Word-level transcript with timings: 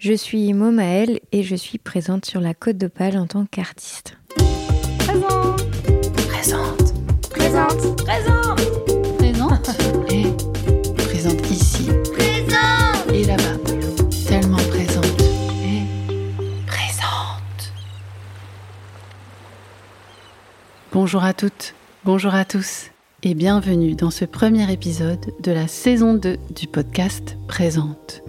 Je 0.00 0.14
suis 0.14 0.54
Momaël 0.54 1.20
et 1.30 1.42
je 1.42 1.54
suis 1.54 1.76
présente 1.76 2.24
sur 2.24 2.40
la 2.40 2.54
Côte 2.54 2.78
d'Opale 2.78 3.18
en 3.18 3.26
tant 3.26 3.44
qu'artiste. 3.44 4.16
Présente. 4.98 5.60
Présente. 6.26 6.94
Présente. 7.28 8.02
Présente. 8.06 9.18
Présente 9.18 10.10
Et 10.10 10.24
présente 10.94 11.50
ici. 11.50 11.90
Présente. 12.14 13.12
Et 13.12 13.24
là-bas. 13.24 13.58
Tellement 14.26 14.56
présente. 14.70 15.20
Et 15.66 15.82
présente. 16.66 17.74
Bonjour 20.94 21.22
à 21.22 21.34
toutes, 21.34 21.74
bonjour 22.06 22.34
à 22.34 22.46
tous. 22.46 22.86
Et 23.22 23.34
bienvenue 23.34 23.96
dans 23.96 24.10
ce 24.10 24.24
premier 24.24 24.72
épisode 24.72 25.26
de 25.42 25.52
la 25.52 25.68
saison 25.68 26.14
2 26.14 26.38
du 26.56 26.66
podcast 26.68 27.36
Présente. 27.48 28.22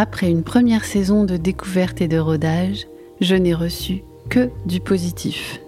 Après 0.00 0.30
une 0.30 0.44
première 0.44 0.84
saison 0.84 1.24
de 1.24 1.36
découverte 1.36 2.00
et 2.00 2.06
de 2.06 2.20
rodage, 2.20 2.86
je 3.20 3.34
n'ai 3.34 3.52
reçu 3.52 4.04
que 4.30 4.48
du 4.64 4.78
positif. 4.78 5.60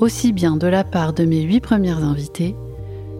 Aussi 0.00 0.32
bien 0.32 0.56
de 0.56 0.66
la 0.66 0.82
part 0.82 1.12
de 1.12 1.24
mes 1.24 1.42
huit 1.42 1.60
premières 1.60 2.02
invitées 2.02 2.56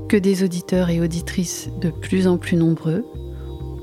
que 0.09 0.17
des 0.17 0.43
auditeurs 0.43 0.91
et 0.91 1.01
auditrices 1.01 1.71
de 1.81 1.91
plus 1.91 2.27
en 2.27 2.37
plus 2.37 2.57
nombreux, 2.57 3.07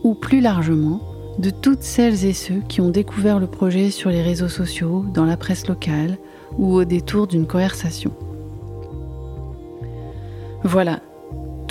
ou 0.03 0.13
plus 0.13 0.41
largement 0.41 0.99
de 1.40 1.52
toutes 1.52 1.84
celles 1.84 2.26
et 2.26 2.34
ceux 2.34 2.62
qui 2.67 2.81
ont 2.81 2.90
découvert 2.90 3.40
le 3.40 3.48
projet 3.48 3.90
sur 3.90 4.09
les 4.09 4.21
réseaux 4.21 4.49
sociaux, 4.49 5.05
dans 5.13 5.23
la 5.23 5.38
presse 5.38 5.70
locale 5.70 6.17
ou 6.57 6.73
au 6.73 6.84
détour 6.84 7.27
d'une 7.27 7.48
conversation. 7.48 8.12
Voilà, 10.65 10.99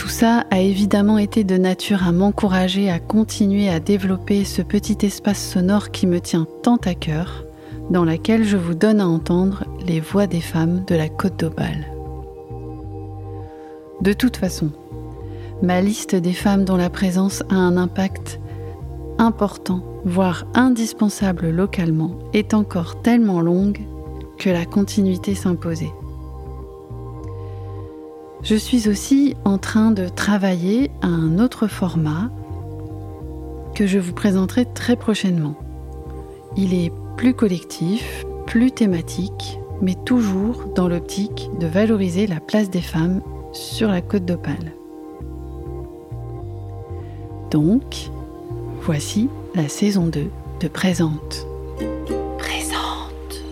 tout 0.04 0.10
ça 0.10 0.44
a 0.50 0.60
évidemment 0.60 1.16
été 1.16 1.44
de 1.44 1.56
nature 1.56 2.06
à 2.06 2.12
m'encourager 2.12 2.90
à 2.90 2.98
continuer 2.98 3.70
à 3.70 3.80
développer 3.80 4.44
ce 4.44 4.60
petit 4.60 4.98
espace 5.00 5.42
sonore 5.42 5.92
qui 5.92 6.06
me 6.06 6.20
tient 6.20 6.46
tant 6.62 6.76
à 6.84 6.92
cœur, 6.92 7.46
dans 7.88 8.04
laquelle 8.04 8.44
je 8.44 8.58
vous 8.58 8.74
donne 8.74 9.00
à 9.00 9.08
entendre 9.08 9.64
les 9.86 10.00
voix 10.00 10.26
des 10.26 10.42
femmes 10.42 10.84
de 10.84 10.94
la 10.94 11.08
Côte 11.08 11.40
d'Opale. 11.40 11.86
De 14.02 14.12
toute 14.12 14.36
façon, 14.36 14.72
ma 15.62 15.80
liste 15.80 16.14
des 16.14 16.34
femmes 16.34 16.66
dont 16.66 16.76
la 16.76 16.90
présence 16.90 17.42
a 17.48 17.54
un 17.54 17.78
impact 17.78 18.40
important, 19.16 19.80
voire 20.04 20.44
indispensable 20.52 21.48
localement, 21.48 22.18
est 22.34 22.52
encore 22.52 23.00
tellement 23.00 23.40
longue 23.40 23.80
que 24.36 24.50
la 24.50 24.66
continuité 24.66 25.34
s'imposait. 25.34 25.94
Je 28.44 28.56
suis 28.56 28.90
aussi 28.90 29.36
en 29.46 29.56
train 29.56 29.90
de 29.90 30.06
travailler 30.06 30.90
à 31.00 31.06
un 31.06 31.38
autre 31.38 31.66
format 31.66 32.30
que 33.74 33.86
je 33.86 33.98
vous 33.98 34.12
présenterai 34.12 34.66
très 34.66 34.96
prochainement. 34.96 35.54
Il 36.54 36.74
est 36.74 36.92
plus 37.16 37.32
collectif, 37.32 38.26
plus 38.46 38.70
thématique, 38.70 39.58
mais 39.80 39.94
toujours 40.04 40.66
dans 40.76 40.88
l'optique 40.88 41.48
de 41.58 41.66
valoriser 41.66 42.26
la 42.26 42.38
place 42.38 42.68
des 42.68 42.82
femmes 42.82 43.22
sur 43.54 43.88
la 43.88 44.02
côte 44.02 44.26
d'Opale. 44.26 44.74
Donc, 47.50 48.10
voici 48.82 49.30
la 49.54 49.70
saison 49.70 50.06
2 50.06 50.28
de 50.60 50.68
Présente. 50.68 51.46
Présente. 52.36 53.42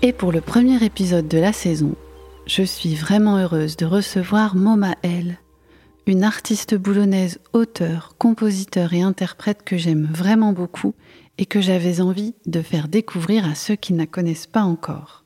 Et 0.00 0.14
pour 0.14 0.32
le 0.32 0.40
premier 0.40 0.82
épisode 0.82 1.28
de 1.28 1.38
la 1.38 1.52
saison, 1.52 1.94
je 2.46 2.62
suis 2.62 2.94
vraiment 2.94 3.38
heureuse 3.38 3.76
de 3.76 3.86
recevoir 3.86 4.56
Moma 4.56 4.96
L, 5.02 5.38
une 6.06 6.24
artiste 6.24 6.74
boulonnaise, 6.74 7.38
auteur, 7.52 8.14
compositeur 8.18 8.92
et 8.92 9.02
interprète 9.02 9.62
que 9.62 9.76
j'aime 9.76 10.08
vraiment 10.10 10.52
beaucoup 10.52 10.94
et 11.38 11.46
que 11.46 11.60
j'avais 11.60 12.00
envie 12.00 12.34
de 12.46 12.62
faire 12.62 12.88
découvrir 12.88 13.48
à 13.48 13.54
ceux 13.54 13.76
qui 13.76 13.92
ne 13.92 13.98
la 13.98 14.06
connaissent 14.06 14.46
pas 14.46 14.62
encore. 14.62 15.24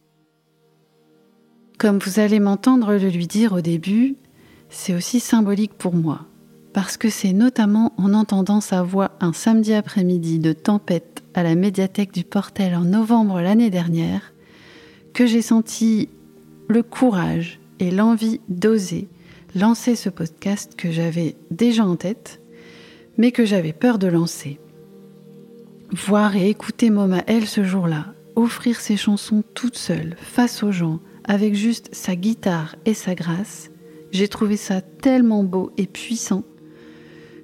Comme 1.79 1.98
vous 1.98 2.20
allez 2.20 2.41
m'entendre 2.41 2.92
le 2.92 3.08
lui 3.08 3.27
dire 3.27 3.52
au 3.52 3.61
début, 3.61 4.17
c'est 4.69 4.95
aussi 4.95 5.20
symbolique 5.20 5.75
pour 5.75 5.95
moi, 5.95 6.27
parce 6.73 6.96
que 6.96 7.08
c'est 7.08 7.33
notamment 7.33 7.92
en 7.96 8.13
entendant 8.14 8.61
sa 8.61 8.83
voix 8.83 9.13
un 9.20 9.33
samedi 9.33 9.73
après-midi 9.73 10.39
de 10.39 10.52
tempête 10.52 11.23
à 11.35 11.42
la 11.42 11.55
médiathèque 11.55 12.13
du 12.13 12.25
Portel 12.25 12.75
en 12.75 12.85
novembre 12.85 13.41
l'année 13.41 13.70
dernière 13.70 14.33
que 15.14 15.27
j'ai 15.27 15.42
senti 15.42 16.08
le 16.74 16.83
courage 16.83 17.61
et 17.79 17.92
l'envie 17.92 18.40
d'oser 18.48 19.07
lancer 19.55 19.95
ce 19.95 20.08
podcast 20.08 20.74
que 20.77 20.90
j'avais 20.90 21.36
déjà 21.52 21.86
en 21.86 21.95
tête, 21.95 22.40
mais 23.17 23.30
que 23.30 23.45
j'avais 23.45 23.73
peur 23.73 24.01
de 24.01 24.08
lancer. 24.08 24.58
Voir 25.92 26.34
et 26.34 26.51
écouter 26.51 26.90
Moma 26.90 27.23
elle 27.29 27.46
ce 27.46 27.63
jour-là, 27.63 28.07
offrir 28.34 28.80
ses 28.80 28.96
chansons 28.96 29.45
toute 29.55 29.77
seule, 29.77 30.17
face 30.20 30.64
aux 30.64 30.73
gens, 30.73 30.98
avec 31.23 31.55
juste 31.55 31.95
sa 31.95 32.17
guitare 32.17 32.74
et 32.86 32.95
sa 32.95 33.14
grâce, 33.14 33.70
j'ai 34.11 34.27
trouvé 34.27 34.57
ça 34.57 34.80
tellement 34.80 35.45
beau 35.45 35.70
et 35.77 35.86
puissant 35.86 36.42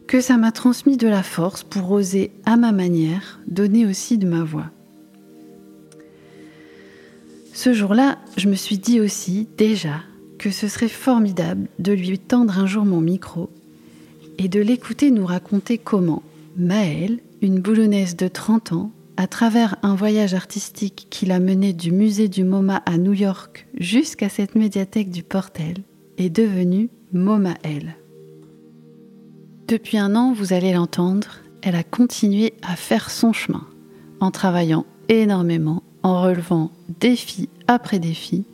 que 0.09 0.21
ça 0.21 0.39
m'a 0.39 0.51
transmis 0.51 0.97
de 0.97 1.07
la 1.07 1.23
force 1.23 1.63
pour 1.63 1.93
oser 1.93 2.33
à 2.45 2.57
ma 2.57 2.73
manière 2.73 3.39
donner 3.47 3.87
aussi 3.87 4.19
de 4.19 4.27
ma 4.27 4.43
voix. 4.43 4.73
Ce 7.63 7.75
jour-là, 7.75 8.17
je 8.39 8.49
me 8.49 8.55
suis 8.55 8.79
dit 8.79 9.01
aussi 9.01 9.47
déjà 9.59 10.01
que 10.39 10.51
ce 10.51 10.67
serait 10.67 10.89
formidable 10.89 11.69
de 11.79 11.93
lui 11.93 12.19
tendre 12.19 12.59
un 12.59 12.65
jour 12.65 12.87
mon 12.87 13.03
micro 13.03 13.51
et 14.39 14.49
de 14.49 14.61
l'écouter 14.61 15.11
nous 15.11 15.27
raconter 15.27 15.77
comment 15.77 16.23
Maëlle, 16.57 17.19
une 17.43 17.61
boulonnaise 17.61 18.17
de 18.17 18.29
30 18.29 18.73
ans, 18.73 18.93
à 19.19 19.27
travers 19.27 19.77
un 19.83 19.95
voyage 19.95 20.33
artistique 20.33 21.09
qui 21.11 21.27
l'a 21.27 21.39
mené 21.39 21.75
du 21.75 21.93
musée 21.93 22.29
du 22.29 22.45
MoMA 22.45 22.83
à 22.87 22.97
New 22.97 23.13
York 23.13 23.67
jusqu'à 23.79 24.31
cette 24.31 24.55
médiathèque 24.55 25.11
du 25.11 25.23
Portel, 25.23 25.83
est 26.17 26.31
devenue 26.31 26.89
MoMA 27.13 27.57
Elle. 27.63 27.95
Depuis 29.69 29.99
un 29.99 30.17
an, 30.17 30.33
vous 30.33 30.55
allez 30.55 30.73
l'entendre, 30.73 31.29
elle 31.61 31.77
a 31.77 31.83
continué 31.83 32.55
à 32.63 32.75
faire 32.75 33.11
son 33.11 33.35
chemin, 33.35 33.67
en 34.19 34.31
travaillant 34.31 34.87
énormément, 35.11 35.83
en 36.03 36.23
relevant 36.23 36.71
défi 37.01 37.49
après 37.67 37.99
défi, 37.99 38.45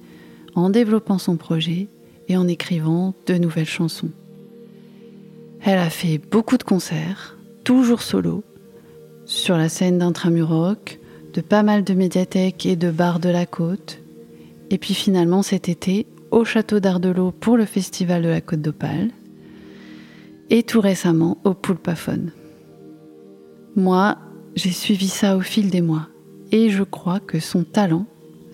en 0.54 0.70
développant 0.70 1.18
son 1.18 1.36
projet 1.36 1.88
et 2.28 2.36
en 2.36 2.48
écrivant 2.48 3.14
de 3.26 3.34
nouvelles 3.34 3.66
chansons. 3.66 4.10
Elle 5.62 5.78
a 5.78 5.90
fait 5.90 6.18
beaucoup 6.18 6.58
de 6.58 6.62
concerts, 6.62 7.36
toujours 7.64 8.02
solo, 8.02 8.44
sur 9.24 9.56
la 9.56 9.68
scène 9.68 9.98
d'Intramuroc, 9.98 11.00
de 11.34 11.40
pas 11.40 11.62
mal 11.62 11.84
de 11.84 11.94
médiathèques 11.94 12.66
et 12.66 12.76
de 12.76 12.90
bars 12.90 13.20
de 13.20 13.28
la 13.28 13.46
côte, 13.46 14.00
et 14.70 14.78
puis 14.78 14.94
finalement 14.94 15.42
cet 15.42 15.68
été 15.68 16.06
au 16.30 16.44
château 16.44 16.80
d'Ardelot 16.80 17.32
pour 17.32 17.56
le 17.56 17.64
festival 17.64 18.22
de 18.22 18.28
la 18.28 18.40
Côte 18.40 18.62
d'Opale, 18.62 19.10
et 20.50 20.62
tout 20.62 20.80
récemment 20.80 21.38
au 21.44 21.54
Poulpaphone. 21.54 22.30
Moi, 23.74 24.16
j'ai 24.54 24.70
suivi 24.70 25.08
ça 25.08 25.36
au 25.36 25.40
fil 25.40 25.70
des 25.70 25.82
mois, 25.82 26.08
et 26.52 26.70
je 26.70 26.82
crois 26.82 27.20
que 27.20 27.40
son 27.40 27.64
talent, 27.64 28.06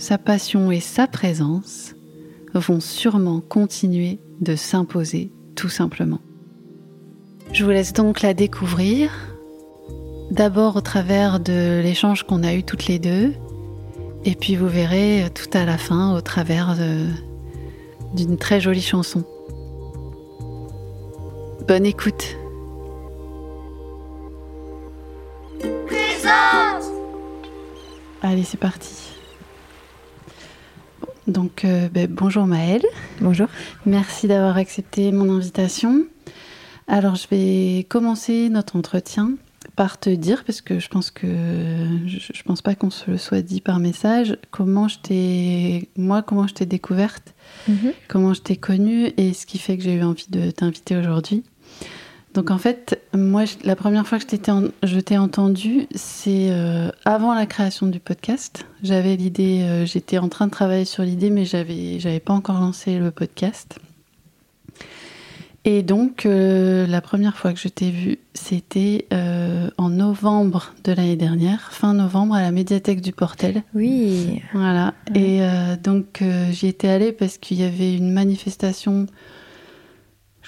sa 0.03 0.19
passion 0.19 0.73
et 0.73 0.81
sa 0.81 1.07
présence 1.07 1.95
vont 2.55 2.81
sûrement 2.81 3.41
continuer 3.41 4.19
de 4.41 4.57
s'imposer 4.57 5.31
tout 5.55 5.69
simplement. 5.69 6.19
Je 7.53 7.65
vous 7.65 7.71
laisse 7.71 7.93
donc 7.93 8.21
la 8.21 8.35
découvrir, 8.35 9.12
d'abord 10.33 10.75
au 10.75 10.81
travers 10.81 11.39
de 11.39 11.81
l'échange 11.81 12.25
qu'on 12.25 12.43
a 12.43 12.53
eu 12.53 12.65
toutes 12.65 12.89
les 12.89 12.99
deux, 12.99 13.33
et 14.25 14.35
puis 14.35 14.57
vous 14.57 14.67
verrez 14.67 15.31
tout 15.33 15.57
à 15.57 15.65
la 15.65 15.79
fin 15.79 16.17
au 16.17 16.21
travers 16.21 16.77
d'une 18.12 18.37
très 18.39 18.61
jolie 18.61 18.83
chanson. 18.83 19.23
Bonne 21.69 21.87
écoute. 21.87 22.37
Présente 25.61 26.91
Allez, 28.21 28.43
c'est 28.43 28.59
parti. 28.59 29.12
Donc, 31.32 31.64
euh, 31.64 31.88
ben, 31.88 32.06
bonjour 32.11 32.46
Maëlle. 32.46 32.84
Bonjour. 33.20 33.46
Merci 33.87 34.29
d'avoir 34.29 34.56
accepté 34.58 35.12
mon 35.12 35.34
invitation. 35.34 36.05
Alors, 36.88 37.14
je 37.14 37.26
vais 37.31 37.84
commencer 37.84 38.49
notre 38.50 38.76
entretien 38.76 39.32
par 39.76 39.99
te 39.99 40.11
dire, 40.11 40.44
parce 40.44 40.61
que 40.61 40.79
je 40.79 40.88
pense 40.88 41.11
que 41.11 41.26
je, 42.06 42.19
je 42.34 42.43
pense 42.43 42.61
pas 42.61 42.75
qu'on 42.75 42.90
se 42.90 43.11
le 43.11 43.17
soit 43.17 43.40
dit 43.40 43.61
par 43.62 43.79
message, 43.79 44.37
comment 44.50 44.88
je 44.88 44.99
t'ai, 44.99 45.88
moi, 45.96 46.20
comment 46.23 46.46
je 46.46 46.55
t'ai 46.55 46.67
découverte, 46.67 47.35
Mhm. 47.69 47.93
comment 48.08 48.35
je 48.35 48.40
t'ai 48.43 48.56
connue 48.56 49.12
et 49.17 49.32
ce 49.32 49.46
qui 49.46 49.58
fait 49.58 49.76
que 49.78 49.85
j'ai 49.85 49.94
eu 49.94 50.02
envie 50.02 50.26
de 50.28 50.50
t'inviter 50.50 50.96
aujourd'hui. 50.96 51.44
Donc 52.34 52.50
en 52.50 52.58
fait, 52.58 53.00
moi, 53.14 53.44
la 53.62 53.76
première 53.76 54.06
fois 54.06 54.19
que 54.19 54.25
je 54.82 55.00
t'ai 55.00 55.19
entendu, 55.19 55.87
c'est 55.94 56.49
euh, 56.50 56.90
avant 57.05 57.34
la 57.34 57.46
création 57.46 57.87
du 57.87 58.00
podcast. 58.00 58.64
J'avais 58.82 59.17
l'idée, 59.17 59.61
euh, 59.62 59.84
j'étais 59.84 60.19
en 60.19 60.29
train 60.29 60.46
de 60.46 60.50
travailler 60.50 60.87
sur 60.87 61.02
l'idée, 61.02 61.29
mais 61.29 61.44
j'avais, 61.44 62.00
j'avais 62.00 62.20
pas 62.20 62.32
encore 62.32 62.58
lancé 62.58 62.99
le 62.99 63.11
podcast. 63.11 63.79
Et 65.64 65.82
donc, 65.82 66.26
euh, 66.26 66.88
la 66.88 67.00
première 67.00 67.37
fois 67.37 67.52
que 67.52 67.61
je 67.61 67.69
t'ai 67.69 67.90
vu, 67.90 68.19
c'était 68.35 69.06
euh, 69.12 69.70
en 69.78 69.90
novembre 69.90 70.75
de 70.82 70.93
l'année 70.93 71.14
dernière, 71.14 71.73
fin 71.73 71.94
novembre, 71.94 72.35
à 72.35 72.43
la 72.43 72.50
médiathèque 72.50 73.00
du 73.00 73.12
Portel. 73.12 73.62
Oui. 73.73 74.43
Voilà. 74.55 74.94
Ouais. 75.14 75.20
Et 75.20 75.43
euh, 75.43 75.76
donc, 75.76 76.25
j'y 76.50 76.67
étais 76.67 76.88
allée 76.88 77.12
parce 77.12 77.38
qu'il 77.38 77.61
y 77.61 77.64
avait 77.64 77.94
une 77.94 78.11
manifestation. 78.11 79.06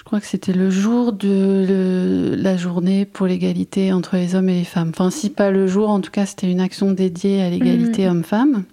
Je 0.05 0.09
crois 0.09 0.21
que 0.21 0.27
c'était 0.27 0.53
le 0.53 0.69
jour 0.69 1.13
de 1.13 1.65
le- 1.67 2.35
la 2.35 2.57
journée 2.57 3.05
pour 3.05 3.25
l'égalité 3.25 3.91
entre 3.91 4.17
les 4.17 4.35
hommes 4.35 4.49
et 4.49 4.53
les 4.59 4.63
femmes. 4.63 4.89
Enfin, 4.91 5.09
si 5.09 5.31
pas 5.31 5.49
le 5.49 5.65
jour, 5.65 5.89
en 5.89 5.99
tout 5.99 6.11
cas, 6.11 6.27
c'était 6.27 6.49
une 6.51 6.59
action 6.59 6.91
dédiée 6.91 7.41
à 7.41 7.49
l'égalité 7.49 8.03
Mhm. 8.05 8.11
homme-femme. 8.11 8.65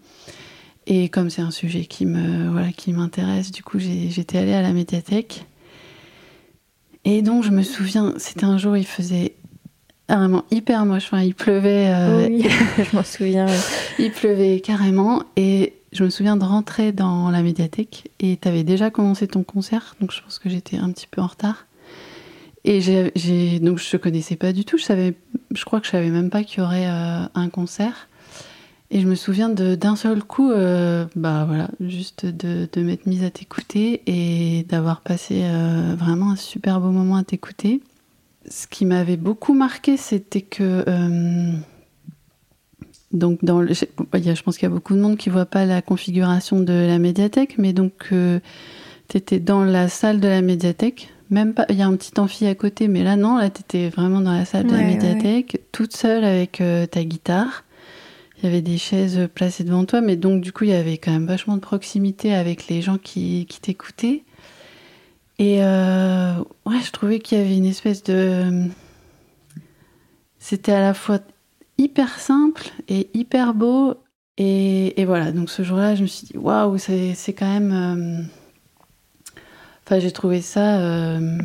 Et 0.87 1.09
comme 1.09 1.31
c'est 1.31 1.41
un 1.41 1.51
sujet 1.51 1.87
qui 1.87 2.05
me 2.05 2.51
voilà 2.51 2.71
qui 2.71 2.93
m'intéresse, 2.93 3.51
du 3.51 3.63
coup, 3.63 3.79
j'étais 3.79 4.37
allée 4.37 4.53
à 4.53 4.61
la 4.61 4.75
médiathèque. 4.75 5.47
Et 7.07 7.23
donc, 7.23 7.45
je 7.45 7.51
me 7.51 7.63
souviens, 7.63 8.13
c'était 8.19 8.45
un 8.45 8.59
jour, 8.59 8.77
il 8.77 8.87
faisait 8.87 9.33
vraiment 10.17 10.45
hyper 10.51 10.85
moche. 10.85 11.05
Enfin, 11.07 11.23
il 11.23 11.35
pleuvait. 11.35 11.89
euh, 11.95 12.27
oui, 12.29 12.47
je 12.79 12.97
m'en 12.97 13.03
souviens. 13.05 13.47
il 13.99 14.11
pleuvait 14.13 14.61
carrément 14.61 15.23
et 15.37 15.75
je 15.93 16.05
me 16.05 16.11
souviens 16.11 16.37
de 16.37 16.45
rentrer 16.45 16.93
dans 16.93 17.31
la 17.31 17.43
médiathèque 17.43 18.11
et 18.21 18.39
tu 18.41 18.49
avais 18.49 18.65
déjà 18.65 18.91
commencé 18.91 19.27
ton 19.29 19.43
concert, 19.43 19.95
donc 20.01 20.11
je 20.13 20.23
pense 20.23 20.39
que 20.39 20.49
j'étais 20.49 20.79
un 20.79 20.91
petit 20.91 21.07
peu 21.11 21.21
en 21.21 21.27
retard. 21.27 21.67
Et 22.65 22.81
j'ai, 22.81 23.59
donc 23.59 23.79
je 23.79 23.91
te 23.91 23.97
connaissais 23.97 24.37
pas 24.37 24.53
du 24.53 24.65
tout, 24.65 24.79
je 24.79 24.85
savais, 24.85 25.15
je 25.53 25.65
crois 25.65 25.81
que 25.81 25.87
je 25.87 25.91
savais 25.91 26.11
même 26.11 26.31
pas 26.31 26.45
qu'il 26.45 26.61
y 26.61 26.63
aurait 26.63 26.87
euh, 26.87 27.25
un 27.35 27.49
concert. 27.49 28.09
Et 28.91 29.01
je 29.01 29.09
me 29.09 29.15
souviens 29.15 29.49
de, 29.49 29.75
d'un 29.75 29.97
seul 29.97 30.23
coup, 30.23 30.51
euh, 30.51 31.07
bah 31.17 31.45
voilà, 31.49 31.69
juste 31.81 32.27
de, 32.27 32.69
de 32.71 32.83
m'être 32.83 33.07
mise 33.07 33.25
à 33.25 33.31
t'écouter 33.31 34.03
et 34.07 34.65
d'avoir 34.69 35.01
passé 35.01 35.45
vraiment 35.97 36.31
un 36.31 36.37
super 36.37 36.79
beau 36.79 36.91
moment 36.91 37.17
à 37.17 37.25
t'écouter. 37.25 37.81
Ce 38.49 38.67
qui 38.67 38.85
m'avait 38.85 39.17
beaucoup 39.17 39.55
marqué, 39.55 39.97
c'était 39.97 40.43
que 40.43 40.85
euh, 40.89 41.53
donc 43.13 43.45
dans 43.45 43.61
le, 43.61 43.73
je, 43.73 44.43
pense 44.43 44.57
qu'il 44.57 44.69
y 44.69 44.73
a 44.73 44.75
beaucoup 44.75 44.95
de 44.95 45.01
monde 45.01 45.17
qui 45.17 45.31
voit 45.31 45.47
pas 45.47 45.65
la 45.65 45.83
configuration 45.83 46.61
de 46.61 46.73
la 46.73 46.99
médiathèque, 46.99 47.57
mais 47.59 47.73
donc 47.73 48.13
tu 49.09 49.17
étais 49.17 49.41
dans 49.41 49.65
la 49.65 49.89
salle 49.89 50.21
de 50.21 50.29
la 50.29 50.43
médiathèque. 50.43 51.13
Même 51.31 51.55
pas, 51.55 51.65
il 51.71 51.77
y 51.77 51.83
a 51.83 51.87
un 51.87 51.97
petit 51.97 52.19
amphi 52.21 52.47
à 52.47 52.55
côté, 52.55 52.89
mais 52.89 53.03
là 53.03 53.17
non, 53.17 53.39
là 53.39 53.49
tu 53.49 53.61
étais 53.61 53.89
vraiment 53.89 54.21
dans 54.21 54.33
la 54.33 54.45
salle 54.45 54.67
de 54.67 54.73
la 54.73 54.79
Ouais, 54.79 54.85
médiathèque, 54.85 55.63
toute 55.73 55.97
seule 55.97 56.25
avec 56.25 56.61
euh, 56.61 56.87
ta 56.87 57.05
guitare. 57.05 57.65
Il 58.39 58.45
y 58.45 58.49
avait 58.49 58.61
des 58.61 58.77
chaises 58.77 59.29
placées 59.35 59.65
devant 59.65 59.85
toi, 59.85 60.01
mais 60.01 60.17
donc 60.17 60.43
du 60.43 60.53
coup 60.53 60.65
il 60.65 60.71
y 60.71 60.75
avait 60.75 60.99
quand 60.99 61.13
même 61.13 61.27
vachement 61.27 61.57
de 61.57 61.63
proximité 61.63 62.35
avec 62.35 62.69
les 62.69 62.83
gens 62.83 62.99
qui, 62.99 63.47
qui 63.49 63.61
t'écoutaient. 63.61 64.25
Et 65.39 65.63
euh, 65.63 66.35
ouais, 66.67 66.81
je 66.85 66.91
trouvais 66.93 67.19
qu'il 67.19 67.39
y 67.39 67.41
avait 67.41 67.57
une 67.57 67.65
espèce 67.67 68.03
de. 68.05 68.69
C'était 70.39 70.73
à 70.73 70.81
la 70.81 70.95
fois 70.95 71.19
hyper 71.79 72.19
simple 72.19 72.69
et 72.89 73.09
hyper 73.15 73.55
beau. 73.55 73.95
Et, 74.39 75.01
et 75.01 75.05
voilà, 75.05 75.31
donc 75.33 75.51
ce 75.51 75.63
jour-là, 75.63 75.95
je 75.95 76.03
me 76.03 76.07
suis 76.07 76.27
dit, 76.29 76.39
waouh, 76.39 76.79
c'est 76.79 77.15
quand 77.33 77.47
même. 77.61 77.73
euh, 77.73 78.23
Enfin, 79.85 79.99
j'ai 79.99 80.13
trouvé 80.13 80.41
ça 80.41 80.79
euh, 80.81 81.39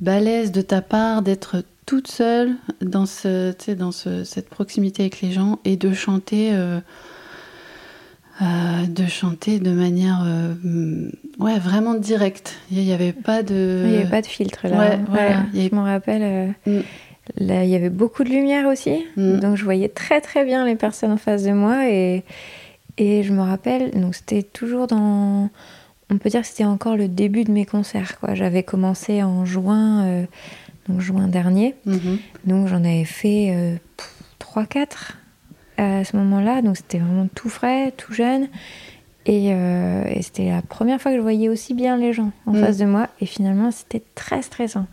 balèze 0.00 0.52
de 0.52 0.60
ta 0.60 0.82
part 0.82 1.22
d'être 1.22 1.64
toute 1.86 2.06
seule 2.08 2.54
dans, 2.82 3.06
ce, 3.06 3.72
dans 3.74 3.92
ce- 3.92 4.24
cette 4.24 4.50
proximité 4.50 5.02
avec 5.04 5.20
les 5.22 5.32
gens 5.32 5.58
et 5.64 5.76
de 5.76 5.92
chanter. 5.94 6.52
Euh, 8.42 8.86
de 8.86 9.06
chanter 9.06 9.58
de 9.58 9.70
manière 9.72 10.22
euh, 10.24 11.10
ouais 11.38 11.58
vraiment 11.58 11.94
directe 11.94 12.54
il 12.70 12.78
n'y 12.84 12.92
avait 12.92 13.12
pas 13.12 13.42
de 13.42 13.82
Il 13.84 13.90
n'y 13.90 13.96
avait 13.98 14.10
pas 14.10 14.22
de 14.22 14.26
filtre 14.26 14.68
là. 14.68 14.78
Ouais, 14.78 14.98
voilà. 15.08 15.38
Avait- 15.40 15.68
Je 15.68 15.74
m'en 15.74 15.84
rappelle. 15.84 16.22
euh, 16.22 16.48
Mm. 16.66 16.80
là, 17.40 17.64
il 17.64 17.70
y 17.70 17.74
avait 17.74 17.90
beaucoup 17.90 18.22
de 18.24 18.30
lumière 18.30 18.66
aussi. 18.68 19.04
Mm. 19.16 19.38
Donc 19.40 19.56
je 19.56 19.64
voyais 19.64 19.88
très 19.88 20.20
très 20.20 20.44
bien 20.44 20.64
les 20.64 20.76
personnes 20.76 21.12
en 21.12 21.16
face 21.16 21.42
de 21.44 21.52
moi. 21.52 21.90
Et, 21.90 22.22
et 22.96 23.22
je 23.22 23.32
me 23.32 23.42
rappelle, 23.42 23.90
donc 23.92 24.14
c'était 24.14 24.42
toujours 24.42 24.86
dans. 24.86 25.50
On 26.10 26.16
peut 26.16 26.30
dire 26.30 26.40
que 26.40 26.46
c'était 26.46 26.64
encore 26.64 26.96
le 26.96 27.06
début 27.08 27.44
de 27.44 27.50
mes 27.52 27.66
concerts. 27.66 28.18
quoi. 28.18 28.34
J'avais 28.34 28.62
commencé 28.62 29.22
en 29.22 29.44
juin, 29.44 30.04
euh, 30.06 30.24
donc 30.88 31.00
juin 31.00 31.28
dernier. 31.28 31.74
Mhm. 31.84 32.18
Donc 32.46 32.66
j'en 32.68 32.78
avais 32.84 33.04
fait 33.04 33.48
euh, 33.50 33.76
3-4 34.38 35.16
à 35.78 36.04
ce 36.04 36.16
moment-là. 36.16 36.62
Donc 36.62 36.76
c'était 36.76 36.98
vraiment 36.98 37.28
tout 37.34 37.48
frais, 37.48 37.92
tout 37.96 38.12
jeune. 38.12 38.48
Et, 39.26 39.52
euh, 39.52 40.04
et 40.08 40.22
c'était 40.22 40.50
la 40.50 40.62
première 40.62 41.00
fois 41.00 41.10
que 41.10 41.16
je 41.18 41.22
voyais 41.22 41.48
aussi 41.48 41.74
bien 41.74 41.96
les 41.98 42.12
gens 42.12 42.30
en 42.46 42.52
Mm. 42.52 42.60
face 42.60 42.78
de 42.78 42.86
moi. 42.86 43.08
Et 43.20 43.26
finalement, 43.26 43.70
c'était 43.70 44.02
très 44.14 44.40
stressant. 44.42 44.86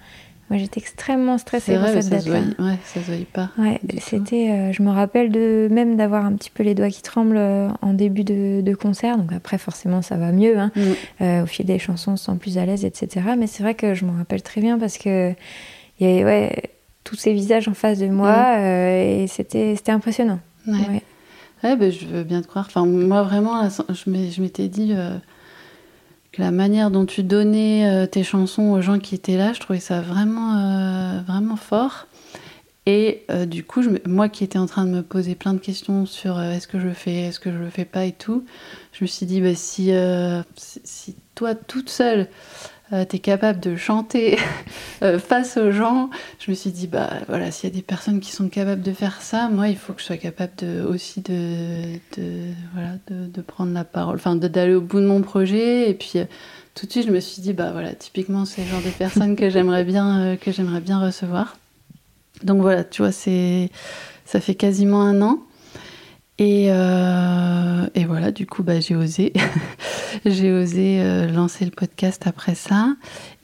Moi, 0.50 0.60
j'étais 0.60 0.80
extrêmement 0.80 1.40
stressée 1.40 1.74
c'est 1.74 1.80
pour 1.80 1.88
cette 1.88 2.10
date-là. 2.10 2.40
ouais 2.60 2.78
ça 2.84 3.00
se 3.00 3.06
voyait 3.08 3.26
pas 3.26 3.50
Ouais, 3.58 3.80
c'était. 4.00 4.52
euh, 4.52 4.72
je 4.74 4.84
me 4.84 4.92
rappelle 4.92 5.32
de 5.32 5.68
même 5.72 5.96
d'avoir 5.96 6.24
un 6.24 6.34
petit 6.34 6.52
peu 6.52 6.62
les 6.62 6.76
doigts 6.76 6.90
qui 6.90 7.02
tremblent 7.02 7.36
euh, 7.38 7.70
en 7.82 7.94
début 7.94 8.24
de, 8.24 8.62
de 8.62 8.76
concert. 8.76 9.18
Donc 9.18 9.32
après, 9.34 9.58
forcément, 9.58 10.04
ça 10.04 10.18
va 10.18 10.32
mieux. 10.32 10.60
hein. 10.60 10.72
Mm. 10.76 10.82
Euh, 11.22 11.44
au 11.44 11.46
fil 11.48 11.66
des 11.66 11.80
chansons, 11.80 12.12
on 12.12 12.18
se 12.18 12.26
sent 12.26 12.38
plus 12.40 12.58
à 12.60 12.66
l'aise, 12.68 12.86
etc. 12.86 13.26
Mais 13.40 13.48
c'est 13.48 13.64
vrai 13.64 13.74
que 13.74 13.96
je 13.96 14.06
m'en 14.06 14.14
rappelle 14.14 14.44
très 14.44 14.62
bien 14.62 14.78
parce 14.78 14.98
que 15.00 15.34
il 16.00 16.08
y 16.08 16.12
avait 16.12 16.26
ouais, 16.26 16.64
tous 17.06 17.16
ces 17.16 17.34
visages 17.34 17.68
en 17.68 17.74
face 17.74 17.98
de 18.00 18.08
moi 18.08 18.36
euh, 18.58 19.24
et 19.24 19.28
c'était 19.28 19.76
c'était 19.76 19.94
impressionnant. 19.94 20.40
Ouais. 20.68 21.04
Ouais. 21.64 21.76
Ben, 21.76 21.92
je 21.92 22.06
veux 22.06 22.24
bien 22.24 22.42
te 22.42 22.48
croire. 22.48 22.66
Enfin, 22.68 22.86
moi, 22.86 23.24
vraiment, 23.24 23.68
je 23.70 24.42
m'étais 24.42 24.68
dit 24.68 24.92
euh, 24.94 25.18
que 26.32 26.42
la 26.42 26.52
manière 26.52 26.92
dont 26.92 27.06
tu 27.06 27.24
donnais 27.24 27.90
euh, 27.90 28.06
tes 28.08 28.24
chansons 28.24 28.72
aux 28.72 28.82
gens 28.82 29.00
qui 29.00 29.16
étaient 29.16 29.38
là, 29.38 29.54
je 29.54 29.60
trouvais 29.60 29.80
ça 29.80 30.02
vraiment, 30.02 30.58
euh, 30.58 31.22
vraiment 31.22 31.56
fort. 31.56 32.08
Et 32.86 33.24
euh, 33.32 33.46
du 33.48 33.64
coup, 33.64 33.82
je 33.82 33.90
moi 34.06 34.30
qui 34.30 34.44
étais 34.44 34.60
en 34.60 34.68
train 34.68 34.86
de 34.86 34.92
me 34.92 35.02
poser 35.02 35.34
plein 35.34 35.54
de 35.54 35.60
questions 35.60 36.06
sur 36.06 36.38
euh, 36.38 36.52
est-ce 36.52 36.68
que 36.68 36.80
je 36.80 36.86
le 36.86 36.94
fais, 36.94 37.16
est-ce 37.16 37.40
que 37.40 37.52
je 37.52 37.58
le 37.58 37.70
fais 37.72 37.86
pas 37.86 38.06
et 38.06 38.12
tout, 38.12 38.46
je 38.94 39.04
me 39.04 39.08
suis 39.08 39.26
dit, 39.26 39.42
bah, 39.42 39.56
si, 39.56 39.92
euh, 39.92 40.44
si, 40.56 40.82
si 40.84 41.16
toi, 41.34 41.56
toute 41.56 41.90
seule, 41.90 42.28
tu 42.92 43.16
es 43.16 43.20
capable 43.20 43.60
de 43.60 43.76
chanter 43.76 44.38
euh, 45.02 45.18
face 45.20 45.58
aux 45.58 45.72
gens, 45.72 46.10
je 46.40 46.52
me 46.52 46.56
suis 46.56 46.70
dit, 46.70 46.88
bah 46.88 47.10
voilà, 47.28 47.52
s'il 47.52 47.70
y 47.70 47.74
a 47.74 47.76
des 47.76 47.82
personnes 47.82 48.20
qui 48.20 48.32
sont 48.32 48.48
capables 48.48 48.82
de 48.82 48.94
faire 48.94 49.22
ça, 49.22 49.50
moi, 49.50 49.70
il 49.70 49.78
faut 49.78 49.94
que 49.94 50.02
je 50.02 50.06
sois 50.06 50.18
capable 50.18 50.54
aussi 50.88 51.22
de, 51.22 51.98
voilà, 52.74 52.92
de, 53.08 53.42
prendre 53.42 53.74
la 53.74 53.84
parole, 53.84 54.16
enfin, 54.16 54.36
d'aller 54.36 54.76
au 54.76 54.82
bout 54.82 55.00
de 55.00 55.08
mon 55.08 55.22
projet. 55.22 55.90
Et 55.90 55.94
puis, 55.94 56.14
euh, 56.16 56.26
tout 56.76 56.86
de 56.86 56.92
suite, 56.92 57.08
je 57.08 57.12
me 57.12 57.20
suis 57.20 57.42
dit, 57.42 57.54
bah 57.54 57.72
voilà, 57.72 57.94
typiquement, 57.94 58.46
c'est 58.46 58.64
le 58.64 58.68
genre 58.68 58.82
de 58.82 58.90
personnes 58.90 59.36
que 59.36 59.50
j'aimerais 59.50 59.84
bien, 59.84 60.22
euh, 60.22 60.36
que 60.36 60.52
bien 60.80 61.00
recevoir. 61.00 61.58
Donc 62.44 62.62
voilà, 62.62 62.84
tu 62.84 63.02
vois, 63.02 63.12
ça 63.12 64.40
fait 64.42 64.56
quasiment 64.56 65.02
un 65.02 65.22
an. 65.22 65.40
Et, 66.38 66.68
euh, 66.70 67.86
et 67.96 68.04
voilà, 68.04 68.32
du 68.32 68.46
coup, 68.46 68.62
bah, 68.62 68.80
j'ai 68.82 68.96
osé. 68.96 69.32
j'ai 70.26 70.52
osé 70.52 71.00
euh, 71.00 71.28
lancer 71.32 71.64
le 71.64 71.72
podcast 71.72 72.24
après 72.28 72.56
ça. 72.56 72.96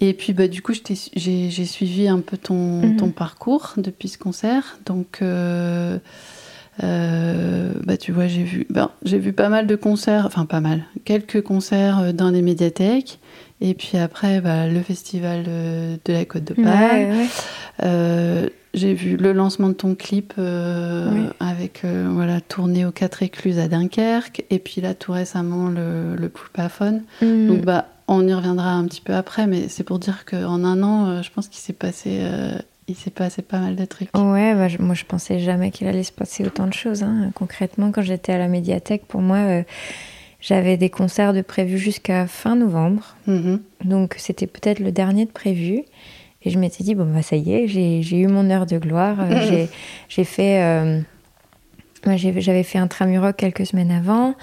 Et 0.02 0.14
puis, 0.14 0.34
bah, 0.34 0.48
du 0.50 0.62
coup, 0.62 0.74
j'ai 1.16 1.66
suivi 1.66 2.10
un 2.10 2.20
peu 2.20 2.36
ton, 2.38 2.82
Mhm. 2.82 2.98
ton 2.98 3.12
parcours 3.12 3.74
depuis 3.78 4.10
ce 4.10 4.18
concert. 4.18 4.78
Donc, 4.86 5.20
euh, 5.22 6.00
bah, 6.82 7.96
tu 7.98 8.12
vois, 8.12 8.28
j'ai 8.28 8.44
vu, 8.44 8.66
ben, 8.70 8.90
j'ai 9.04 9.20
vu 9.20 9.32
pas 9.34 9.48
mal 9.50 9.68
de 9.68 9.76
concerts, 9.78 10.26
enfin 10.26 10.46
pas 10.46 10.60
mal, 10.62 10.84
quelques 11.06 11.42
concerts 11.42 12.14
dans 12.14 12.30
les 12.30 12.42
médiathèques. 12.42 13.20
Et 13.62 13.74
puis 13.74 13.98
après, 13.98 14.42
bah, 14.42 14.68
le 14.68 14.82
festival 14.82 15.44
de 15.44 16.12
la 16.14 16.26
Côte 16.26 16.44
d'Opale. 16.44 16.66
Ouais, 16.66 17.28
ouais. 17.84 18.52
J'ai 18.74 18.94
vu 18.94 19.18
le 19.18 19.34
lancement 19.34 19.68
de 19.68 19.74
ton 19.74 19.96
clip 19.96 20.34
euh, 20.38 21.10
Oui. 21.12 21.26
avec 21.42 21.84
euh, 21.84 22.08
voilà 22.12 22.40
tourné 22.40 22.86
aux 22.86 22.92
quatre 22.92 23.22
écluses 23.22 23.60
à 23.60 23.68
Dunkerque 23.68 24.46
et 24.50 24.60
puis 24.60 24.80
là 24.80 24.94
tout 24.94 25.12
récemment 25.12 25.68
le, 25.68 26.16
le 26.16 26.30
Poulpaphone. 26.30 27.04
Mm. 27.22 27.48
Donc 27.48 27.62
bah 27.66 27.88
on 28.08 28.26
y 28.28 28.34
reviendra 28.34 28.72
un 28.72 28.86
petit 28.86 29.02
peu 29.02 29.14
après 29.14 29.46
mais 29.46 29.68
c'est 29.68 29.84
pour 29.84 30.00
dire 30.00 30.24
qu'en 30.26 30.64
un 30.64 30.84
an 30.84 31.08
euh, 31.10 31.22
je 31.22 31.30
pense 31.32 31.50
qu'il 31.50 31.60
s'est 31.60 31.74
passé 31.74 32.20
euh, 32.22 32.54
il 32.88 32.96
s'est 32.96 33.10
passé 33.12 33.42
pas 33.42 33.60
mal 33.60 33.76
de 33.76 33.84
trucs. 33.86 34.10
Ouais, 34.18 34.54
bah, 34.56 34.68
je- 34.70 34.78
moi 34.78 34.96
je 34.96 35.04
pensais 35.06 35.40
jamais 35.40 35.72
qu'il 35.72 35.88
allait 35.88 36.04
se 36.04 36.12
passer 36.14 36.46
autant 36.46 36.68
de 36.68 36.74
choses. 36.74 37.04
hein. 37.04 37.32
Concrètement, 37.36 37.92
quand 37.92 38.02
j'étais 38.02 38.34
à 38.34 38.38
la 38.38 38.48
médiathèque, 38.50 39.04
pour 39.08 39.22
moi, 39.22 39.64
j'avais 40.42 40.76
des 40.76 40.90
concerts 40.90 41.34
de 41.34 41.42
prévus 41.42 41.78
jusqu'à 41.78 42.26
fin 42.28 42.56
novembre. 42.56 43.16
Mhm. 43.28 43.62
Donc 43.86 44.16
c'était 44.18 44.48
peut-être 44.48 44.80
le 44.80 44.92
dernier 44.92 45.26
de 45.26 45.32
prévu. 45.32 45.84
Et 46.44 46.50
je 46.50 46.58
m'étais 46.60 46.84
dit, 46.84 46.96
bon, 46.96 47.06
bah, 47.06 47.22
ça 47.22 47.36
y 47.36 47.52
est, 47.54 47.68
j'ai 47.68 48.18
eu 48.20 48.28
mon 48.28 48.50
heure 48.50 48.66
de 48.66 48.78
gloire. 48.78 49.18
Euh, 49.22 49.68
j'ai- 50.10 50.24
fait. 50.24 50.64
euh, 50.64 51.00
j'avais 52.16 52.64
fait 52.64 52.80
un 52.80 52.88
Tramuroc 52.88 53.36
quelques 53.38 53.66
semaines 53.66 53.92
avant. 53.92 54.34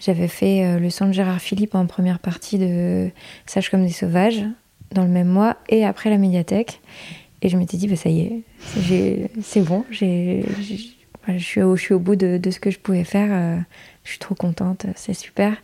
J'avais 0.00 0.28
fait 0.28 0.64
euh, 0.64 0.78
le 0.78 0.88
centre 0.90 1.12
Gérard 1.12 1.40
Philippe 1.40 1.74
en 1.74 1.86
première 1.86 2.20
partie 2.20 2.58
de 2.58 3.10
Sage 3.46 3.70
comme 3.70 3.84
des 3.84 3.92
sauvages 3.92 4.44
dans 4.92 5.02
le 5.02 5.08
même 5.10 5.28
mois 5.28 5.56
et 5.68 5.84
après 5.84 6.10
la 6.10 6.18
médiathèque. 6.18 6.80
Et 7.42 7.48
je 7.48 7.56
m'étais 7.56 7.76
dit, 7.76 7.88
bah, 7.88 7.96
ça 7.96 8.08
y 8.08 8.20
est, 8.20 8.42
c'est- 9.42 9.60
bon. 9.62 9.84
je, 9.90 10.42
suis 11.38 11.62
au, 11.62 11.76
je 11.76 11.82
suis 11.82 11.94
au 11.94 11.98
bout 11.98 12.16
de, 12.16 12.38
de 12.38 12.50
ce 12.50 12.58
que 12.60 12.70
je 12.70 12.78
pouvais 12.78 13.04
faire. 13.04 13.64
je 14.04 14.10
suis 14.10 14.18
trop 14.18 14.34
contente, 14.34 14.86
c'est 14.94 15.14
super. 15.14 15.56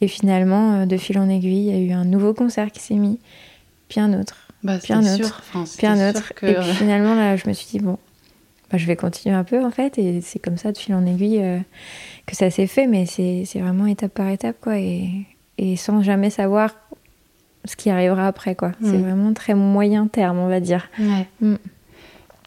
Et 0.00 0.08
finalement, 0.08 0.86
de 0.86 0.96
fil 0.96 1.18
en 1.18 1.28
aiguille, 1.28 1.66
il 1.68 1.72
y 1.72 1.74
a 1.74 1.78
eu 1.78 1.92
un 1.92 2.04
nouveau 2.04 2.34
concert 2.34 2.70
qui 2.72 2.80
s'est 2.80 2.94
mis. 2.94 3.18
puis 3.88 4.00
un 4.00 4.18
autre, 4.18 4.39
Bah, 4.62 4.78
puis 4.82 4.92
un 4.92 5.00
autre, 5.00 5.14
sûr. 5.14 5.40
Enfin, 5.40 5.64
puis 5.76 5.86
un 5.86 5.96
c'était 5.96 6.08
autre. 6.18 6.26
sûr 6.26 6.34
que- 6.34 6.46
Et 6.46 6.54
puis 6.54 6.72
finalement, 6.74 7.14
là, 7.14 7.36
je 7.36 7.48
me 7.48 7.52
suis 7.54 7.66
dit, 7.66 7.78
bon, 7.84 7.98
bah, 8.70 8.78
je 8.78 8.86
vais 8.86 8.96
continuer 8.96 9.34
un 9.34 9.44
peu, 9.44 9.64
en 9.64 9.70
fait. 9.70 9.98
Et 9.98 10.20
c'est 10.20 10.38
comme 10.38 10.56
ça, 10.58 10.70
de 10.72 10.78
fil 10.78 10.94
en 10.94 11.06
aiguille, 11.06 11.40
euh, 11.42 11.58
que 12.26 12.36
ça 12.36 12.50
s'est 12.50 12.66
fait. 12.66 12.86
Mais 12.86 13.06
c'est 13.06 13.44
vraiment 13.56 13.86
étape 13.86 14.12
par 14.14 14.28
étape, 14.28 14.56
quoi. 14.60 14.78
Et, 14.78 15.10
et 15.58 15.76
sans 15.76 16.02
jamais 16.02 16.30
savoir 16.30 16.74
ce 17.64 17.76
qui 17.76 17.90
arrivera 17.90 18.26
après, 18.26 18.54
quoi. 18.54 18.72
C'est 18.82 18.98
Mm. 18.98 19.02
vraiment 19.02 19.32
très 19.34 19.54
moyen 19.54 20.06
terme, 20.06 20.38
on 20.38 20.48
va 20.48 20.60
dire. 20.60 20.88
Ouais. 20.98 21.26
Mm. 21.40 21.56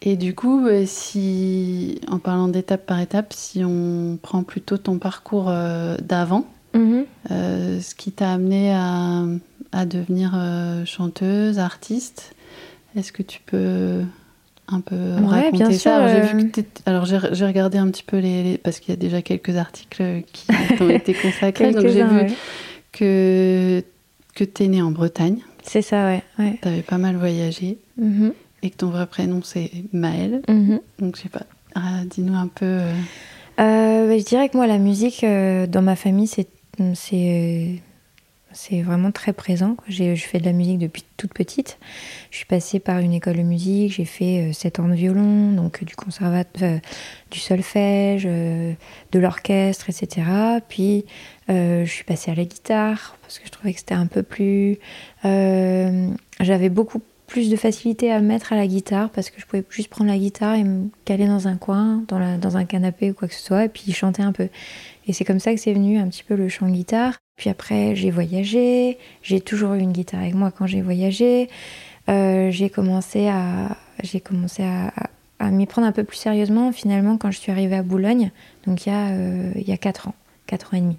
Et 0.05 0.15
du 0.17 0.35
coup, 0.35 0.65
euh, 0.67 0.83
si, 0.85 2.01
en 2.09 2.19
parlant 2.19 2.47
d'étape 2.49 2.85
par 2.85 2.99
étape, 2.99 3.31
si 3.33 3.63
on 3.63 4.17
prend 4.21 4.43
plutôt 4.43 4.77
ton 4.77 4.97
parcours 4.99 5.45
euh, 5.49 5.95
d'avant, 6.01 6.45
Mhm. 6.73 7.05
euh, 7.31 7.79
ce 7.79 7.93
qui 7.95 8.11
t'a 8.11 8.31
amené 8.33 8.73
à, 8.73 9.23
à 9.73 9.85
devenir 9.85 10.31
euh, 10.35 10.85
chanteuse, 10.85 11.59
artiste, 11.59 12.35
est-ce 12.95 13.11
que 13.11 13.23
tu 13.23 13.39
peux 13.45 14.01
un 14.69 14.79
peu 14.81 14.95
Ouais, 14.95 15.27
raconter 15.27 15.57
bien 15.57 15.71
ça 15.71 15.77
sûr, 15.79 15.91
Alors, 15.91 16.07
j'ai 16.07 16.15
euh, 16.15 16.37
vu 16.37 16.37
que 16.47 16.51
t'étais- 16.51 16.81
alors 16.85 17.05
j'ai 17.05 17.19
j'ai 17.33 17.45
regardé 17.45 17.77
un 17.77 17.89
petit 17.89 18.03
peu 18.03 18.17
les, 18.19 18.43
les- 18.43 18.57
parce 18.57 18.79
qu'il 18.79 18.89
y 18.91 18.97
a 18.97 18.99
déjà 18.99 19.21
quelques 19.21 19.57
articles 19.57 20.21
qui 20.31 20.47
t'ont 20.77 20.89
été 20.89 21.13
consacrés, 21.13 21.71
donc 21.71 21.87
j'ai 21.87 22.03
vu 22.03 22.15
ouais. 22.15 22.27
que 22.91 23.83
que 24.35 24.43
t'es 24.43 24.67
née 24.67 24.81
en 24.81 24.91
Bretagne, 24.91 25.39
C'est 25.63 25.81
ça, 25.83 26.05
ouais. 26.05 26.23
ouais. 26.39 26.57
t'avais 26.61 26.81
pas 26.81 26.97
mal 26.97 27.15
voyagé 27.17 27.77
Mhm. 27.97 28.33
et 28.63 28.69
que 28.71 28.77
ton 28.77 28.87
vrai 28.87 29.05
prénom 29.05 29.41
c'est 29.43 29.69
Maëlle. 29.91 30.41
Mhm. 30.47 30.79
Donc, 30.99 31.17
je 31.17 31.21
sais 31.23 31.29
pas. 31.29 31.43
Ah, 31.75 32.01
Dis-nous 32.09 32.33
un 32.35 32.47
peu. 32.47 32.65
euh, 32.65 32.93
Euh, 33.59 34.07
bah, 34.07 34.17
je 34.17 34.23
dirais 34.25 34.49
que 34.49 34.57
moi, 34.57 34.65
la 34.65 34.79
musique, 34.79 35.23
euh, 35.23 35.67
dans 35.67 35.83
ma 35.83 35.95
famille, 35.95 36.25
c'est, 36.27 36.47
c'est, 36.95 37.81
c'est 38.53 38.81
vraiment 38.81 39.11
très 39.11 39.33
présent. 39.33 39.75
je 39.87 40.15
fais 40.15 40.39
de 40.39 40.45
la 40.45 40.53
musique 40.53 40.77
depuis 40.79 41.03
toute 41.17 41.33
petite. 41.33 41.77
Je 42.31 42.37
suis 42.37 42.45
passée 42.45 42.79
par 42.79 42.99
une 42.99 43.13
école 43.13 43.37
de 43.37 43.41
musique, 43.41 43.93
j'ai 43.93 44.05
fait 44.05 44.49
euh, 44.49 44.53
7 44.53 44.79
ans 44.79 44.87
de 44.87 44.93
violon, 44.93 45.51
donc 45.51 45.81
euh, 45.81 45.85
du 45.85 45.95
conservatoire, 45.95 46.79
du 47.31 47.39
solfège, 47.39 48.23
euh, 48.25 48.73
de 49.11 49.19
l'orchestre, 49.19 49.89
etc. 49.89 50.27
Puis 50.69 51.05
euh, 51.49 51.85
je 51.85 51.91
suis 51.91 52.03
passée 52.03 52.31
à 52.31 52.35
la 52.35 52.45
guitare, 52.45 53.17
parce 53.21 53.39
que 53.39 53.45
je 53.45 53.51
trouvais 53.51 53.73
que 53.73 53.79
c'était 53.79 53.93
un 53.95 54.07
peu 54.07 54.23
plus... 54.23 54.77
euh, 55.25 56.09
j'avais 56.39 56.69
beaucoup 56.69 57.01
plus 57.27 57.49
de 57.49 57.55
facilité 57.55 58.11
à 58.11 58.19
me 58.19 58.27
mettre 58.27 58.53
à 58.53 58.55
la 58.55 58.67
guitare 58.67 59.09
parce 59.09 59.31
que 59.31 59.41
je 59.41 59.47
pouvais 59.47 59.63
juste 59.69 59.89
prendre 59.89 60.11
la 60.11 60.17
guitare 60.19 60.53
et 60.53 60.63
me 60.63 60.89
caler 61.03 61.25
dans 61.25 61.47
un 61.47 61.57
coin, 61.57 62.03
dans, 62.07 62.19
la, 62.19 62.37
dans 62.37 62.57
un 62.57 62.65
canapé 62.65 63.09
ou 63.09 63.15
quoi 63.15 63.27
que 63.27 63.33
ce 63.33 63.41
soit, 63.41 63.65
et 63.65 63.69
puis 63.69 63.91
chanter 63.91 64.21
un 64.21 64.31
peu. 64.31 64.49
Et 65.07 65.13
c'est 65.13 65.25
comme 65.25 65.39
ça 65.39 65.51
que 65.51 65.59
c'est 65.59 65.73
venu 65.73 65.97
un 65.97 66.07
petit 66.09 66.23
peu 66.23 66.35
le 66.35 66.47
chant 66.47 66.69
guitare. 66.69 67.22
Puis 67.35 67.49
après, 67.49 67.95
j'ai 67.95 68.11
voyagé, 68.11 68.97
j'ai 69.21 69.41
toujours 69.41 69.73
eu 69.73 69.79
une 69.79 69.91
guitare 69.91 70.21
avec 70.21 70.33
moi 70.35 70.51
quand 70.51 70.67
j'ai 70.67 70.81
voyagé. 70.81 71.49
Euh, 72.09 72.51
j'ai 72.51 72.69
commencé 72.69 73.27
à, 73.27 73.75
j'ai 74.03 74.19
commencé 74.19 74.63
à, 74.63 74.87
à- 74.95 75.09
à 75.39 75.49
m'y 75.49 75.65
prendre 75.65 75.87
un 75.87 75.91
peu 75.91 76.03
plus 76.03 76.17
sérieusement 76.17 76.71
finalement 76.71 77.17
quand 77.17 77.31
je 77.31 77.39
suis 77.39 77.51
arrivée 77.51 77.75
à 77.75 77.81
Boulogne, 77.83 78.31
donc 78.67 78.85
il 78.85 78.89
y 78.89 78.91
a, 78.93 79.09
euh, 79.09 79.51
il 79.55 79.67
y 79.67 79.71
a 79.73 79.77
4 79.77 80.07
ans, 80.09 80.15
4 80.47 80.73
ans 80.73 80.77
et 80.77 80.81
demi. 80.81 80.97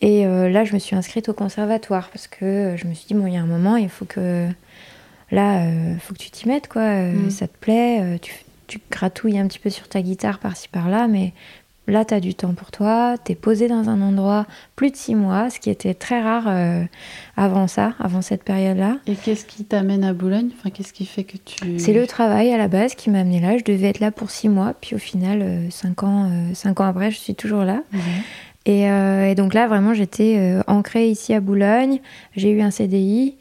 Et 0.00 0.26
euh, 0.26 0.48
là, 0.48 0.64
je 0.64 0.72
me 0.74 0.78
suis 0.78 0.96
inscrite 0.96 1.28
au 1.28 1.32
conservatoire 1.34 2.08
parce 2.10 2.28
que 2.28 2.74
je 2.76 2.86
me 2.86 2.94
suis 2.94 3.06
dit, 3.08 3.14
bon, 3.14 3.26
il 3.26 3.34
y 3.34 3.36
a 3.36 3.40
un 3.42 3.46
moment, 3.46 3.76
il 3.76 3.88
faut 3.88 4.04
que. 4.04 4.48
Là, 5.30 5.64
il 5.66 5.98
faut 6.00 6.12
que 6.12 6.18
tu 6.18 6.30
t'y 6.30 6.46
mettes, 6.48 6.68
quoi. 6.68 7.04
Mm. 7.06 7.30
Ça 7.30 7.46
te 7.48 7.56
plaît, 7.56 8.18
tu, 8.20 8.34
tu 8.66 8.80
gratouilles 8.90 9.38
un 9.38 9.46
petit 9.46 9.58
peu 9.58 9.70
sur 9.70 9.88
ta 9.88 10.02
guitare 10.02 10.38
par-ci 10.40 10.68
par-là, 10.68 11.08
mais 11.08 11.32
là, 11.88 12.04
tu 12.04 12.14
as 12.14 12.20
du 12.20 12.34
temps 12.34 12.54
pour 12.54 12.70
toi. 12.70 13.16
Tu 13.24 13.32
es 13.32 13.34
posé 13.34 13.68
dans 13.68 13.88
un 13.88 14.00
endroit 14.00 14.46
plus 14.76 14.90
de 14.90 14.96
six 14.96 15.14
mois, 15.14 15.50
ce 15.50 15.58
qui 15.58 15.70
était 15.70 15.94
très 15.94 16.20
rare 16.22 16.44
euh, 16.46 16.84
avant 17.36 17.66
ça, 17.66 17.94
avant 17.98 18.22
cette 18.22 18.44
période-là. 18.44 18.98
Et 19.06 19.14
qu'est-ce 19.14 19.44
qui 19.44 19.64
t'amène 19.64 20.04
à 20.04 20.12
Boulogne? 20.12 20.50
Enfin, 20.58 20.70
qu'est-ce 20.70 20.92
qui 20.92 21.06
fait 21.06 21.24
que 21.24 21.36
tu. 21.36 21.78
C'est 21.78 21.92
le 21.92 22.06
travail 22.06 22.52
à 22.52 22.58
la 22.58 22.68
base 22.68 22.94
qui 22.94 23.10
m'a 23.10 23.20
amené 23.20 23.40
là. 23.40 23.58
Je 23.58 23.64
devais 23.64 23.88
être 23.88 24.00
là 24.00 24.10
pour 24.10 24.30
six 24.30 24.48
mois, 24.48 24.74
puis 24.80 24.94
au 24.94 24.98
final, 24.98 25.40
euh, 25.42 25.70
cinq, 25.70 26.02
ans, 26.02 26.30
euh, 26.30 26.54
cinq 26.54 26.80
ans 26.80 26.84
après, 26.86 27.10
je 27.10 27.18
suis 27.18 27.34
toujours 27.34 27.64
là. 27.64 27.82
Et, 28.64 28.88
euh, 28.88 29.28
et 29.28 29.34
donc 29.34 29.54
là, 29.54 29.66
vraiment, 29.66 29.92
j'étais 29.92 30.36
euh, 30.38 30.62
ancrée 30.68 31.08
ici 31.10 31.34
à 31.34 31.40
Boulogne. 31.40 31.98
J'ai 32.36 32.50
eu 32.52 32.60
un 32.62 32.70
CDI. 32.70 33.36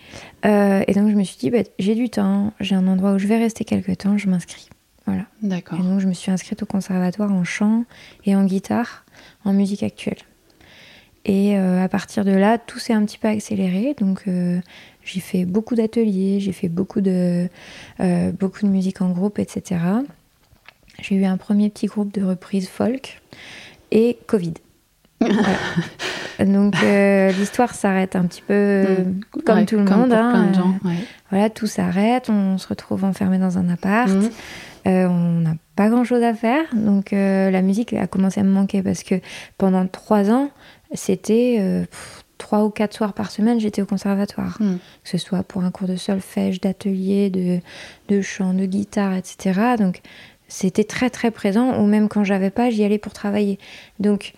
euh, 0.45 0.83
et 0.87 0.93
donc, 0.93 1.11
je 1.11 1.15
me 1.15 1.23
suis 1.23 1.37
dit, 1.37 1.51
bah, 1.51 1.59
j'ai 1.77 1.93
du 1.93 2.09
temps, 2.09 2.53
j'ai 2.59 2.73
un 2.73 2.87
endroit 2.87 3.11
où 3.13 3.19
je 3.19 3.27
vais 3.27 3.37
rester 3.37 3.63
quelques 3.63 3.99
temps, 3.99 4.17
je 4.17 4.27
m'inscris. 4.27 4.67
Voilà. 5.11 5.25
D'accord. 5.41 5.77
Et 5.77 5.83
donc, 5.83 5.99
je 5.99 6.07
me 6.07 6.13
suis 6.13 6.31
inscrite 6.31 6.63
au 6.63 6.65
conservatoire 6.65 7.31
en 7.33 7.43
chant 7.43 7.83
et 8.25 8.33
en 8.33 8.45
guitare, 8.45 9.03
en 9.43 9.51
musique 9.51 9.83
actuelle. 9.83 10.19
Et 11.25 11.57
euh, 11.57 11.83
à 11.83 11.89
partir 11.89 12.23
de 12.23 12.31
là, 12.31 12.57
tout 12.57 12.79
s'est 12.79 12.93
un 12.93 13.03
petit 13.03 13.17
peu 13.17 13.27
accéléré. 13.27 13.93
Donc, 13.99 14.23
euh, 14.27 14.61
j'ai 15.03 15.19
fait 15.19 15.43
beaucoup 15.43 15.75
d'ateliers, 15.75 16.39
j'ai 16.39 16.53
fait 16.53 16.69
beaucoup 16.69 17.01
de, 17.01 17.49
euh, 17.99 18.31
beaucoup 18.31 18.65
de 18.65 18.71
musique 18.71 19.01
en 19.01 19.09
groupe, 19.09 19.37
etc. 19.37 19.81
J'ai 21.01 21.15
eu 21.15 21.25
un 21.25 21.35
premier 21.35 21.69
petit 21.69 21.87
groupe 21.87 22.13
de 22.13 22.23
reprise 22.23 22.69
folk 22.69 23.21
et 23.91 24.17
Covid. 24.27 24.53
Voilà. 25.19 25.59
Donc, 26.45 26.75
euh, 26.83 27.31
l'histoire 27.39 27.73
s'arrête 27.73 28.15
un 28.15 28.25
petit 28.25 28.41
peu 28.41 28.85
comme 29.45 29.59
Ouais, 29.59 29.65
tout 29.65 29.77
le 29.77 29.85
comme 29.85 29.99
monde. 30.01 30.09
pour 30.09 30.17
hein, 30.17 30.31
plein 30.31 30.43
de 30.45 30.49
euh, 30.49 30.53
gens. 30.53 30.75
ouais. 30.85 30.95
voilà, 31.29 31.49
tout 31.49 31.67
s'arrête, 31.67 32.29
on 32.29 32.57
se 32.57 32.67
retrouve 32.67 33.03
enfermé 33.03 33.37
dans 33.37 33.57
un 33.57 33.69
appart. 33.69 34.09
Euh, 34.87 35.05
on 35.07 35.41
n'a 35.41 35.55
pas 35.75 35.89
grand 35.89 36.03
chose 36.03 36.23
à 36.23 36.33
faire, 36.33 36.63
donc 36.73 37.13
euh, 37.13 37.51
la 37.51 37.61
musique 37.61 37.93
a 37.93 38.07
commencé 38.07 38.39
à 38.39 38.43
me 38.43 38.49
manquer 38.51 38.81
parce 38.81 39.03
que 39.03 39.15
pendant 39.59 39.85
trois 39.85 40.31
ans, 40.31 40.49
c'était 40.93 41.57
euh, 41.59 41.85
trois 42.39 42.65
ou 42.65 42.71
quatre 42.71 42.95
soirs 42.95 43.13
par 43.13 43.29
semaine, 43.29 43.59
j'étais 43.59 43.83
au 43.83 43.85
conservatoire, 43.85 44.57
Mhm. 44.59 44.79
que 45.03 45.09
ce 45.09 45.19
soit 45.19 45.43
pour 45.43 45.63
un 45.63 45.69
cours 45.69 45.87
de 45.87 45.95
solfège, 45.97 46.59
d'atelier, 46.61 47.29
de, 47.29 47.59
de 48.09 48.21
chant, 48.21 48.55
de 48.55 48.65
guitare, 48.65 49.13
etc. 49.13 49.75
Donc 49.77 50.01
c'était 50.47 50.83
très 50.83 51.11
très 51.11 51.29
présent, 51.29 51.79
ou 51.79 51.85
même 51.85 52.09
quand 52.09 52.23
j'avais 52.23 52.49
pas, 52.49 52.71
j'y 52.71 52.83
allais 52.83 52.97
pour 52.97 53.13
travailler. 53.13 53.59
Donc 53.99 54.33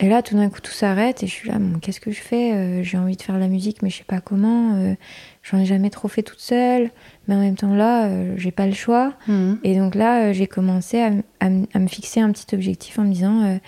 et 0.00 0.08
là, 0.08 0.22
tout 0.22 0.36
d'un 0.36 0.48
coup, 0.48 0.60
tout 0.60 0.72
s'arrête 0.72 1.22
et 1.22 1.26
je 1.26 1.32
suis 1.32 1.48
là, 1.48 1.58
bon, 1.58 1.78
qu'est-ce 1.80 2.00
que 2.00 2.10
je 2.10 2.20
fais 2.20 2.52
Euh, 2.54 2.82
J'ai 2.82 2.98
envie 2.98 3.16
de 3.16 3.22
faire 3.22 3.34
de 3.34 3.40
la 3.40 3.48
musique, 3.48 3.82
mais 3.82 3.90
je 3.90 3.98
sais 3.98 4.04
pas 4.04 4.20
comment. 4.20 4.76
euh, 4.76 4.94
J'en 5.42 5.58
ai 5.58 5.64
jamais 5.64 5.90
trop 5.90 6.08
fait 6.08 6.22
toute 6.22 6.40
seule, 6.40 6.90
mais 7.26 7.34
en 7.34 7.40
même 7.40 7.56
temps 7.56 7.74
là, 7.74 8.06
euh, 8.06 8.34
j'ai 8.36 8.50
pas 8.50 8.66
le 8.66 8.74
choix. 8.74 9.14
Mhm. 9.26 9.58
Et 9.64 9.76
donc 9.78 9.94
là, 9.94 10.32
j'ai 10.32 10.46
commencé 10.46 11.00
à, 11.40 11.48
me 11.48 11.86
fixer 11.88 12.20
un 12.20 12.30
petit 12.32 12.54
objectif 12.54 12.98
en 12.98 13.02
me 13.04 13.12
disant, 13.12 13.58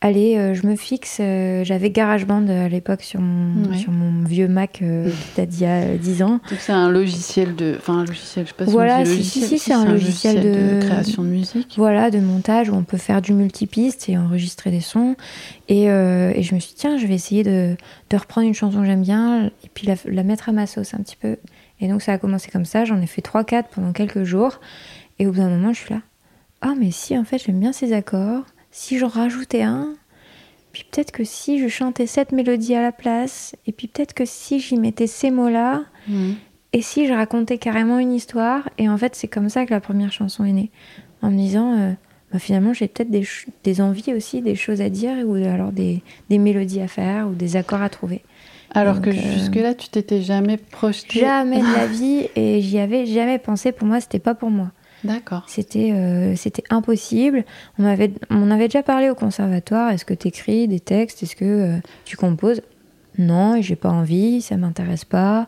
allez, 0.00 0.36
euh, 0.36 0.54
je 0.54 0.66
me 0.66 0.76
fixe. 0.76 1.18
euh, 1.20 1.62
J'avais 1.64 1.90
GarageBand 1.90 2.48
à 2.48 2.68
l'époque 2.68 3.02
sur 3.02 3.20
mon, 3.20 3.70
Ouais. 3.70 3.76
sur 3.76 3.92
mon 3.92 4.24
vieux 4.24 4.48
Mac 4.48 4.80
euh, 4.82 5.10
qui 5.10 5.36
date 5.36 5.48
d'il 5.50 5.62
y 5.62 5.66
a 5.66 5.82
euh, 5.82 5.96
10 5.96 6.22
ans. 6.22 6.40
Donc, 6.50 6.58
c'est 6.60 6.72
un 6.72 6.88
logiciel 6.90 7.54
de. 7.56 7.74
Enfin, 7.78 7.98
un 7.98 8.04
logiciel, 8.04 8.44
je 8.46 8.50
sais 8.50 8.56
pas 8.56 8.66
si 8.66 8.72
Voilà, 8.72 8.98
on 9.00 9.02
dit 9.02 9.10
logiciel. 9.10 9.44
si, 9.48 9.58
si, 9.58 9.58
c'est 9.58 9.72
un 9.74 9.84
logiciel 9.84 10.40
de- 10.42 10.80
création 10.86 11.22
de 11.22 11.28
musique. 11.28 11.74
Voilà, 11.76 12.10
de 12.10 12.18
montage 12.18 12.68
où 12.70 12.74
on 12.74 12.82
peut 12.84 12.96
faire 12.96 13.20
du 13.22 13.32
multipiste 13.32 14.08
et 14.08 14.16
enregistrer 14.18 14.70
des 14.70 14.80
sons. 14.80 15.16
Et, 15.68 15.90
euh, 15.90 16.32
et 16.34 16.42
je 16.42 16.54
me 16.54 16.60
suis 16.60 16.70
dit, 16.70 16.78
tiens, 16.78 16.96
je 16.98 17.06
vais 17.06 17.14
essayer 17.14 17.42
de, 17.42 17.76
de 18.10 18.16
reprendre 18.16 18.46
une 18.46 18.54
chanson 18.54 18.80
que 18.80 18.86
j'aime 18.86 19.02
bien 19.02 19.46
et 19.64 19.68
puis 19.74 19.86
la, 19.86 19.94
la 20.06 20.22
mettre 20.22 20.48
à 20.48 20.52
ma 20.52 20.66
sauce 20.66 20.94
un 20.94 20.98
petit 20.98 21.16
peu. 21.16 21.36
Et 21.80 21.88
donc 21.88 22.02
ça 22.02 22.12
a 22.12 22.18
commencé 22.18 22.50
comme 22.50 22.64
ça, 22.66 22.84
j'en 22.84 23.00
ai 23.00 23.06
fait 23.06 23.22
3-4 23.22 23.64
pendant 23.74 23.92
quelques 23.92 24.24
jours. 24.24 24.60
Et 25.18 25.26
au 25.26 25.32
bout 25.32 25.38
d'un 25.38 25.48
moment, 25.50 25.72
je 25.72 25.80
suis 25.80 25.94
là, 25.94 26.00
ah 26.62 26.74
mais 26.78 26.90
si, 26.90 27.16
en 27.18 27.24
fait, 27.24 27.38
j'aime 27.44 27.58
bien 27.60 27.72
ces 27.72 27.92
accords. 27.92 28.44
Si 28.70 28.98
j'en 28.98 29.08
rajoutais 29.08 29.62
un, 29.62 29.94
puis 30.72 30.84
peut-être 30.90 31.10
que 31.10 31.24
si 31.24 31.58
je 31.60 31.68
chantais 31.68 32.06
cette 32.06 32.32
mélodie 32.32 32.74
à 32.74 32.82
la 32.82 32.92
place, 32.92 33.56
et 33.66 33.72
puis 33.72 33.88
peut-être 33.88 34.14
que 34.14 34.24
si 34.24 34.60
j'y 34.60 34.76
mettais 34.76 35.06
ces 35.08 35.30
mots-là, 35.30 35.82
Mhm. 36.08 36.34
et 36.72 36.82
si 36.82 37.06
je 37.08 37.12
racontais 37.12 37.58
carrément 37.58 37.98
une 37.98 38.12
histoire 38.12 38.68
Et 38.78 38.88
en 38.88 38.96
fait, 38.96 39.14
c'est 39.16 39.28
comme 39.28 39.48
ça 39.48 39.66
que 39.66 39.70
la 39.72 39.80
première 39.80 40.12
chanson 40.12 40.44
est 40.44 40.52
née. 40.52 40.70
En 41.22 41.30
me 41.30 41.36
disant, 41.36 41.76
euh, 41.78 41.92
bah, 42.32 42.38
finalement, 42.38 42.72
j'ai 42.72 42.86
peut-être 42.88 43.10
des, 43.10 43.80
envies 43.80 44.14
aussi, 44.14 44.40
des 44.40 44.54
choses 44.54 44.80
à 44.80 44.88
dire, 44.88 45.16
ou 45.26 45.34
alors 45.34 45.72
des, 45.72 46.02
des 46.30 46.38
mélodies 46.38 46.80
à 46.80 46.88
faire, 46.88 47.28
ou 47.28 47.34
des 47.34 47.56
accords 47.56 47.82
à 47.82 47.88
trouver. 47.90 48.22
Alors 48.72 48.94
Donc, 49.00 49.06
que 49.06 49.10
euh, 49.10 49.32
jusque-là, 49.34 49.74
tu 49.74 49.88
t'étais 49.88 50.22
jamais 50.22 50.56
projeté. 50.56 51.18
Jamais 51.20 51.58
de 51.58 51.72
la 51.76 51.86
vie, 51.88 52.28
et 52.36 52.60
j'y 52.60 52.78
avais 52.78 53.04
jamais 53.04 53.38
pensé. 53.40 53.72
Pour 53.72 53.88
moi, 53.88 54.00
c'était 54.00 54.20
pas 54.20 54.34
pour 54.36 54.50
moi. 54.50 54.70
D'accord. 55.04 55.44
C'était 55.46 55.92
euh, 55.92 56.36
c'était 56.36 56.64
impossible. 56.70 57.44
On 57.78 57.82
m'avait 57.82 58.12
on 58.30 58.50
avait 58.50 58.68
déjà 58.68 58.82
parlé 58.82 59.08
au 59.10 59.14
conservatoire. 59.14 59.90
Est-ce 59.90 60.04
que 60.04 60.14
tu 60.14 60.28
écris 60.28 60.68
des 60.68 60.80
textes? 60.80 61.22
Est-ce 61.22 61.36
que 61.36 61.44
euh, 61.44 61.76
tu 62.04 62.16
composes? 62.16 62.62
Non, 63.18 63.60
j'ai 63.60 63.76
pas 63.76 63.90
envie, 63.90 64.40
ça 64.40 64.56
m'intéresse 64.56 65.04
pas. 65.04 65.46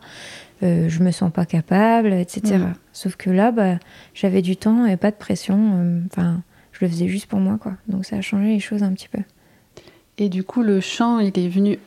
euh, 0.63 0.89
je 0.89 1.03
me 1.03 1.11
sens 1.11 1.31
pas 1.31 1.45
capable, 1.45 2.13
etc. 2.13 2.57
Mm. 2.57 2.73
Sauf 2.91 3.15
que 3.15 3.29
là, 3.29 3.51
bah, 3.51 3.79
j'avais 4.13 4.41
du 4.41 4.55
temps 4.57 4.85
et 4.85 4.97
pas 4.97 5.11
de 5.11 5.15
pression. 5.15 6.03
Enfin, 6.11 6.41
je 6.71 6.85
le 6.85 6.91
faisais 6.91 7.07
juste 7.07 7.27
pour 7.27 7.39
moi, 7.39 7.57
quoi. 7.61 7.73
Donc 7.87 8.05
ça 8.05 8.17
a 8.17 8.21
changé 8.21 8.47
les 8.47 8.59
choses 8.59 8.83
un 8.83 8.93
petit 8.93 9.07
peu. 9.07 9.19
Et 10.17 10.29
du 10.29 10.43
coup, 10.43 10.61
le 10.61 10.79
chant, 10.79 11.19
il 11.19 11.37
est 11.39 11.47
venu 11.47 11.79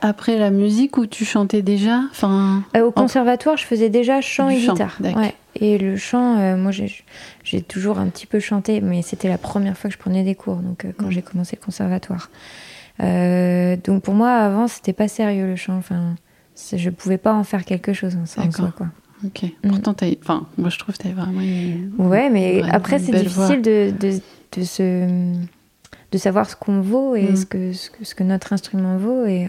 après 0.00 0.38
la 0.38 0.50
musique 0.50 0.96
ou 0.98 1.06
tu 1.06 1.24
chantais 1.24 1.62
déjà 1.62 2.00
Enfin. 2.10 2.62
Euh, 2.76 2.82
au 2.86 2.90
conservatoire, 2.90 3.56
je 3.56 3.64
faisais 3.64 3.88
déjà 3.90 4.20
chant 4.20 4.48
Du 4.48 4.54
et 4.54 4.60
chant, 4.60 4.72
guitare. 4.74 4.96
Ouais. 5.00 5.34
Et 5.60 5.76
le 5.78 5.96
chant, 5.96 6.38
euh, 6.38 6.56
moi, 6.56 6.70
j'ai 6.72 7.62
toujours 7.62 7.98
un 7.98 8.06
petit 8.08 8.26
peu 8.26 8.38
chanté, 8.40 8.80
mais 8.80 9.02
c'était 9.02 9.28
la 9.28 9.38
première 9.38 9.76
fois 9.76 9.90
que 9.90 9.94
je 9.94 10.00
prenais 10.00 10.22
des 10.22 10.34
cours, 10.34 10.56
donc 10.56 10.84
euh, 10.84 10.92
quand 10.96 11.06
Mm. 11.06 11.10
j'ai 11.10 11.22
commencé 11.22 11.56
le 11.60 11.64
conservatoire. 11.64 12.30
Donc 13.00 14.02
pour 14.02 14.14
moi, 14.14 14.30
avant, 14.32 14.68
c'était 14.68 14.92
pas 14.92 15.08
sérieux 15.08 15.46
le 15.46 15.56
chant. 15.56 15.76
Enfin, 15.76 16.14
je 16.76 16.90
pouvais 16.90 17.18
pas 17.18 17.32
en 17.34 17.44
faire 17.44 17.64
quelque 17.64 17.92
chose 17.92 18.16
en 18.16 18.26
soi, 18.26 18.44
en 18.44 18.50
soi, 18.50 18.72
quoi. 18.76 18.86
Ok. 19.24 19.42
Mm. 19.64 19.68
Pourtant, 19.68 19.94
t'as... 19.94 20.06
Enfin, 20.22 20.46
moi, 20.58 20.68
je 20.70 20.78
trouve 20.78 20.96
que 20.96 21.02
t'as 21.02 21.10
vraiment 21.10 21.40
une... 21.40 21.92
Ouais, 21.98 22.30
mais 22.30 22.62
après, 22.70 22.98
c'est 22.98 23.12
difficile 23.12 23.62
de, 23.62 23.92
de, 23.98 24.20
de, 24.56 24.62
se, 24.62 25.32
de 26.12 26.18
savoir 26.18 26.48
ce 26.48 26.54
qu'on 26.56 26.80
vaut 26.80 27.16
et 27.16 27.32
Mm. 27.32 27.36
ce, 27.36 27.46
que, 27.46 27.72
ce, 27.72 27.90
que, 27.90 28.04
ce 28.04 28.14
que 28.14 28.22
notre 28.22 28.52
instrument 28.52 28.96
vaut. 28.96 29.24
Et 29.26 29.48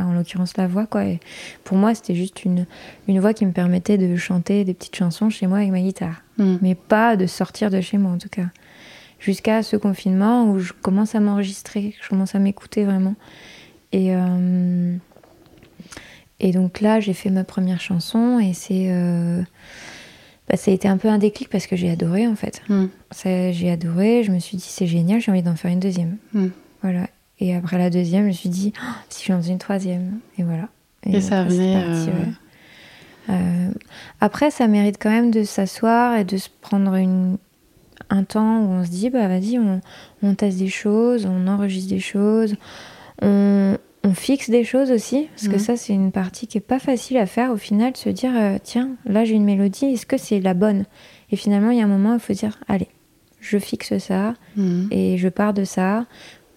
là, 0.00 0.06
en 0.06 0.12
l'occurrence, 0.12 0.56
la 0.56 0.66
voix. 0.66 0.86
Quoi. 0.86 1.04
Et 1.04 1.20
pour 1.64 1.76
moi, 1.76 1.94
c'était 1.94 2.14
juste 2.14 2.44
une, 2.44 2.66
une 3.08 3.20
voix 3.20 3.34
qui 3.34 3.46
me 3.46 3.52
permettait 3.52 3.98
de 3.98 4.16
chanter 4.16 4.64
des 4.64 4.74
petites 4.74 4.96
chansons 4.96 5.30
chez 5.30 5.46
moi 5.46 5.58
avec 5.58 5.70
ma 5.70 5.80
guitare. 5.80 6.22
Mm. 6.38 6.56
Mais 6.62 6.74
pas 6.74 7.16
de 7.16 7.26
sortir 7.26 7.70
de 7.70 7.80
chez 7.80 7.98
moi, 7.98 8.12
en 8.12 8.18
tout 8.18 8.28
cas. 8.28 8.46
Jusqu'à 9.18 9.62
ce 9.62 9.76
confinement 9.76 10.50
où 10.50 10.58
je 10.58 10.72
commence 10.72 11.14
à 11.14 11.20
m'enregistrer, 11.20 11.94
je 12.02 12.08
commence 12.08 12.34
à 12.34 12.38
m'écouter 12.38 12.84
vraiment. 12.84 13.14
Et, 13.92 14.14
euh, 14.16 14.96
et 16.38 16.52
donc 16.52 16.80
là, 16.80 17.00
j'ai 17.00 17.12
fait 17.12 17.30
ma 17.30 17.44
première 17.44 17.80
chanson 17.80 18.38
et 18.40 18.54
c'est. 18.54 18.86
euh, 18.90 19.42
bah, 20.48 20.56
ça 20.56 20.70
a 20.70 20.74
été 20.74 20.88
un 20.88 20.96
peu 20.96 21.08
un 21.08 21.18
déclic 21.18 21.48
parce 21.48 21.66
que 21.66 21.76
j'ai 21.76 21.90
adoré 21.90 22.26
en 22.26 22.34
fait. 22.34 22.62
Mm. 22.68 22.86
J'ai 23.52 23.70
adoré, 23.70 24.24
je 24.24 24.32
me 24.32 24.38
suis 24.40 24.56
dit 24.56 24.66
c'est 24.66 24.86
génial, 24.86 25.20
j'ai 25.20 25.30
envie 25.30 25.42
d'en 25.42 25.54
faire 25.54 25.70
une 25.70 25.80
deuxième. 25.80 26.16
Mm. 26.32 26.46
Voilà. 26.82 27.06
Et 27.40 27.54
après 27.54 27.78
la 27.78 27.90
deuxième, 27.90 28.24
je 28.24 28.28
me 28.28 28.32
suis 28.32 28.48
dit 28.50 28.72
Oh, 28.82 28.86
si 29.08 29.24
j'en 29.26 29.40
faisais 29.40 29.52
une 29.52 29.58
troisième. 29.58 30.18
Et 30.38 30.42
voilà. 30.42 30.68
Et 31.06 31.20
ça 31.20 31.40
après, 31.40 31.50
c'est 31.54 31.56
venait, 31.58 31.74
parti, 31.82 32.10
euh, 32.10 32.12
ouais. 32.22 32.32
Euh, 33.30 33.70
après, 34.20 34.50
ça 34.50 34.66
mérite 34.66 34.96
quand 35.00 35.10
même 35.10 35.30
de 35.30 35.42
s'asseoir 35.44 36.16
et 36.16 36.24
de 36.24 36.36
se 36.36 36.48
prendre 36.60 36.94
une, 36.96 37.38
un 38.10 38.24
temps 38.24 38.60
où 38.60 38.68
on 38.70 38.84
se 38.84 38.90
dit 38.90 39.08
bah 39.10 39.28
vas-y, 39.28 39.58
on, 39.58 39.80
on 40.22 40.34
teste 40.34 40.58
des 40.58 40.68
choses, 40.68 41.26
on 41.26 41.46
enregistre 41.46 41.90
des 41.90 42.00
choses, 42.00 42.56
on, 43.22 43.76
on 44.04 44.14
fixe 44.14 44.50
des 44.50 44.64
choses 44.64 44.90
aussi, 44.90 45.28
parce 45.34 45.48
que 45.48 45.54
Mhm. 45.54 45.58
ça, 45.58 45.76
c'est 45.76 45.92
une 45.92 46.10
partie 46.12 46.46
qui 46.46 46.58
est 46.58 46.62
pas 46.62 46.78
facile 46.78 47.18
à 47.18 47.26
faire 47.26 47.50
au 47.52 47.56
final, 47.56 47.92
de 47.92 47.96
se 47.98 48.08
dire 48.08 48.32
euh, 48.34 48.56
tiens, 48.62 48.90
là 49.06 49.24
j'ai 49.24 49.34
une 49.34 49.44
mélodie, 49.44 49.86
est-ce 49.86 50.06
que 50.06 50.16
c'est 50.18 50.40
la 50.40 50.54
bonne? 50.54 50.84
Et 51.30 51.36
finalement, 51.36 51.70
il 51.70 51.78
y 51.78 51.82
a 51.82 51.84
un 51.84 51.88
moment 51.88 52.12
où 52.12 52.14
il 52.14 52.20
faut 52.20 52.32
dire 52.32 52.58
allez, 52.68 52.88
je 53.40 53.58
fixe 53.58 53.96
ça 53.98 54.34
Mm. 54.56 54.88
et 54.90 55.16
je 55.18 55.28
pars 55.28 55.54
de 55.54 55.64
ça. 55.64 56.06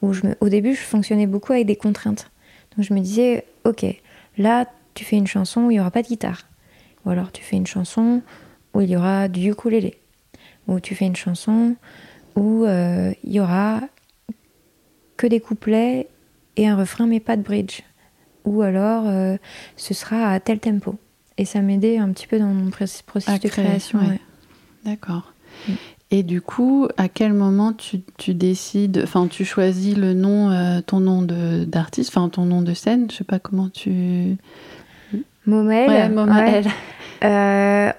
Où 0.03 0.13
je 0.13 0.27
me... 0.27 0.35
Au 0.41 0.49
début, 0.49 0.75
je 0.75 0.81
fonctionnais 0.81 1.25
beaucoup 1.27 1.53
avec 1.53 1.65
des 1.65 1.75
contraintes. 1.75 2.29
Donc 2.75 2.85
je 2.85 2.93
me 2.93 2.99
disais 2.99 3.45
ok, 3.63 3.85
là 4.37 4.67
tu 4.93 5.03
fais 5.05 5.15
une 5.15 5.27
chanson 5.27 5.61
où 5.61 5.71
il 5.71 5.77
y 5.77 5.79
aura 5.79 5.89
pas 5.91 6.01
de 6.03 6.07
guitare, 6.07 6.41
ou 7.05 7.09
alors 7.09 7.31
tu 7.31 7.41
fais 7.43 7.55
une 7.55 7.65
chanson 7.67 8.21
où 8.73 8.81
il 8.81 8.89
y 8.89 8.95
aura 8.97 9.27
du 9.27 9.49
ukulélé, 9.51 9.95
ou 10.67 10.79
tu 10.79 10.93
fais 10.93 11.05
une 11.05 11.15
chanson 11.15 11.75
où 12.35 12.65
euh, 12.65 13.11
il 13.23 13.31
y 13.31 13.39
aura 13.39 13.81
que 15.17 15.27
des 15.27 15.39
couplets 15.39 16.07
et 16.57 16.67
un 16.67 16.75
refrain 16.75 17.07
mais 17.07 17.19
pas 17.19 17.37
de 17.37 17.41
bridge. 17.43 17.81
Ou 18.45 18.61
alors 18.61 19.05
euh, 19.07 19.37
ce 19.77 19.93
sera 19.93 20.31
à 20.31 20.39
tel 20.39 20.59
tempo. 20.59 20.95
Et 21.37 21.45
ça 21.45 21.61
m'aidait 21.61 21.97
un 21.97 22.11
petit 22.11 22.27
peu 22.27 22.37
dans 22.39 22.47
mon 22.47 22.69
processus 22.71 23.03
À 23.29 23.37
de 23.39 23.47
créer, 23.47 23.65
création. 23.65 23.99
ouais. 23.99 24.07
ouais. 24.07 24.21
D'accord. 24.83 25.33
Mm. 25.67 25.73
Et 26.15 26.21
du 26.21 26.41
coup, 26.41 26.87
à 26.97 27.09
quel 27.09 27.33
moment 27.33 27.73
tu, 27.73 28.01
tu 28.17 28.35
décides, 28.35 29.01
enfin, 29.03 29.25
tu 29.27 29.45
choisis 29.45 29.97
le 29.97 30.13
nom, 30.13 30.51
euh, 30.51 30.79
ton 30.81 30.99
nom 30.99 31.23
de- 31.23 31.63
d'artiste, 31.65 32.11
enfin, 32.15 32.29
ton 32.29 32.45
nom 32.45 32.61
de 32.61 32.75
scène, 32.75 33.09
je 33.09 33.15
sais 33.15 33.23
pas 33.23 33.39
comment 33.39 33.69
tu. 33.69 34.35
Momel, 35.47 35.89
Ouais, 35.89 36.23
ouais. 36.23 36.61
Euh, 37.23 37.91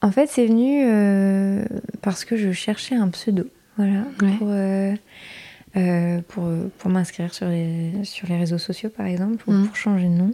en 0.00 0.10
fait, 0.10 0.28
c'est 0.28 0.46
venu 0.46 0.82
euh, 0.86 1.62
parce 2.00 2.24
que 2.24 2.36
je 2.38 2.52
cherchais 2.52 2.94
un 2.94 3.08
pseudo. 3.08 3.44
Voilà. 3.76 4.04
Ouais. 4.22 4.32
Pour, 4.38 4.48
pour, 6.28 6.48
pour 6.78 6.90
m'inscrire 6.90 7.34
sur 7.34 7.48
les, 7.48 7.92
sur 8.04 8.28
les 8.28 8.38
réseaux 8.38 8.56
sociaux, 8.58 8.88
par 8.88 9.04
exemple, 9.06 9.44
ou 9.46 9.52
Mm. 9.52 9.66
pour 9.66 9.76
changer 9.76 10.06
de 10.06 10.12
nom. 10.14 10.30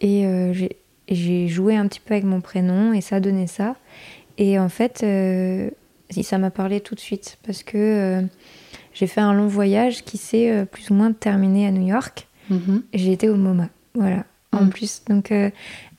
Et 0.00 0.24
j'ai- 0.52 0.76
j'ai 1.10 1.46
joué 1.48 1.76
un 1.76 1.86
petit 1.88 2.00
peu 2.00 2.14
avec 2.14 2.24
mon 2.24 2.40
prénom 2.40 2.94
et 2.94 3.02
ça 3.02 3.20
donnait 3.20 3.46
ça. 3.46 3.76
Et 4.38 4.58
en 4.58 4.70
fait, 4.70 5.04
ça 6.22 6.38
m'a 6.38 6.50
parlé 6.50 6.80
tout 6.80 6.94
de 6.94 7.00
suite 7.00 7.38
parce 7.46 7.62
que 7.62 7.76
euh, 7.76 8.22
j'ai 8.92 9.06
fait 9.06 9.20
un 9.20 9.32
long 9.34 9.46
voyage 9.48 10.04
qui 10.04 10.16
s'est 10.18 10.50
euh, 10.50 10.64
plus 10.64 10.90
ou 10.90 10.94
moins 10.94 11.12
terminé 11.12 11.66
à 11.66 11.70
New 11.70 11.86
York. 11.86 12.28
Mhm. 12.50 12.82
J'ai 12.94 13.12
été 13.12 13.28
au 13.28 13.36
MoMA, 13.36 13.68
voilà, 13.94 14.24
en 14.52 14.64
Mm. 14.66 14.70
plus. 14.70 15.02
Donc, 15.08 15.32
euh, 15.32 15.50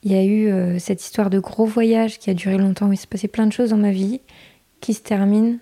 il 0.04 0.12
y 0.12 0.14
a 0.14 0.24
eu 0.24 0.78
cette 0.78 1.02
histoire 1.02 1.28
de 1.30 1.38
gros 1.40 1.66
voyage 1.66 2.18
qui 2.18 2.30
a 2.30 2.34
duré 2.34 2.56
longtemps, 2.58 2.88
où 2.88 2.92
il 2.92 2.96
s'est 2.96 3.08
passé 3.08 3.26
plein 3.28 3.46
de 3.46 3.52
choses 3.52 3.70
dans 3.70 3.76
ma 3.76 3.90
vie, 3.90 4.20
qui 4.80 4.94
se 4.94 5.02
termine 5.02 5.58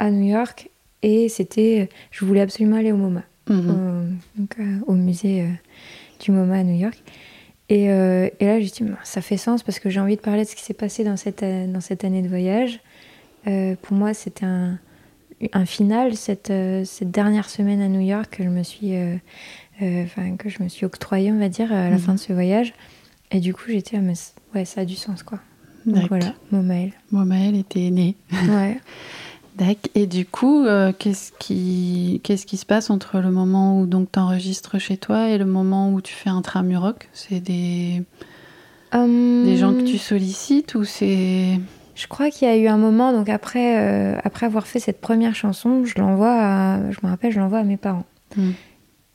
à 0.00 0.10
New 0.10 0.24
York. 0.28 0.68
Et 1.02 1.28
c'était, 1.28 1.88
je 2.10 2.24
voulais 2.24 2.40
absolument 2.40 2.76
aller 2.76 2.90
au 2.92 2.96
MoMA, 2.96 3.22
Mhm. 3.48 3.70
au, 3.70 4.40
donc, 4.40 4.56
au 4.88 4.92
musée 4.94 5.46
du 6.20 6.32
MoMA 6.32 6.56
à 6.58 6.62
New 6.64 6.76
York. 6.78 7.00
Et, 7.68 7.90
euh, 7.90 8.28
et 8.40 8.46
là, 8.46 8.60
j'ai 8.60 8.66
dit, 8.70 8.84
ça 9.04 9.20
fait 9.22 9.36
sens 9.36 9.62
parce 9.62 9.78
que 9.78 9.88
j'ai 9.88 10.00
envie 10.00 10.16
de 10.16 10.20
parler 10.20 10.42
de 10.44 10.48
ce 10.48 10.56
qui 10.56 10.62
s'est 10.62 10.74
passé 10.74 11.04
dans 11.04 11.16
cette, 11.16 11.44
dans 11.72 11.80
cette 11.80 12.04
année 12.04 12.20
de 12.22 12.28
voyage. 12.28 12.80
Euh, 13.46 13.74
pour 13.82 13.96
moi, 13.96 14.14
c'était 14.14 14.46
un, 14.46 14.78
un 15.52 15.66
final, 15.66 16.16
cette, 16.16 16.50
euh, 16.50 16.84
cette 16.84 17.10
dernière 17.10 17.48
semaine 17.50 17.80
à 17.80 17.88
New 17.88 18.00
York 18.00 18.28
que 18.38 18.44
je 18.44 18.48
me 18.48 18.62
suis, 18.62 18.94
euh, 18.96 19.16
enfin, 19.80 20.36
que 20.36 20.48
je 20.48 20.62
me 20.62 20.68
suis 20.68 20.86
octroyée, 20.86 21.30
on 21.32 21.38
va 21.38 21.48
dire, 21.48 21.72
à 21.72 21.90
la 21.90 21.96
Mhm. 21.96 21.98
fin 21.98 22.14
de 22.14 22.18
ce 22.20 22.32
voyage. 22.32 22.72
Et 23.30 23.40
du 23.40 23.52
coup, 23.52 23.64
j'étais, 23.68 23.96
ah, 23.96 24.00
mais 24.00 24.14
ouais, 24.54 24.64
ça 24.64 24.82
a 24.82 24.84
du 24.84 24.94
sens, 24.96 25.22
quoi. 25.22 25.38
Donc 25.86 26.08
voilà, 26.08 26.32
Momael. 26.50 26.92
Momael 27.10 27.56
était 27.56 27.90
né. 27.90 28.14
Ouais. 28.48 28.78
Et 29.94 30.06
du 30.08 30.26
coup, 30.26 30.64
euh, 30.64 30.92
qu'est-ce 30.98 31.30
qui, 31.38 32.20
qu'est-ce 32.24 32.44
qui 32.44 32.56
se 32.56 32.66
passe 32.66 32.90
entre 32.90 33.20
le 33.20 33.30
moment 33.30 33.78
où 33.78 33.86
donc 33.86 34.10
t'enregistres 34.10 34.80
chez 34.80 34.96
toi 34.96 35.28
et 35.30 35.38
le 35.38 35.44
moment 35.44 35.92
où 35.92 36.00
tu 36.00 36.12
fais 36.12 36.28
un 36.30 36.42
tramuroc 36.42 37.08
C'est 37.12 37.38
des, 37.38 38.02
des 38.92 39.56
gens 39.56 39.72
que 39.74 39.80
Hum, 39.80 39.84
tu 39.84 39.96
sollicites 39.98 40.74
ou 40.74 40.82
c'est 40.84 41.60
Je 41.94 42.06
crois 42.06 42.30
qu'il 42.30 42.48
y 42.48 42.50
a 42.50 42.56
eu 42.56 42.66
un 42.66 42.76
moment, 42.76 43.12
donc 43.12 43.28
après, 43.28 43.78
euh, 43.78 44.18
après 44.24 44.46
avoir 44.46 44.66
fait 44.66 44.80
cette 44.80 45.00
première 45.00 45.34
chanson, 45.34 45.84
je 45.84 45.98
l'envoie 45.98 46.32
à, 46.32 46.90
je 46.90 46.98
me 47.02 47.08
rappelle, 47.08 47.32
je 47.32 47.38
l'envoie 47.38 47.58
à 47.58 47.64
mes 47.64 47.76
parents. 47.76 48.06
Hmm. 48.36 48.50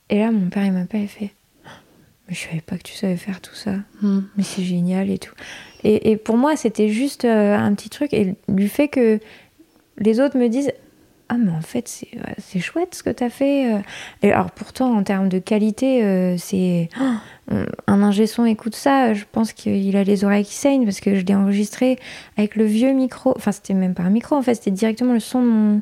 Et 0.10 0.20
là, 0.20 0.32
mon 0.32 0.50
père, 0.50 0.66
il 0.66 0.72
m'appelle 0.72 1.02
et 1.04 1.08
fait 1.08 1.34
Mais 2.28 2.36
je 2.36 2.40
savais 2.40 2.62
pas 2.62 2.78
que 2.78 2.84
tu 2.84 2.94
savais 2.94 3.18
faire 3.18 3.42
tout 3.42 3.56
ça. 3.56 3.76
Hmm. 4.02 4.22
Mais 4.38 4.44
c'est 4.44 4.64
génial 4.64 5.10
et 5.10 5.18
tout. 5.18 5.34
Et, 5.84 6.12
et 6.12 6.18
pour 6.18 6.38
moi, 6.38 6.56
c'était 6.56 6.90
juste 6.90 7.26
euh, 7.26 7.58
un 7.58 7.74
petit 7.74 7.90
truc. 7.90 8.14
Et 8.14 8.36
du 8.48 8.70
fait 8.70 8.88
que 8.88 9.20
les 9.98 10.20
autres 10.22 10.38
me 10.38 10.48
disent 10.48 10.72
Ah, 11.30 11.36
mais 11.38 11.52
en 11.52 11.62
fait, 11.62 11.88
c'est 11.88 12.08
euh, 12.16 12.32
c'est 12.40 12.60
chouette 12.60 12.96
ce 12.96 13.04
que 13.04 13.12
tu 13.12 13.24
as 13.24 13.30
fait. 13.30 13.74
euh. 13.74 13.80
Et 14.24 14.32
alors, 14.32 14.50
pourtant, 14.50 14.96
en 14.98 15.04
termes 15.04 15.30
de 15.30 15.40
qualité, 15.40 16.04
euh, 16.04 16.36
c'est. 16.38 16.90
Oh, 17.00 17.56
un 17.88 18.04
ingé 18.04 18.28
son 18.28 18.46
écoute 18.46 18.76
ça, 18.76 19.16
je 19.16 19.24
pense 19.32 19.54
qu'il 19.54 19.96
a 19.98 20.04
les 20.04 20.24
oreilles 20.24 20.46
qui 20.46 20.54
saignent 20.54 20.86
parce 20.86 21.00
que 21.00 21.16
je 21.16 21.26
l'ai 21.26 21.34
enregistré 21.34 21.98
avec 22.38 22.56
le 22.56 22.66
vieux 22.66 22.94
micro. 22.94 23.34
Enfin, 23.36 23.52
c'était 23.52 23.74
même 23.74 23.96
pas 23.96 24.04
un 24.04 24.12
micro, 24.12 24.36
en 24.36 24.44
fait, 24.44 24.54
c'était 24.54 24.70
directement 24.70 25.14
le 25.14 25.20
son 25.20 25.42
de 25.42 25.48
mon, 25.48 25.82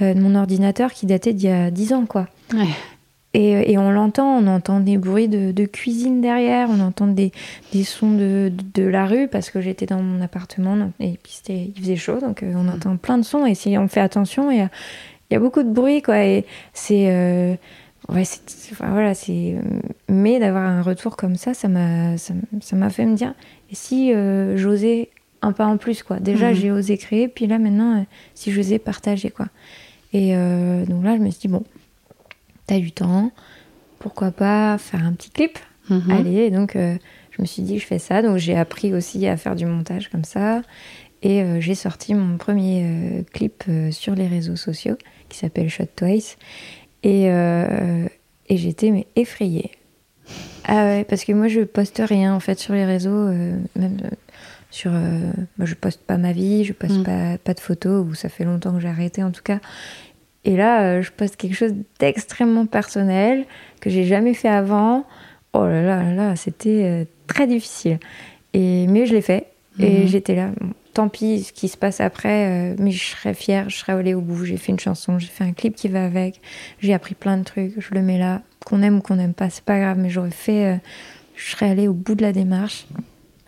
de 0.00 0.20
mon 0.20 0.34
ordinateur 0.34 0.92
qui 0.92 1.06
datait 1.06 1.32
d'il 1.32 1.48
y 1.48 1.52
a 1.52 1.70
10 1.70 1.94
ans, 1.94 2.04
quoi. 2.04 2.28
Ouais. 2.52 2.68
Et, 3.38 3.72
et 3.72 3.76
on 3.76 3.90
l'entend, 3.90 4.38
on 4.38 4.46
entend 4.46 4.80
des 4.80 4.96
bruits 4.96 5.28
de, 5.28 5.52
de 5.52 5.64
cuisine 5.66 6.22
derrière, 6.22 6.68
on 6.70 6.80
entend 6.80 7.06
des, 7.06 7.32
des 7.72 7.84
sons 7.84 8.12
de, 8.16 8.50
de 8.74 8.82
la 8.82 9.04
rue 9.04 9.28
parce 9.28 9.50
que 9.50 9.60
j'étais 9.60 9.84
dans 9.84 10.00
mon 10.00 10.22
appartement 10.22 10.90
et 11.00 11.18
puis 11.22 11.40
il 11.48 11.72
faisait 11.78 11.96
chaud, 11.96 12.18
donc 12.18 12.42
euh, 12.42 12.52
on 12.56 12.66
entend 12.68 12.96
plein 12.96 13.18
de 13.18 13.24
sons 13.24 13.44
et 13.44 13.54
si 13.54 13.76
on 13.76 13.88
fait 13.88 14.00
attention, 14.00 14.50
il 14.50 14.56
y 14.58 14.60
a, 14.62 14.70
il 15.30 15.34
y 15.34 15.36
a 15.36 15.40
beaucoup 15.40 15.62
de 15.62 15.70
bruit 15.70 16.00
quoi. 16.00 16.24
Et 16.24 16.46
c'est. 16.72 17.10
euh, 17.10 17.54
ouais, 18.08 18.24
c'est. 18.24 18.40
enfin, 18.72 18.88
voilà, 18.90 19.12
c'est. 19.12 19.56
Mais 20.08 20.38
d'avoir 20.38 20.62
un 20.64 20.80
retour 20.80 21.16
comme 21.16 21.36
ça, 21.36 21.52
ça 21.52 21.68
m'a 21.68 22.16
ça 22.16 22.32
m'a 22.76 22.88
fait 22.90 23.04
me 23.04 23.16
dire 23.16 23.34
et 23.70 23.74
si 23.74 24.14
euh, 24.14 24.56
j'osais 24.56 25.10
un 25.42 25.52
pas 25.52 25.66
en 25.66 25.76
plus 25.76 26.02
quoi. 26.02 26.20
Déjà, 26.20 26.50
Mhm. 26.50 26.54
j'ai 26.54 26.70
osé 26.72 26.96
créer, 26.96 27.28
puis 27.28 27.46
là 27.46 27.58
maintenant, 27.58 27.98
euh, 27.98 28.02
si 28.34 28.50
j'osais 28.50 28.78
partager 28.78 29.28
quoi. 29.30 29.46
Et 30.14 30.34
euh, 30.36 30.86
donc 30.86 31.04
là, 31.04 31.16
je 31.16 31.20
me 31.20 31.28
suis 31.30 31.40
dit, 31.40 31.48
bon, 31.48 31.64
t'as 32.66 32.78
du 32.78 32.92
temps, 32.92 33.30
pourquoi 33.98 34.30
pas 34.30 34.76
faire 34.78 35.04
un 35.04 35.12
petit 35.12 35.30
clip 35.30 35.58
Mhm. 35.88 36.10
Allez, 36.10 36.50
donc 36.50 36.74
euh, 36.74 36.96
je 37.30 37.40
me 37.40 37.46
suis 37.46 37.62
dit, 37.62 37.78
je 37.78 37.86
fais 37.86 38.00
ça. 38.00 38.20
Donc 38.20 38.38
j'ai 38.38 38.56
appris 38.56 38.92
aussi 38.92 39.24
à 39.28 39.36
faire 39.36 39.54
du 39.54 39.66
montage 39.66 40.08
comme 40.10 40.24
ça. 40.24 40.62
Et 41.22 41.42
euh, 41.42 41.60
j'ai 41.60 41.76
sorti 41.76 42.12
mon 42.14 42.38
premier 42.38 42.82
euh, 42.84 43.22
clip 43.32 43.62
sur 43.92 44.16
les 44.16 44.26
réseaux 44.26 44.56
sociaux 44.56 44.96
qui 45.28 45.38
s'appelle 45.38 45.68
Shot 45.70 45.86
Twice. 45.94 46.38
Et, 47.04 47.26
et 47.26 48.56
j'étais 48.56 48.90
mais 48.90 49.06
effrayée. 49.14 49.70
Ah 50.66 50.86
ouais, 50.86 51.04
parce 51.08 51.24
que 51.24 51.32
moi 51.32 51.46
je 51.46 51.60
poste 51.60 52.02
rien 52.04 52.34
en 52.34 52.40
fait 52.40 52.58
sur 52.58 52.74
les 52.74 52.84
réseaux, 52.84 53.28
même 53.76 53.98
sur. 54.72 54.90
moi 54.90 55.66
je 55.66 55.74
poste 55.74 56.00
pas 56.00 56.16
ma 56.16 56.32
vie, 56.32 56.64
je 56.64 56.72
poste 56.72 56.96
Mm. 56.98 57.02
pas, 57.04 57.38
pas 57.38 57.54
de 57.54 57.60
photos, 57.60 58.04
ou 58.04 58.14
ça 58.14 58.28
fait 58.28 58.42
longtemps 58.42 58.72
que 58.72 58.80
j'ai 58.80 58.88
arrêté 58.88 59.22
en 59.22 59.30
tout 59.30 59.44
cas. 59.44 59.60
Et 60.46 60.56
là, 60.56 60.82
euh, 60.82 61.02
je 61.02 61.10
poste 61.10 61.36
quelque 61.36 61.54
chose 61.56 61.74
d'extrêmement 62.00 62.64
personnel 62.66 63.44
que 63.80 63.90
j'ai 63.90 64.04
jamais 64.04 64.32
fait 64.32 64.48
avant. 64.48 65.04
Oh 65.52 65.64
là 65.66 65.82
là 65.82 66.12
là 66.14 66.36
c'était 66.36 66.84
euh, 66.84 67.04
très 67.26 67.46
difficile. 67.46 67.98
Et 68.54 68.86
mais 68.86 69.04
je 69.06 69.12
l'ai 69.14 69.22
fait 69.22 69.48
et 69.78 70.00
Mhm. 70.02 70.06
j'étais 70.06 70.34
là. 70.34 70.50
Bon, 70.60 70.70
tant 70.94 71.08
pis 71.08 71.42
ce 71.42 71.52
qui 71.52 71.68
se 71.68 71.76
passe 71.76 72.00
après, 72.00 72.72
euh, 72.72 72.76
mais 72.78 72.90
je 72.92 73.04
serais 73.04 73.34
fière, 73.34 73.68
je 73.68 73.76
serais 73.76 73.92
allée 73.92 74.14
au 74.14 74.20
bout. 74.22 74.44
J'ai 74.46 74.56
fait 74.56 74.72
une 74.72 74.78
chanson, 74.78 75.18
j'ai 75.18 75.26
fait 75.26 75.44
un 75.44 75.52
clip 75.52 75.74
qui 75.74 75.88
va 75.88 76.04
avec. 76.06 76.40
J'ai 76.80 76.94
appris 76.94 77.14
plein 77.14 77.36
de 77.36 77.44
trucs. 77.44 77.74
Je 77.78 77.92
le 77.94 78.00
mets 78.00 78.18
là, 78.18 78.40
qu'on 78.64 78.82
aime 78.82 78.98
ou 78.98 79.00
qu'on 79.02 79.16
n'aime 79.16 79.34
pas, 79.34 79.50
c'est 79.50 79.64
pas 79.64 79.78
grave. 79.78 79.98
Mais 79.98 80.08
j'aurais 80.10 80.30
fait, 80.30 80.78
je 81.34 81.50
serais 81.50 81.68
allée 81.70 81.88
au 81.88 81.92
bout 81.92 82.14
de 82.14 82.22
la 82.22 82.32
démarche, 82.32 82.86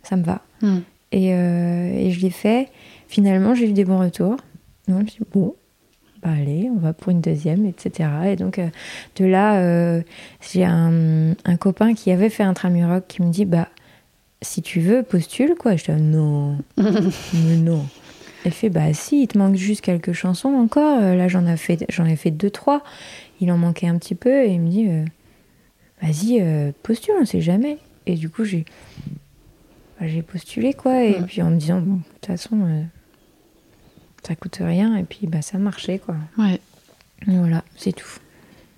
ça 0.02 0.16
me 0.16 0.24
va. 0.24 0.42
Hmm. 0.60 0.80
Et, 1.12 1.32
euh, 1.32 1.90
et 1.94 2.10
je 2.10 2.20
l'ai 2.20 2.30
fait. 2.30 2.68
Finalement, 3.08 3.54
j'ai 3.54 3.68
eu 3.68 3.72
des 3.72 3.84
bons 3.86 3.98
retours. 4.00 4.36
Donc, 4.88 4.98
je 4.98 5.02
me 5.04 5.06
suis 5.06 5.18
dit, 5.24 5.30
bon, 5.32 5.54
bah 6.22 6.30
allez, 6.30 6.68
on 6.74 6.78
va 6.78 6.92
pour 6.92 7.10
une 7.10 7.20
deuxième, 7.20 7.64
etc. 7.64 8.08
Et 8.26 8.36
donc, 8.36 8.58
euh, 8.58 8.68
de 9.16 9.24
là, 9.24 9.60
euh, 9.60 10.02
j'ai 10.52 10.64
un, 10.64 11.32
un 11.44 11.56
copain 11.56 11.94
qui 11.94 12.10
avait 12.10 12.30
fait 12.30 12.42
un 12.42 12.54
Tramuroc 12.54 13.06
qui 13.06 13.22
me 13.22 13.30
dit, 13.30 13.44
bah, 13.44 13.68
si 14.42 14.62
tu 14.62 14.80
veux, 14.80 15.02
postule, 15.02 15.54
quoi. 15.56 15.76
Je 15.76 15.84
dis, 15.84 16.02
non, 16.02 16.58
mais 16.76 17.56
non. 17.56 17.86
Elle 18.44 18.52
fait, 18.52 18.68
bah 18.70 18.92
si, 18.94 19.22
il 19.22 19.26
te 19.28 19.36
manque 19.38 19.56
juste 19.56 19.80
quelques 19.80 20.12
chansons 20.12 20.48
encore. 20.48 21.00
Euh, 21.02 21.14
Là, 21.14 21.28
j'en 21.28 21.46
ai 21.46 21.56
fait, 21.56 21.84
j'en 21.88 22.04
ai 22.04 22.16
fait 22.16 22.30
deux, 22.30 22.50
trois. 22.50 22.82
Il 23.40 23.52
en 23.52 23.58
manquait 23.58 23.88
un 23.88 23.98
petit 23.98 24.14
peu 24.14 24.44
et 24.44 24.50
il 24.52 24.60
me 24.60 24.68
dit, 24.68 24.88
vas-y, 26.02 26.72
postule, 26.82 27.14
on 27.20 27.24
sait 27.24 27.40
jamais. 27.40 27.78
Et 28.06 28.14
du 28.14 28.28
coup, 28.30 28.44
j'ai, 28.44 28.64
bah, 30.00 30.08
j'ai 30.08 30.22
postulé, 30.22 30.74
quoi. 30.74 31.04
Et 31.04 31.14
puis 31.22 31.42
en 31.42 31.50
me 31.50 31.56
disant, 31.56 31.80
bon, 31.80 31.96
de 31.96 32.02
toute 32.14 32.26
façon, 32.26 32.58
ça 34.26 34.34
coûte 34.34 34.58
rien. 34.60 34.96
Et 34.96 35.04
puis, 35.04 35.26
bah, 35.26 35.42
ça 35.42 35.58
marchait, 35.58 35.98
quoi. 35.98 36.16
Ouais. 36.38 36.60
Voilà, 37.26 37.64
c'est 37.76 37.92
tout. 37.92 38.08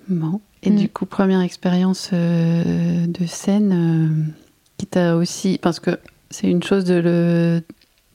Bon. 0.08 0.40
Et 0.62 0.70
Mm. 0.70 0.76
du 0.76 0.88
coup, 0.88 1.06
première 1.06 1.40
expérience 1.40 2.10
euh, 2.12 3.06
de 3.06 3.26
scène 3.26 3.72
euh, 3.72 4.32
qui 4.76 4.86
t'a 4.86 5.16
aussi. 5.16 5.58
Parce 5.60 5.80
que 5.80 5.98
c'est 6.30 6.48
une 6.50 6.62
chose 6.62 6.84
de 6.84 6.94
le 6.94 7.62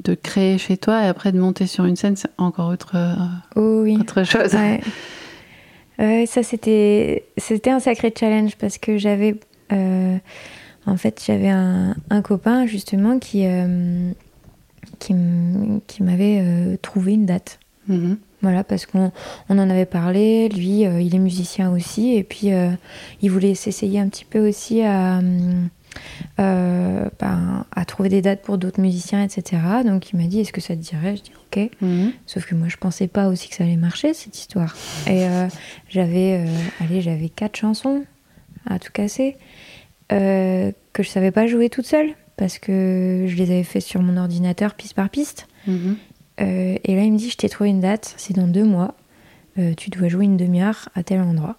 de 0.04 0.14
créer 0.14 0.58
chez 0.60 0.78
toi 0.78 1.04
et 1.04 1.08
après 1.08 1.32
de 1.32 1.40
monter 1.40 1.66
sur 1.66 1.86
une 1.86 1.96
scène, 1.96 2.16
c'est 2.16 2.30
encore 2.38 2.70
autre, 2.70 2.92
euh, 2.96 3.16
Oh 3.56 3.82
oui. 3.84 3.98
autre 4.00 4.24
chose. 4.24 4.54
Ouais. 4.54 4.82
Ouais, 5.98 6.26
ça 6.28 6.44
c'était 6.44 7.24
c'était 7.38 7.70
un 7.72 7.80
sacré 7.80 8.14
challenge 8.18 8.56
parce 8.58 8.78
que 8.78 8.98
j'avais 8.98 9.36
euh, 9.72 10.18
en 10.86 10.98
fait 10.98 11.24
j'avais 11.26 11.50
un, 11.50 11.96
un 12.10 12.22
copain 12.22 12.66
justement 12.68 13.18
qui 13.18 13.46
euh, 13.48 14.12
qui, 15.00 16.04
m'avait 16.04 16.40
euh, 16.42 16.78
trouvé 16.82 17.14
une 17.14 17.26
date. 17.26 17.60
Mhm. 17.88 18.18
Voilà 18.42 18.64
parce 18.64 18.86
qu'on 18.86 19.12
on 19.50 19.58
en 19.58 19.70
avait 19.70 19.86
parlé. 19.86 20.50
Lui 20.50 20.86
euh, 20.86 21.02
il 21.02 21.16
est 21.16 21.20
musicien 21.20 21.72
aussi 21.72 22.16
et 22.16 22.24
puis 22.24 22.54
euh, 22.54 22.70
il 23.22 23.32
voulait 23.32 23.56
s'essayer 23.56 24.00
un 24.00 24.08
petit 24.08 24.26
peu 24.26 24.48
aussi 24.48 24.82
à 24.84 25.22
ben, 26.38 27.66
à 27.72 27.86
trouver 27.86 28.10
des 28.10 28.22
dates 28.22 28.42
pour 28.42 28.58
d'autres 28.58 28.82
musiciens 28.82 29.24
etc. 29.24 29.62
Donc 29.86 30.12
il 30.12 30.18
m'a 30.18 30.28
dit 30.28 30.42
est-ce 30.42 30.52
que 30.52 30.62
ça 30.62 30.76
te 30.76 30.82
dirait? 30.82 31.16
Je 31.16 31.24
dis 31.24 31.32
ok. 31.48 31.70
Mhm. 31.82 32.12
Sauf 32.26 32.46
que 32.46 32.56
moi, 32.56 32.68
je 32.68 32.78
pensais 32.78 33.08
pas 33.08 33.30
aussi 33.30 33.50
que 33.50 33.56
ça 33.56 33.64
allait 33.64 33.78
marcher, 33.78 34.14
cette 34.14 34.38
histoire. 34.38 34.76
Et 35.08 35.26
j'avais, 35.90 36.46
allez, 36.82 37.02
j'avais 37.02 37.30
quatre 37.30 37.56
chansons 37.56 38.04
à 38.66 38.78
tout 38.80 38.92
casser 38.92 39.38
que 40.10 40.74
je 41.00 41.08
savais 41.08 41.32
pas 41.32 41.48
jouer 41.48 41.70
toute 41.70 41.86
seule 41.86 42.14
parce 42.38 42.60
que 42.60 43.26
je 43.28 43.36
les 43.36 43.52
avais 43.52 43.64
fait 43.64 43.80
sur 43.80 44.02
mon 44.02 44.18
ordinateur 44.18 44.74
piste 44.76 44.94
par 44.94 45.10
piste. 45.10 45.48
Mhm. 45.68 45.98
Euh, 46.42 46.78
et 46.84 46.96
là, 46.96 47.04
il 47.04 47.14
me 47.14 47.18
dit, 47.18 47.30
je 47.30 47.38
t'ai 47.38 47.50
trouvé 47.50 47.70
une 47.70 47.80
date, 47.80 48.14
c'est 48.18 48.36
dans 48.36 48.48
deux 48.48 48.64
mois. 48.64 48.96
Euh, 49.58 49.74
tu 49.74 49.90
dois 49.90 50.10
jouer 50.10 50.26
une 50.26 50.38
demi-heure 50.38 50.90
à 50.96 51.04
tel 51.04 51.22
endroit. 51.22 51.56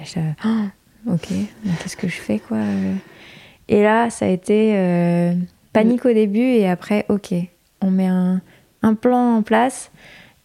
Et 0.00 0.04
je, 0.04 0.18
Oh, 0.44 1.12
ok, 1.12 1.28
qu'est-ce 1.80 1.96
que 1.96 2.08
je 2.08 2.16
fais 2.16 2.40
quoi 2.40 2.56
euh 2.56 2.94
Et 3.68 3.82
là, 3.82 4.10
ça 4.10 4.26
a 4.26 4.28
été 4.28 4.72
euh, 4.74 5.34
panique 5.72 6.04
au 6.04 6.12
début 6.12 6.40
et 6.40 6.68
après, 6.68 7.06
ok, 7.08 7.32
on 7.80 7.90
met 7.90 8.08
un, 8.08 8.40
un 8.82 8.94
plan 8.94 9.36
en 9.36 9.42
place 9.42 9.92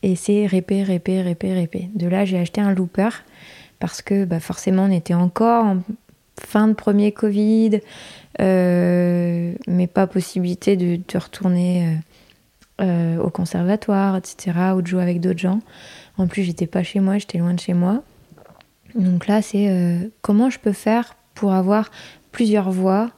et 0.04 0.16
c'est 0.16 0.46
répé, 0.46 0.84
répé, 0.84 1.22
répé, 1.22 1.54
répé. 1.54 1.90
De 1.96 2.08
là, 2.08 2.24
j'ai 2.24 2.38
acheté 2.38 2.62
un 2.62 2.74
looper 2.74 3.10
parce 3.80 4.02
que 4.04 4.26
bah, 4.26 4.40
forcément, 4.40 4.84
on 4.84 4.92
était 4.92 5.16
encore 5.16 5.66
en 5.66 5.78
fin 6.40 6.68
de 6.68 6.74
premier 6.74 7.12
Covid, 7.12 7.80
euh, 8.42 9.54
mais 9.68 9.88
pas 9.88 10.08
possibilité 10.08 10.76
de, 10.78 10.96
de 11.12 11.18
retourner 11.18 11.86
euh, 12.82 12.84
euh, 12.86 13.24
au 13.24 13.30
conservatoire, 13.30 14.16
etc., 14.18 14.52
ou 14.76 14.82
de 14.82 14.88
jouer 14.88 15.02
avec 15.04 15.20
d'autres 15.22 15.40
gens. 15.40 15.60
En 16.18 16.28
plus, 16.28 16.44
j'étais 16.44 16.68
pas 16.68 16.84
chez 16.84 17.00
moi, 17.00 17.18
j'étais 17.18 17.38
loin 17.38 17.54
de 17.54 17.60
chez 17.60 17.74
moi. 17.74 18.04
Donc 18.96 19.28
là, 19.28 19.42
c'est 19.42 19.68
euh, 19.70 20.08
comment 20.22 20.50
je 20.50 20.60
peux 20.60 20.72
faire 20.74 21.16
pour 21.36 21.54
avoir 21.54 21.92
plusieurs 22.32 22.72
voix 22.72 23.12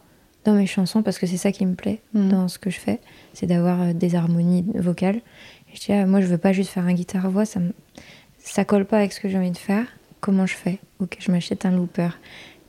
dans 0.44 0.54
mes 0.54 0.66
chansons, 0.68 1.04
parce 1.04 1.20
que 1.20 1.28
c'est 1.28 1.38
ça 1.38 1.52
qui 1.52 1.66
me 1.66 1.76
plaît 1.76 2.02
Mhm. 2.14 2.30
dans 2.30 2.48
ce 2.48 2.58
que 2.60 2.70
je 2.70 2.80
fais, 2.80 3.00
c'est 3.34 3.46
d'avoir 3.46 3.94
des 3.94 4.16
harmonies 4.16 4.66
vocales. 4.76 5.18
Et 5.72 5.76
je 5.76 5.80
dis, 5.82 5.94
ah, 5.94 6.06
moi, 6.06 6.20
je 6.22 6.26
veux 6.26 6.38
pas 6.40 6.52
juste 6.52 6.72
faire 6.72 6.86
un 6.86 6.94
guitare-voix, 6.94 7.46
ça, 7.46 7.60
me- 7.60 7.74
ça 8.40 8.66
colle 8.66 8.86
pas 8.86 8.98
avec 8.98 9.14
ce 9.14 9.20
que 9.20 9.30
j'ai 9.30 9.38
envie 9.38 9.52
de 9.52 9.58
faire. 9.58 9.86
Comment 10.20 10.46
je 10.46 10.56
fais? 10.56 10.80
Ok, 11.00 11.18
je 11.20 11.32
m'achète 11.32 11.66
un 11.66 11.72
looper. 11.72 12.10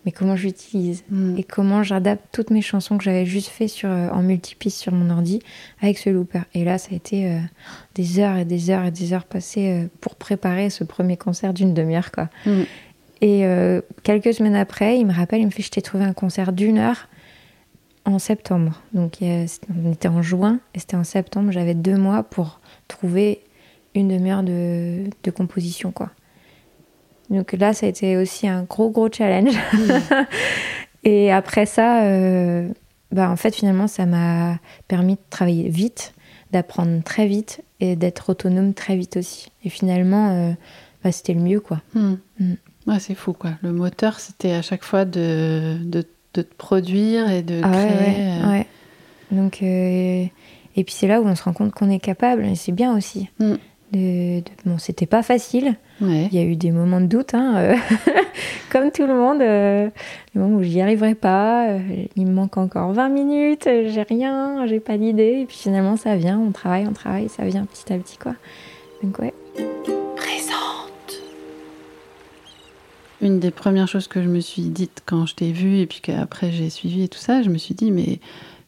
Mais 0.05 0.11
comment 0.12 0.35
je 0.37 0.47
l'utilise 0.47 1.05
Mhm. 1.11 1.38
et 1.38 1.45
comment 1.45 1.83
j'adapte 1.85 2.25
toutes 2.33 2.51
mes 2.51 2.62
chansons 2.62 2.99
que 2.99 3.05
j'avais 3.05 3.25
juste 3.27 3.49
fait 3.49 3.69
sur, 3.69 3.88
euh, 3.88 4.09
en 4.11 4.23
multipiste 4.23 4.79
sur 4.81 4.93
mon 4.93 5.11
ordi 5.11 5.41
avec 5.81 5.97
ce 5.99 6.11
looper. 6.11 6.41
Et 6.55 6.65
là, 6.65 6.79
ça 6.79 6.88
a 6.93 6.95
été 6.97 7.31
euh, 7.31 7.38
des 7.95 8.19
heures 8.19 8.37
et 8.37 8.45
des 8.45 8.71
heures 8.71 8.85
et 8.85 8.91
des 8.91 9.12
heures 9.12 9.25
passées 9.27 9.69
euh, 9.85 9.88
pour 10.01 10.17
préparer 10.17 10.71
ce 10.71 10.83
premier 10.85 11.17
concert 11.17 11.55
d'une 11.55 11.73
demi-heure. 11.73 12.11
quoi. 12.11 12.29
Mhm. 12.47 12.67
Et 13.21 13.47
euh, 13.47 13.81
quelques 14.03 14.35
semaines 14.35 14.57
après, 14.57 14.99
il 14.99 15.07
me 15.07 15.12
rappelle, 15.12 15.41
il 15.41 15.47
me 15.47 15.51
fait, 15.53 15.62
je 15.62 15.71
t'ai 15.71 15.83
trouvé 15.83 16.03
un 16.05 16.12
concert 16.12 16.53
d'une 16.53 16.79
heure 16.79 17.09
en 18.05 18.19
septembre. 18.19 18.83
Donc 18.93 19.19
on 19.23 19.93
était 19.93 20.09
en 20.09 20.23
juin 20.23 20.59
et 20.75 20.81
c'était 20.81 20.97
en 20.97 21.05
septembre. 21.05 21.53
J'avais 21.53 21.75
deux 21.75 21.97
mois 21.97 22.25
pour 22.25 22.59
trouver 22.88 23.45
une 23.95 24.09
demi-heure 24.09 24.43
de, 24.43 25.05
de 25.23 25.31
composition. 25.31 25.93
quoi. 25.93 26.11
Donc 27.33 27.53
là, 27.55 27.73
ça 27.73 27.87
a 27.87 27.88
été 27.88 28.16
aussi 28.16 28.47
un 28.47 28.62
gros, 28.62 28.90
gros 28.90 29.09
challenge. 29.11 29.55
et 31.05 31.33
après 31.33 31.66
ça, 31.66 32.03
euh, 32.05 32.68
bah, 33.11 33.31
en 33.31 33.37
fait, 33.37 33.55
finalement, 33.55 33.88
ça 33.88 34.07
m'a 34.07 34.59
permis 34.88 35.14
de 35.14 35.21
travailler 35.31 35.68
vite, 35.68 36.14
d'apprendre 36.53 37.03
très 37.03 37.27
vite 37.27 37.62
et 37.81 37.97
d'être 37.97 38.29
autonome 38.31 38.75
très 38.75 38.97
vite 38.97 39.16
aussi. 39.16 39.51
Et 39.64 39.71
finalement, 39.71 40.31
euh, 40.31 40.53
bah, 41.03 41.11
c'était 41.12 41.35
le 41.35 41.40
mieux, 41.40 41.61
quoi. 41.61 41.81
Mhm. 41.95 42.18
Mhm. 42.38 42.57
Ouais, 42.87 42.99
c'est 42.99 43.14
fou 43.14 43.33
quoi. 43.33 43.53
Le 43.62 43.73
moteur, 43.73 44.18
c'était 44.18 44.53
à 44.53 44.62
chaque 44.62 44.83
fois 44.83 45.05
de, 45.05 45.77
de, 45.83 46.05
de 46.35 46.42
te 46.42 46.55
produire 46.55 47.31
et 47.31 47.42
de 47.42 47.61
Ah 47.62 47.71
créer. 47.71 47.97
ouais, 47.97 48.16
euh, 48.45 48.51
ouais. 48.51 48.66
Donc, 49.31 49.62
euh, 49.62 50.25
et 50.77 50.85
puis 50.85 50.92
c'est 50.92 51.07
là 51.07 51.21
où 51.21 51.27
on 51.27 51.35
se 51.37 51.45
rend 51.45 51.53
compte 51.53 51.71
qu'on 51.73 51.88
est 51.90 52.01
capable, 52.01 52.45
et 52.45 52.57
c'est 52.57 52.73
bien 52.73 52.97
aussi. 52.97 53.29
De, 53.93 54.41
de- 54.41 54.45
bon, 54.65 54.79
c'était 54.79 55.05
pas 55.07 55.23
facile. 55.23 55.75
ouais. 56.01 56.29
Il 56.33 56.39
y 56.39 56.41
a 56.41 56.45
eu 56.45 56.57
des 56.57 56.71
moments 56.71 57.01
de 57.01 57.07
doute, 57.07 57.35
hein, 57.35 57.55
euh, 57.57 57.77
comme 58.71 58.91
tout 58.91 59.07
le 59.07 59.15
monde. 59.15 59.43
euh, 59.43 59.91
des 60.35 60.41
moments 60.41 60.57
où 60.57 60.63
j'y 60.63 60.81
arriverai 60.81 61.15
pas. 61.15 61.69
euh, 61.69 61.79
il 62.17 62.27
me 62.27 62.33
manque 62.33 62.57
encore 62.57 62.93
20 62.95 63.11
minutes, 63.11 63.67
euh, 63.67 63.91
j'ai 63.93 64.03
rien, 64.03 64.67
j'ai 64.67 64.81
pas 64.81 64.97
d'idée. 64.97 65.41
Et 65.43 65.45
puis 65.47 65.57
finalement, 65.59 65.97
ça 65.99 66.17
vient, 66.17 66.39
on 66.39 66.53
travaille, 66.53 66.87
on 66.89 66.93
travaille, 66.95 67.29
ça 67.29 67.45
vient 67.45 67.67
petit 67.67 67.93
à 67.93 67.99
petit, 67.99 68.17
quoi. 68.17 68.35
Donc, 69.03 69.19
ouais. 69.19 69.35
Une 73.21 73.39
des 73.39 73.53
premières 73.53 73.87
choses 73.87 74.09
que 74.09 74.21
je 74.21 74.29
me 74.29 74.41
suis 74.41 74.63
dites 74.63 75.03
quand 75.07 75.27
je 75.27 75.37
t'ai 75.37 75.53
vue 75.53 75.79
et 75.79 75.87
puis 75.87 76.01
qu'après 76.03 76.51
j'ai 76.51 76.71
suivi 76.71 77.05
et 77.05 77.09
tout 77.09 77.21
ça, 77.21 77.43
je 77.43 77.51
me 77.51 77.59
suis 77.59 77.75
dit, 77.75 77.93
mais 77.93 78.19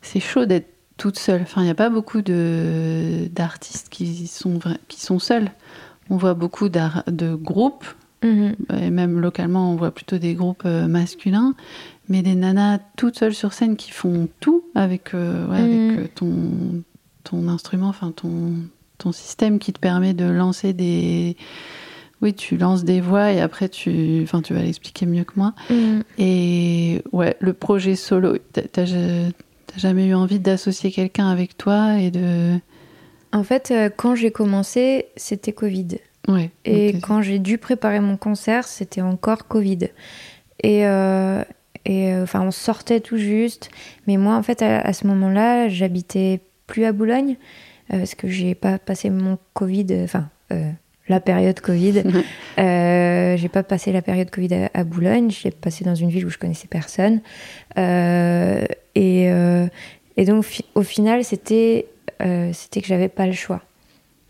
c'est 0.00 0.20
chaud 0.20 0.44
d'être 0.46 0.68
toute 0.96 1.18
seule. 1.18 1.42
Enfin, 1.42 1.62
il 1.62 1.64
n'y 1.64 1.70
a 1.70 1.74
pas 1.74 1.90
beaucoup 1.90 2.22
de, 2.22 3.28
d'artistes 3.32 3.88
qui 3.88 4.26
sont, 4.26 4.58
qui 4.88 5.00
sont 5.00 5.18
seuls. 5.18 5.50
On 6.10 6.16
voit 6.16 6.34
beaucoup 6.34 6.68
de 6.68 7.34
groupes, 7.34 7.86
Mhm. 8.22 8.54
et 8.80 8.88
même 8.90 9.20
localement, 9.20 9.70
on 9.72 9.76
voit 9.76 9.90
plutôt 9.90 10.16
des 10.16 10.34
groupes 10.34 10.62
euh, 10.64 10.86
masculins, 10.86 11.54
mais 12.08 12.22
des 12.22 12.34
nanas 12.34 12.78
toutes 12.96 13.18
seules 13.18 13.34
sur 13.34 13.52
scène 13.52 13.76
qui 13.76 13.90
font 13.90 14.28
tout 14.40 14.64
avec, 14.74 15.12
euh, 15.14 15.46
ouais, 15.48 15.62
Mhm. 15.62 15.90
avec 15.90 15.98
euh, 15.98 16.08
ton, 16.14 16.82
ton 17.22 17.48
instrument, 17.48 17.88
enfin 17.88 18.12
ton, 18.16 18.54
ton 18.96 19.12
système 19.12 19.58
qui 19.58 19.72
te 19.74 19.78
permet 19.78 20.14
de 20.14 20.24
lancer 20.24 20.72
des. 20.72 21.36
Oui, 22.22 22.32
tu 22.32 22.56
lances 22.56 22.84
des 22.84 23.02
voix 23.02 23.32
et 23.32 23.40
après 23.42 23.68
tu, 23.68 24.20
enfin, 24.22 24.40
tu 24.40 24.54
vas 24.54 24.62
l'expliquer 24.62 25.04
mieux 25.04 25.24
que 25.24 25.34
moi. 25.36 25.52
Mhm. 25.68 26.02
Et 26.16 27.02
ouais, 27.12 27.36
le 27.40 27.52
projet 27.52 27.96
solo, 27.96 28.38
t'as- 28.52 28.92
t'as 29.74 29.80
jamais 29.80 30.06
eu 30.06 30.14
envie 30.14 30.38
d'associer 30.38 30.90
quelqu'un 30.90 31.28
avec 31.28 31.56
toi 31.56 31.98
et 31.98 32.10
de. 32.10 32.58
En 33.32 33.42
fait, 33.42 33.70
euh, 33.70 33.90
quand 33.94 34.14
j'ai 34.14 34.30
commencé, 34.30 35.06
c'était 35.16 35.52
Covid. 35.52 35.98
Ouais. 36.28 36.50
Et 36.64 36.98
quand 37.02 37.20
j'ai 37.20 37.38
dû 37.38 37.58
préparer 37.58 38.00
mon 38.00 38.16
concert, 38.16 38.66
c'était 38.66 39.02
encore 39.02 39.46
Covid. 39.46 39.88
Et, 40.62 40.86
euh, 40.86 41.42
et 41.84 42.14
euh, 42.14 42.22
enfin, 42.22 42.42
on 42.42 42.50
sortait 42.50 43.00
tout 43.00 43.18
juste. 43.18 43.70
Mais 44.06 44.16
moi, 44.16 44.36
en 44.36 44.42
fait, 44.42 44.62
à, 44.62 44.80
à 44.80 44.92
ce 44.92 45.06
moment-là, 45.06 45.68
j'habitais 45.68 46.40
plus 46.66 46.84
à 46.84 46.92
Boulogne 46.92 47.36
euh, 47.92 47.98
parce 47.98 48.14
que 48.14 48.28
j'ai 48.28 48.54
pas 48.54 48.78
passé 48.78 49.10
mon 49.10 49.38
Covid, 49.52 49.86
enfin, 50.04 50.28
la 51.08 51.20
période 51.20 51.60
Covid. 51.60 52.02
Euh, 52.58 53.36
j'ai 53.36 53.48
pas 53.48 53.62
passé 53.62 53.92
la 53.92 54.02
période 54.02 54.30
Covid 54.30 54.54
à, 54.54 54.70
à 54.74 54.84
Boulogne. 54.84 55.30
J'ai 55.30 55.50
passé 55.50 55.84
dans 55.84 55.94
une 55.94 56.08
ville 56.10 56.24
où 56.26 56.30
je 56.30 56.38
connaissais 56.38 56.68
personne. 56.68 57.20
Euh, 57.78 58.64
et, 58.94 59.30
euh, 59.30 59.66
et 60.16 60.24
donc, 60.24 60.44
fi- 60.44 60.64
au 60.74 60.82
final, 60.82 61.24
c'était 61.24 61.86
euh, 62.22 62.50
c'était 62.52 62.80
que 62.80 62.86
j'avais 62.86 63.08
pas 63.08 63.26
le 63.26 63.32
choix. 63.32 63.62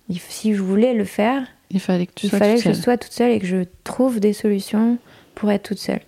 Il- 0.08 0.18
Si 0.20 0.54
je 0.54 0.62
voulais 0.62 0.94
le 0.94 1.04
faire, 1.04 1.46
il 1.70 1.80
fallait 1.80 2.06
que 2.06 2.12
tu 2.14 2.26
il 2.26 2.30
sois 2.30 2.38
fallait 2.38 2.54
toute 2.54 2.64
que 2.64 2.72
je 2.72 2.80
sois 2.80 2.96
toute 2.96 3.12
seule 3.12 3.32
et 3.32 3.38
que 3.38 3.46
je 3.46 3.64
trouve 3.84 4.20
des 4.20 4.32
solutions 4.32 4.98
pour 5.34 5.50
être 5.50 5.62
toute 5.64 5.78
seule. 5.78 6.00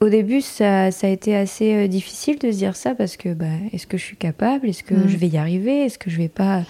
au 0.00 0.08
début, 0.08 0.40
ça, 0.42 0.90
ça, 0.92 1.08
a 1.08 1.10
été 1.10 1.34
assez 1.34 1.88
difficile 1.88 2.38
de 2.38 2.52
se 2.52 2.56
dire 2.58 2.76
ça 2.76 2.94
parce 2.94 3.16
que 3.16 3.30
bah, 3.34 3.46
est-ce 3.72 3.86
que 3.88 3.96
je 3.98 4.04
suis 4.04 4.16
capable? 4.16 4.68
Est-ce 4.68 4.84
que 4.84 4.94
Mhm. 4.94 5.08
je 5.08 5.16
vais 5.16 5.26
y 5.28 5.38
arriver? 5.38 5.84
Est-ce 5.86 5.98
que 5.98 6.08
je 6.10 6.18
vais 6.18 6.28
pas 6.28 6.62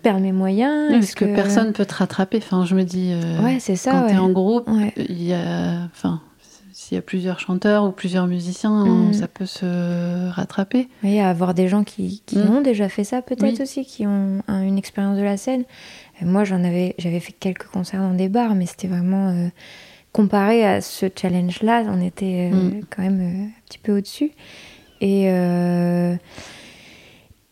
perdre 0.00 0.20
mes 0.20 0.32
moyens 0.32 0.90
parce 0.92 1.14
que, 1.14 1.24
personne 1.24 1.72
peut 1.72 1.86
te 1.86 1.94
rattraper. 1.94 2.38
Enfin, 2.38 2.64
je 2.64 2.74
me 2.74 2.82
dis, 2.84 3.12
euh, 3.12 3.42
Ouais, 3.42 3.58
c'est 3.60 3.76
ça. 3.76 3.92
quand 3.92 4.02
ouais. 4.04 4.12
t'es 4.12 4.18
en 4.18 4.30
groupe, 4.30 4.68
Ouais. 4.68 4.92
il 4.96 5.22
y 5.22 5.32
a, 5.32 5.84
enfin, 5.94 6.20
s'il 6.72 6.94
y 6.96 6.98
a 6.98 7.02
plusieurs 7.02 7.38
chanteurs 7.40 7.84
ou 7.84 7.90
plusieurs 7.92 8.26
musiciens, 8.26 8.84
Mhm. 8.86 9.12
ça 9.12 9.28
peut 9.28 9.46
se 9.46 10.28
rattraper. 10.30 10.88
Oui, 11.04 11.20
avoir 11.20 11.54
des 11.54 11.68
gens 11.68 11.84
qui, 11.84 12.22
qui 12.26 12.38
Mm. 12.38 12.50
ont 12.56 12.60
déjà 12.62 12.88
fait 12.88 13.04
ça 13.04 13.22
peut-être 13.22 13.42
Oui. 13.58 13.62
aussi, 13.62 13.84
qui 13.84 14.06
ont 14.06 14.42
un- 14.48 14.62
une 14.62 14.78
expérience 14.78 15.16
de 15.18 15.22
la 15.22 15.36
scène. 15.36 15.64
Moi, 16.22 16.44
j'en 16.44 16.62
avais, 16.64 16.94
j'avais 16.98 17.20
fait 17.20 17.32
quelques 17.32 17.66
concerts 17.66 18.00
dans 18.02 18.14
des 18.14 18.28
bars, 18.28 18.54
mais 18.54 18.66
c'était 18.66 18.88
vraiment 18.88 19.28
euh, 19.30 19.48
comparé 20.12 20.64
à 20.66 20.80
ce 20.80 21.06
challenge-là, 21.14 21.84
on 21.88 22.00
était 22.04 22.50
euh, 22.52 22.56
Mm. 22.56 22.80
quand 22.90 23.02
même 23.02 23.20
euh, 23.20 23.44
un 23.46 23.50
petit 23.68 23.78
peu 23.78 23.96
au-dessus. 23.98 24.32
Et 25.02 25.30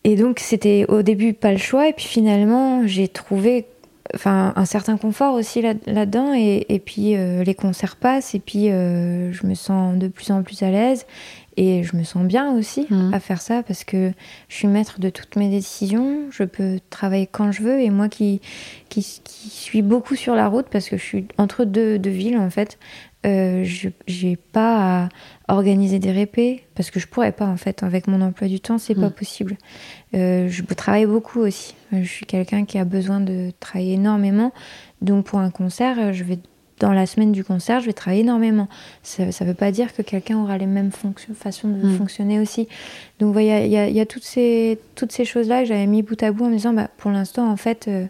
et 0.05 0.17
donc 0.17 0.39
c'était 0.39 0.85
au 0.89 1.03
début 1.03 1.33
pas 1.35 1.53
le 1.53 1.59
choix, 1.59 1.89
et 1.89 1.93
puis 1.93 2.07
finalement 2.07 2.87
j'ai 2.87 3.09
trouvé 3.09 3.67
enfin 4.15 4.55
un 4.57 4.65
certain 4.65 4.97
confort 4.97 5.35
aussi 5.35 5.61
là- 5.61 5.75
là-dedans 5.87 6.33
et, 6.35 6.65
et 6.71 6.79
puis 6.79 7.15
euh, 7.15 7.45
les 7.45 7.55
concerts 7.55 7.97
passent 7.97 8.35
et 8.35 8.39
puis 8.39 8.71
euh, 8.71 9.31
je 9.33 9.47
me 9.47 9.53
sens 9.55 9.99
de 9.99 10.09
plus 10.09 10.31
en 10.31 10.43
plus 10.43 10.63
à 10.63 10.71
l'aise 10.71 11.05
et 11.59 11.83
je 11.83 11.95
me 11.95 12.05
sens 12.05 12.25
bien 12.25 12.57
aussi 12.57 12.87
Mhm. 12.89 13.13
à 13.13 13.21
faire 13.21 13.43
ça 13.43 13.63
parce 13.63 13.85
que 13.85 14.13
je 14.49 14.55
suis 14.55 14.67
maître 14.67 14.99
de 14.99 15.11
toutes 15.11 15.37
mes 15.37 15.51
décisions 15.51 16.23
je 16.31 16.45
peux 16.45 16.79
travailler 16.89 17.27
quand 17.31 17.53
je 17.53 17.61
veux 17.63 17.81
et 17.83 17.91
moi 17.91 18.09
qui 18.09 18.41
qui, 18.89 19.21
qui 19.25 19.51
suis 19.51 19.83
beaucoup 19.83 20.15
sur 20.17 20.35
la 20.35 20.49
route 20.49 20.69
parce 20.71 20.89
que 20.89 20.97
je 20.97 21.05
suis 21.05 21.27
entre 21.37 21.65
deux, 21.67 21.99
deux 21.99 22.09
villes 22.09 22.39
en 22.39 22.49
fait 22.49 22.79
euh, 23.27 23.65
je 23.65 23.89
j'ai 24.07 24.37
pas 24.37 25.05
à 25.05 25.55
organiser 25.55 25.99
des 25.99 26.13
répés 26.13 26.63
parce 26.77 26.91
que 26.91 27.01
je 27.01 27.07
pourrais 27.09 27.33
pas 27.33 27.47
en 27.47 27.57
fait 27.57 27.83
avec 27.83 28.07
mon 28.07 28.21
emploi 28.21 28.47
du 28.49 28.61
temps 28.61 28.79
c'est 28.79 28.95
pas 28.95 29.01
Mhm. 29.09 29.11
possible 29.13 29.57
euh, 30.15 30.49
je 30.49 30.63
travaille 30.75 31.07
beaucoup 31.07 31.41
aussi. 31.41 31.75
Euh, 31.93 32.03
Je 32.03 32.09
suis 32.09 32.27
quelqu'un 32.27 32.65
qui 32.65 32.79
a 32.79 32.85
besoin 32.85 33.21
de 33.21 33.51
travailler 33.61 33.95
énormément. 33.95 34.53
Donc 35.03 35.27
pour 35.27 35.39
un 35.41 35.51
concert, 35.51 36.13
je 36.15 36.25
vais 36.25 36.39
dans 36.79 36.93
la 36.93 37.07
semaine 37.07 37.33
du 37.33 37.43
concert, 37.43 37.81
je 37.81 37.87
vais 37.87 37.93
travailler 37.93 38.23
énormément. 38.23 38.69
Ça 39.03 39.25
ne 39.27 39.45
veut 39.45 39.55
pas 39.55 39.73
dire 39.73 39.93
que 39.93 40.01
quelqu'un 40.03 40.39
aura 40.39 40.57
les 40.59 40.67
mêmes 40.67 40.93
façons 41.35 41.69
de 41.69 41.89
Mm. 41.89 41.97
fonctionner 41.99 42.39
aussi. 42.39 42.69
Donc 43.19 43.33
voilà, 43.33 43.65
il 43.67 43.71
y 43.73 43.77
a, 43.77 43.89
il 43.89 43.95
y 43.97 44.01
a 44.01 44.07
toutes 44.07 44.23
ces, 44.25 44.79
toutes 44.95 45.11
ces 45.11 45.25
choses-là 45.25 45.63
que 45.63 45.69
j'avais 45.69 45.87
mis 45.89 46.03
bout 46.03 46.23
à 46.23 46.31
bout 46.31 46.45
en 46.45 46.51
me 46.51 46.55
disant, 46.57 46.73
bah, 46.73 46.89
pour 46.99 47.11
l'instant, 47.11 47.51
en 47.51 47.57
fait, 47.57 47.89
euh, 47.89 48.07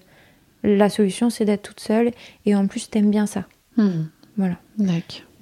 la 0.65 0.91
solution, 0.91 1.31
c'est 1.31 1.47
d'être 1.47 1.63
toute 1.63 1.81
seule. 1.81 2.11
Et 2.45 2.55
en 2.55 2.67
plus, 2.67 2.91
t'aimes 2.91 3.11
bien 3.11 3.25
ça. 3.27 3.45
Mhm. 3.79 4.09
Voilà. 4.39 4.57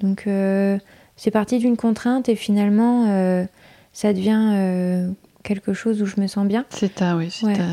Donc 0.01 0.27
euh, 0.27 0.79
c'est 1.17 1.31
parti 1.31 1.59
d'une 1.59 1.77
contrainte 1.77 2.29
et 2.29 2.35
finalement, 2.37 3.07
euh, 3.09 3.45
ça 3.93 4.13
devient 4.13 4.51
euh, 4.55 5.11
quelque 5.45 5.73
chose 5.75 6.03
où 6.03 6.07
je 6.07 6.21
me 6.21 6.27
sens 6.27 6.47
bien. 6.47 6.65
C'est 6.71 6.97
ta, 6.97 7.17
oui, 7.17 7.31
c'est 7.31 7.47
Ouais. 7.47 7.57
ta, 7.57 7.67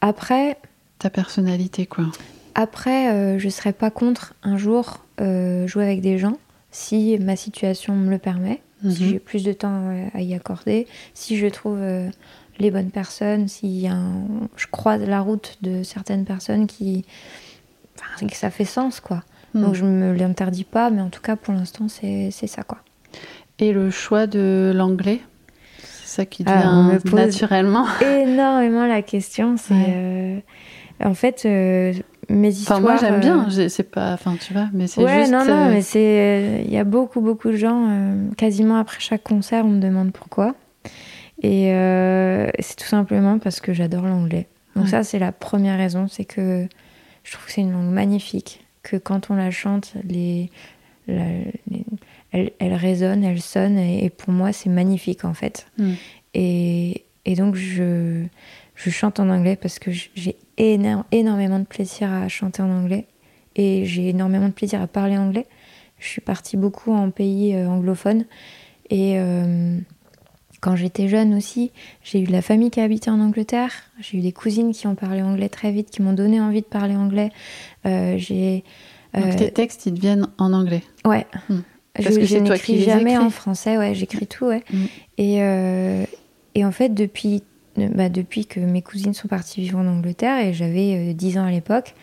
Après, 0.00 0.58
ta 0.98 1.10
personnalité, 1.10 1.86
quoi. 1.86 2.06
Après, 2.54 3.38
je 3.38 3.48
serais 3.50 3.74
pas 3.74 3.90
contre 3.90 4.34
un 4.42 4.56
jour 4.56 5.04
jouer 5.18 5.84
avec 5.84 6.00
des 6.00 6.18
gens 6.18 6.38
si 6.70 7.18
ma 7.18 7.36
situation 7.36 7.94
me 7.94 8.10
le 8.10 8.18
permet, 8.18 8.60
si 8.82 9.04
Mhm. 9.04 9.10
j'ai 9.10 9.18
plus 9.18 9.44
de 9.44 9.52
temps 9.52 9.94
à 10.14 10.20
y 10.22 10.34
accorder, 10.34 10.86
si 11.14 11.36
je 11.36 11.46
trouve 11.46 11.78
les 12.58 12.70
bonnes 12.70 12.90
personnes, 12.90 13.48
si 13.48 13.86
un- 13.88 14.24
je 14.56 14.66
croise 14.70 15.02
la 15.02 15.20
route 15.20 15.58
de 15.62 15.82
certaines 15.82 16.24
personnes 16.24 16.66
qui, 16.66 17.04
enfin, 17.98 18.26
que 18.26 18.36
ça 18.36 18.50
fait 18.50 18.64
sens 18.64 19.00
quoi. 19.00 19.22
Mhm. 19.54 19.62
Donc 19.62 19.74
je 19.74 19.84
me 19.84 20.12
l'interdis 20.14 20.64
pas, 20.64 20.90
mais 20.90 21.00
en 21.00 21.08
tout 21.08 21.22
cas 21.22 21.36
pour 21.36 21.54
l'instant 21.54 21.88
c'est 21.88 22.30
c'est 22.30 22.46
ça 22.46 22.62
quoi. 22.62 22.78
Et 23.58 23.72
le 23.72 23.90
choix 23.90 24.26
de 24.26 24.72
l'anglais, 24.74 25.20
c'est 25.78 26.08
ça 26.16 26.26
qui 26.26 26.44
Ah, 26.46 26.52
on 26.66 26.84
vient 26.88 26.94
me 26.94 26.98
pose- 27.00 27.14
naturellement. 27.14 27.86
Énormément 28.02 28.86
la 28.86 29.00
question, 29.02 29.56
c'est 29.56 29.72
Ouais. 29.74 29.86
euh, 29.88 30.38
en 31.04 31.14
fait 31.14 31.42
euh, 31.46 31.92
mes 32.28 32.48
histoires. 32.48 32.80
Enfin, 32.80 32.88
moi, 32.88 32.96
j'aime 33.00 33.14
euh, 33.14 33.18
bien. 33.18 33.46
j'ai- 33.48 33.68
C'est 33.68 33.84
pas, 33.90 34.12
enfin, 34.12 34.36
tu 34.38 34.52
vois, 34.52 34.66
mais 34.74 34.88
c'est 34.88 35.02
Ouais, 35.02 35.20
juste. 35.20 35.32
non, 35.32 35.44
non, 35.44 35.66
euh, 35.68 35.70
mais 35.70 35.80
c'est. 35.80 36.64
Il 36.66 36.72
y 36.72 36.76
a 36.76 36.82
beaucoup, 36.84 37.20
beaucoup 37.20 37.48
de 37.50 37.56
gens, 37.56 37.86
euh, 37.88 38.28
quasiment 38.36 38.76
après 38.76 38.98
chaque 39.00 39.22
concert, 39.22 39.64
on 39.64 39.68
me 39.70 39.80
demande 39.80 40.12
pourquoi. 40.12 40.54
Et 41.42 41.72
euh, 41.72 42.48
c'est 42.58 42.76
tout 42.76 42.86
simplement 42.86 43.38
parce 43.38 43.60
que 43.60 43.72
j'adore 43.72 44.06
l'anglais. 44.06 44.48
Donc, 44.74 44.84
Ouais. 44.86 44.90
ça, 44.90 45.04
c'est 45.04 45.18
la 45.20 45.32
première 45.32 45.78
raison. 45.78 46.08
C'est 46.08 46.24
que 46.24 46.66
je 47.22 47.32
trouve 47.32 47.46
que 47.46 47.52
c'est 47.52 47.60
une 47.60 47.72
langue 47.72 47.92
magnifique. 47.92 48.65
Que 48.88 48.96
quand 48.96 49.30
on 49.30 49.34
la 49.34 49.50
chante, 49.50 49.94
les, 50.04 50.48
la- 51.08 51.24
les- 51.70 51.84
elle, 52.30 52.50
elle 52.60 52.74
résonne, 52.74 53.24
elle 53.24 53.40
sonne. 53.40 53.78
Et, 53.78 54.04
et 54.04 54.10
pour 54.10 54.32
moi, 54.32 54.52
c'est 54.52 54.70
magnifique, 54.70 55.24
en 55.24 55.34
fait. 55.34 55.66
Mm. 55.78 55.92
Et, 56.34 57.04
et 57.24 57.34
donc, 57.34 57.56
je, 57.56 58.24
je 58.76 58.90
chante 58.90 59.18
en 59.18 59.28
anglais 59.28 59.56
parce 59.56 59.78
que 59.78 59.90
j'ai 59.90 60.36
éno- 60.56 61.04
énormément 61.10 61.58
de 61.58 61.64
plaisir 61.64 62.12
à 62.12 62.28
chanter 62.28 62.62
en 62.62 62.70
anglais. 62.70 63.06
Et 63.56 63.86
j'ai 63.86 64.10
énormément 64.10 64.46
de 64.48 64.52
plaisir 64.52 64.80
à 64.82 64.86
parler 64.86 65.16
anglais. 65.18 65.46
Je 65.98 66.06
suis 66.06 66.20
partie 66.20 66.56
beaucoup 66.56 66.92
en 66.92 67.10
pays 67.10 67.54
euh, 67.54 67.68
anglophone. 67.68 68.24
Et 68.90 69.14
euh, 69.16 69.78
quand 70.66 70.74
j'étais 70.74 71.06
jeune 71.06 71.32
aussi, 71.32 71.70
j'ai 72.02 72.18
eu 72.20 72.24
de 72.24 72.32
la 72.32 72.42
famille 72.42 72.72
qui 72.72 72.80
a 72.80 72.82
habité 72.82 73.08
en 73.08 73.20
Angleterre. 73.20 73.70
J'ai 74.00 74.18
eu 74.18 74.20
des 74.20 74.32
cousines 74.32 74.72
qui 74.72 74.88
ont 74.88 74.96
parlé 74.96 75.22
anglais 75.22 75.48
très 75.48 75.70
vite, 75.70 75.90
qui 75.90 76.02
m'ont 76.02 76.12
donné 76.12 76.40
envie 76.40 76.60
de 76.62 76.66
parler 76.66 76.96
anglais. 76.96 77.30
Euh, 77.86 78.16
j'ai. 78.18 78.64
Donc 79.14 79.26
euh, 79.26 79.36
tes 79.38 79.52
textes, 79.52 79.86
ils 79.86 79.94
deviennent 79.94 80.26
en 80.38 80.52
anglais. 80.52 80.82
Ouais. 81.04 81.24
Je, 81.48 82.02
Parce 82.02 82.18
que 82.18 82.24
je 82.24 82.36
n'écris 82.38 82.82
jamais 82.82 83.16
en 83.16 83.30
français, 83.30 83.78
ouais, 83.78 83.94
j'écris 83.94 84.26
tout, 84.26 84.46
ouais. 84.46 84.64
Hmm. 84.72 84.84
Et, 85.18 85.36
euh, 85.42 86.04
et 86.56 86.64
en 86.64 86.72
fait, 86.72 86.88
depuis, 86.88 87.44
bah, 87.76 88.08
depuis 88.08 88.44
que 88.44 88.58
mes 88.58 88.82
cousines 88.82 89.14
sont 89.14 89.28
parties 89.28 89.60
vivre 89.60 89.78
en 89.78 89.86
Angleterre, 89.86 90.44
et 90.44 90.52
j'avais 90.52 91.10
euh, 91.10 91.12
10 91.12 91.38
ans 91.38 91.44
à 91.46 91.50
l'époque, 91.52 91.94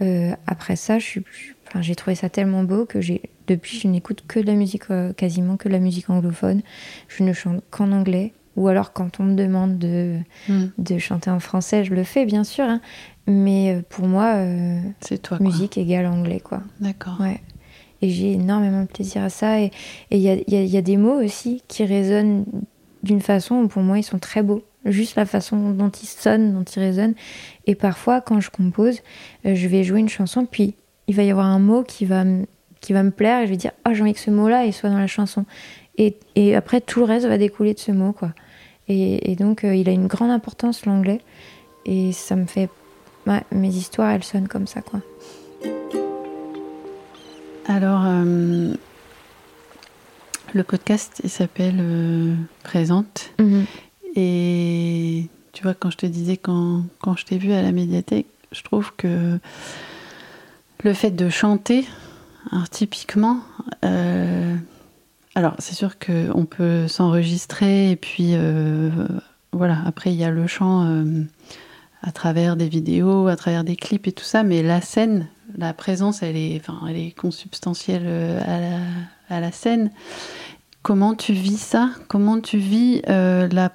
euh, 0.00 0.32
après 0.46 0.76
ça, 0.76 0.98
je 0.98 1.04
suis, 1.04 1.20
je- 1.30 1.52
enfin, 1.68 1.82
j'ai 1.82 1.94
trouvé 1.94 2.14
ça 2.14 2.30
tellement 2.30 2.64
beau 2.64 2.86
que 2.86 3.00
j'ai, 3.02 3.20
depuis, 3.48 3.78
je 3.80 3.88
n'écoute 3.88 4.22
que 4.28 4.38
de 4.38 4.46
la 4.46 4.54
musique, 4.54 4.90
euh, 4.90 5.12
quasiment 5.12 5.56
que 5.56 5.68
de 5.68 5.72
la 5.72 5.80
musique 5.80 6.08
anglophone. 6.10 6.62
Je 7.08 7.24
ne 7.24 7.32
chante 7.32 7.62
qu'en 7.70 7.90
anglais. 7.92 8.32
Ou 8.56 8.68
alors, 8.68 8.92
quand 8.92 9.20
on 9.20 9.24
me 9.24 9.34
demande 9.34 9.78
de, 9.78 10.18
Mm. 10.48 10.64
de 10.78 10.98
chanter 10.98 11.30
en 11.30 11.38
français, 11.40 11.84
je 11.84 11.94
le 11.94 12.04
fais, 12.04 12.26
bien 12.26 12.44
sûr. 12.44 12.64
hein. 12.64 12.80
Mais 13.26 13.74
euh, 13.74 13.82
pour 13.88 14.06
moi, 14.08 14.34
euh, 14.36 14.80
C'est 15.00 15.20
toi, 15.22 15.36
quoi. 15.38 15.46
musique 15.46 15.76
égale 15.78 16.06
anglais, 16.06 16.40
quoi. 16.40 16.62
D'accord. 16.80 17.16
Ouais. 17.20 17.40
Et 18.02 18.10
j'ai 18.10 18.32
énormément 18.32 18.82
de 18.82 18.86
plaisir 18.88 19.22
à 19.22 19.28
ça. 19.28 19.60
Et 19.60 19.70
il 20.10 20.18
y 20.18 20.28
a, 20.28 20.34
il 20.34 20.52
y 20.52 20.56
a- 20.56 20.62
il 20.62 20.68
y 20.70 20.76
a 20.76 20.82
des 20.82 20.96
mots 20.96 21.20
aussi 21.22 21.62
qui 21.68 21.84
résonnent 21.84 22.44
d'une 23.02 23.20
façon 23.20 23.56
où 23.56 23.68
pour 23.68 23.82
moi 23.82 23.98
ils 23.98 24.02
sont 24.04 24.18
très 24.18 24.42
beaux. 24.42 24.62
Juste 24.84 25.16
la 25.16 25.26
façon 25.26 25.70
dont 25.72 25.90
ils 25.90 26.06
sonnent, 26.06 26.52
dont 26.54 26.62
ils 26.64 26.80
résonnent. 26.80 27.14
Et 27.66 27.74
parfois, 27.74 28.20
quand 28.20 28.40
je 28.40 28.50
compose, 28.50 29.00
je 29.44 29.66
vais 29.68 29.84
jouer 29.84 30.00
une 30.00 30.08
chanson, 30.08 30.46
puis 30.46 30.74
il 31.08 31.14
va 31.14 31.22
y 31.24 31.30
avoir 31.30 31.46
un 31.46 31.58
mot 31.58 31.82
qui 31.82 32.04
va, 32.06 32.24
me- 32.24 32.46
qui 32.80 32.92
va 32.92 33.02
me 33.02 33.10
plaire 33.10 33.40
et 33.40 33.46
je 33.46 33.50
vais 33.50 33.56
dire 33.56 33.72
Oh, 33.86 33.92
j'ai 33.92 34.02
envie 34.02 34.14
que 34.14 34.20
ce 34.20 34.30
mot-là 34.30 34.64
il 34.64 34.72
soit 34.72 34.90
dans 34.90 34.98
la 34.98 35.06
chanson. 35.06 35.44
Et, 35.96 36.16
et 36.36 36.54
après, 36.54 36.80
tout 36.80 37.00
le 37.00 37.06
reste 37.06 37.26
va 37.26 37.38
découler 37.38 37.74
de 37.74 37.78
ce 37.80 37.90
mot, 37.90 38.12
quoi. 38.12 38.32
Et, 38.86 39.32
et 39.32 39.36
donc, 39.36 39.64
euh, 39.64 39.74
il 39.74 39.88
a 39.88 39.92
une 39.92 40.06
grande 40.06 40.30
importance, 40.30 40.86
l'anglais. 40.86 41.20
Et 41.84 42.12
ça 42.12 42.36
me 42.36 42.46
fait. 42.46 42.68
ouais, 43.26 43.42
mes 43.50 43.68
histoires, 43.68 44.12
elles 44.12 44.24
sonnent 44.24 44.48
comme 44.48 44.66
ça, 44.66 44.80
quoi. 44.80 45.00
Alors, 47.66 48.02
euh, 48.06 48.72
le 50.54 50.62
podcast, 50.62 51.20
il 51.24 51.30
s'appelle 51.30 51.78
euh, 51.80 52.34
Présente. 52.62 53.32
Et 54.14 55.26
tu 55.52 55.62
vois, 55.64 55.74
quand 55.74 55.90
je 55.90 55.96
te 55.96 56.06
disais, 56.06 56.36
quand, 56.36 56.84
quand 57.00 57.16
je 57.16 57.26
t'ai 57.26 57.38
vu 57.38 57.52
à 57.52 57.60
la 57.60 57.72
médiathèque, 57.72 58.26
je 58.52 58.62
trouve 58.62 58.92
que 58.96 59.38
le 60.82 60.94
fait 60.94 61.10
de 61.10 61.28
chanter, 61.28 61.84
alors 62.50 62.68
typiquement, 62.68 63.40
euh, 63.84 64.56
alors 65.34 65.54
c'est 65.58 65.74
sûr 65.74 65.98
qu'on 65.98 66.46
peut 66.46 66.88
s'enregistrer 66.88 67.90
et 67.90 67.96
puis 67.96 68.30
euh, 68.32 68.90
voilà, 69.52 69.78
après 69.84 70.12
il 70.12 70.16
y 70.16 70.24
a 70.24 70.30
le 70.30 70.46
chant 70.46 70.86
euh, 70.86 71.24
à 72.02 72.12
travers 72.12 72.56
des 72.56 72.68
vidéos, 72.68 73.26
à 73.26 73.36
travers 73.36 73.64
des 73.64 73.76
clips 73.76 74.06
et 74.06 74.12
tout 74.12 74.24
ça, 74.24 74.44
mais 74.44 74.62
la 74.62 74.80
scène, 74.80 75.26
la 75.56 75.74
présence, 75.74 76.22
elle 76.22 76.36
est, 76.36 76.58
enfin, 76.60 76.80
elle 76.88 76.96
est 76.96 77.10
consubstantielle 77.10 78.06
à 79.28 79.40
la, 79.40 79.52
scène. 79.52 79.90
Comment 80.82 81.14
tu 81.14 81.32
vis 81.32 81.58
ça? 81.58 81.90
Comment 82.06 82.40
tu 82.40 82.56
vis 82.58 83.02
le 83.06 83.68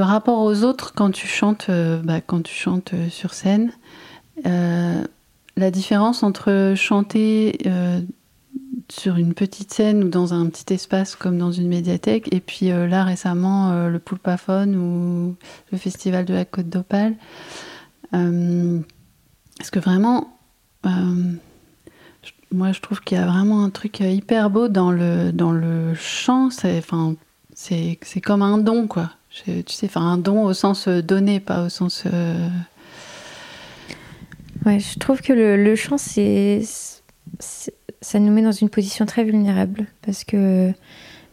rapport 0.00 0.40
aux 0.42 0.62
autres 0.62 0.92
quand 0.94 1.10
tu 1.10 1.26
chantes, 1.26 1.70
bah, 2.04 2.20
quand 2.20 2.42
tu 2.42 2.54
chantes 2.54 2.92
sur 3.08 3.34
scène? 3.34 3.72
La 5.56 5.70
différence 5.70 6.22
entre 6.22 6.72
chanter 6.76 7.58
euh, 7.66 8.00
sur 8.88 9.16
une 9.16 9.34
petite 9.34 9.72
scène 9.72 10.04
ou 10.04 10.08
dans 10.08 10.32
un 10.32 10.46
petit 10.48 10.72
espace 10.72 11.14
comme 11.14 11.36
dans 11.36 11.52
une 11.52 11.68
médiathèque 11.68 12.32
et 12.32 12.40
puis 12.40 12.70
euh, 12.70 12.86
là 12.86 13.04
récemment 13.04 13.70
euh, 13.70 13.88
le 13.88 13.98
Poulpaphone 13.98 14.74
ou 14.76 15.36
le 15.70 15.78
Festival 15.78 16.24
de 16.24 16.32
la 16.32 16.44
Côte 16.44 16.68
d'Opale. 16.68 17.14
Est-ce 18.12 19.70
que 19.70 19.78
vraiment 19.78 20.38
moi, 22.50 22.72
je 22.72 22.80
trouve 22.80 23.00
qu'il 23.00 23.16
y 23.16 23.20
a 23.20 23.26
vraiment 23.26 23.64
un 23.64 23.70
truc 23.70 24.00
hyper 24.00 24.50
beau 24.50 24.68
dans 24.68 24.90
le, 24.90 25.32
dans 25.32 25.52
le 25.52 25.94
chant. 25.94 26.50
C'est 26.50 26.82
comme 28.22 28.42
un 28.42 28.58
don, 28.58 28.86
quoi. 28.86 29.10
tu 29.30 29.62
sais, 29.68 29.86
enfin, 29.86 30.02
un 30.02 30.18
don 30.18 30.44
au 30.44 30.52
sens 30.52 30.86
donné, 30.88 31.40
pas 31.40 31.64
au 31.64 31.68
sens. 31.70 32.04
Euh, 34.66 34.70
Ouais, 34.70 34.78
je 34.80 34.98
trouve 34.98 35.20
que 35.20 35.32
le, 35.32 35.62
le 35.62 35.76
chant, 35.76 35.98
c'est, 35.98 36.62
ça 37.38 38.18
nous 38.18 38.32
met 38.32 38.42
dans 38.42 38.52
une 38.52 38.68
position 38.68 39.06
très 39.06 39.24
vulnérable 39.24 39.86
parce 40.02 40.24
que 40.24 40.72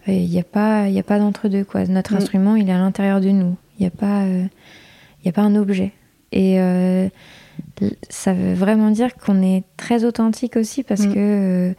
il 0.07 0.27
n'y 0.27 0.39
a 0.39 0.43
pas, 0.43 0.85
a 0.85 1.03
pas 1.03 1.19
d'entre-deux. 1.19 1.63
Quoi. 1.63 1.85
Notre 1.85 2.13
mm. 2.13 2.17
instrument, 2.17 2.55
il 2.55 2.67
est 2.69 2.73
à 2.73 2.77
l'intérieur 2.77 3.21
de 3.21 3.29
nous. 3.29 3.55
Il 3.77 3.83
n'y 3.83 3.87
a, 3.87 3.91
pas, 3.91 4.23
il 5.23 5.29
a 5.29 5.31
pas 5.31 5.41
un 5.41 5.55
objet. 5.55 5.91
Et 6.31 6.59
euh, 6.59 7.09
ça 8.09 8.33
veut 8.33 8.53
vraiment 8.53 8.91
dire 8.91 9.15
qu'on 9.15 9.41
est 9.41 9.63
très 9.77 10.03
authentique 10.03 10.55
aussi 10.55 10.83
parce 10.83 11.01
mm. 11.01 11.13
que 11.13 11.73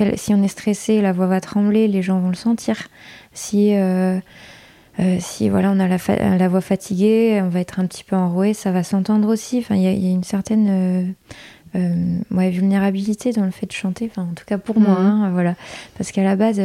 euh, 0.00 0.12
si 0.16 0.34
on 0.34 0.42
est 0.42 0.48
stressé, 0.48 1.00
la 1.00 1.12
voix 1.12 1.26
va 1.26 1.40
trembler, 1.40 1.86
les 1.86 2.02
gens 2.02 2.18
vont 2.18 2.30
le 2.30 2.34
sentir. 2.34 2.88
Si, 3.32 3.74
euh, 5.00 5.16
si 5.20 5.48
voilà, 5.48 5.70
on 5.70 5.80
a 5.80 5.88
la, 5.88 6.36
la, 6.36 6.48
voix 6.48 6.60
fatiguée, 6.60 7.40
on 7.42 7.48
va 7.48 7.60
être 7.60 7.80
un 7.80 7.86
petit 7.86 8.04
peu 8.04 8.16
enroué, 8.16 8.54
ça 8.54 8.72
va 8.72 8.82
s'entendre 8.82 9.28
aussi. 9.28 9.58
Enfin, 9.58 9.74
il 9.74 9.82
y, 9.82 10.06
y, 10.06 10.08
a 10.08 10.10
une 10.10 10.24
certaine 10.24 11.14
ouais, 11.74 12.50
vulnérabilité 12.50 13.32
dans 13.32 13.44
le 13.44 13.50
fait 13.50 13.66
de 13.66 13.72
chanter. 13.72 14.08
Enfin, 14.10 14.28
en 14.30 14.34
tout 14.34 14.44
cas 14.46 14.58
pour 14.58 14.78
moi, 14.78 14.94
mm. 14.94 15.06
hein, 15.06 15.30
voilà. 15.32 15.54
Parce 15.98 16.12
qu'à 16.12 16.22
la 16.22 16.36
base, 16.36 16.60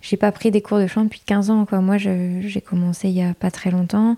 j'ai 0.00 0.16
pas 0.16 0.32
pris 0.32 0.50
des 0.50 0.60
cours 0.60 0.78
de 0.78 0.86
chant 0.86 1.04
depuis 1.04 1.22
15 1.24 1.50
ans. 1.50 1.64
Quoi. 1.64 1.80
Moi, 1.80 1.96
j'ai 1.98 2.60
commencé 2.60 3.08
il 3.08 3.14
y 3.14 3.22
a 3.22 3.34
pas 3.34 3.50
très 3.50 3.70
longtemps. 3.70 4.16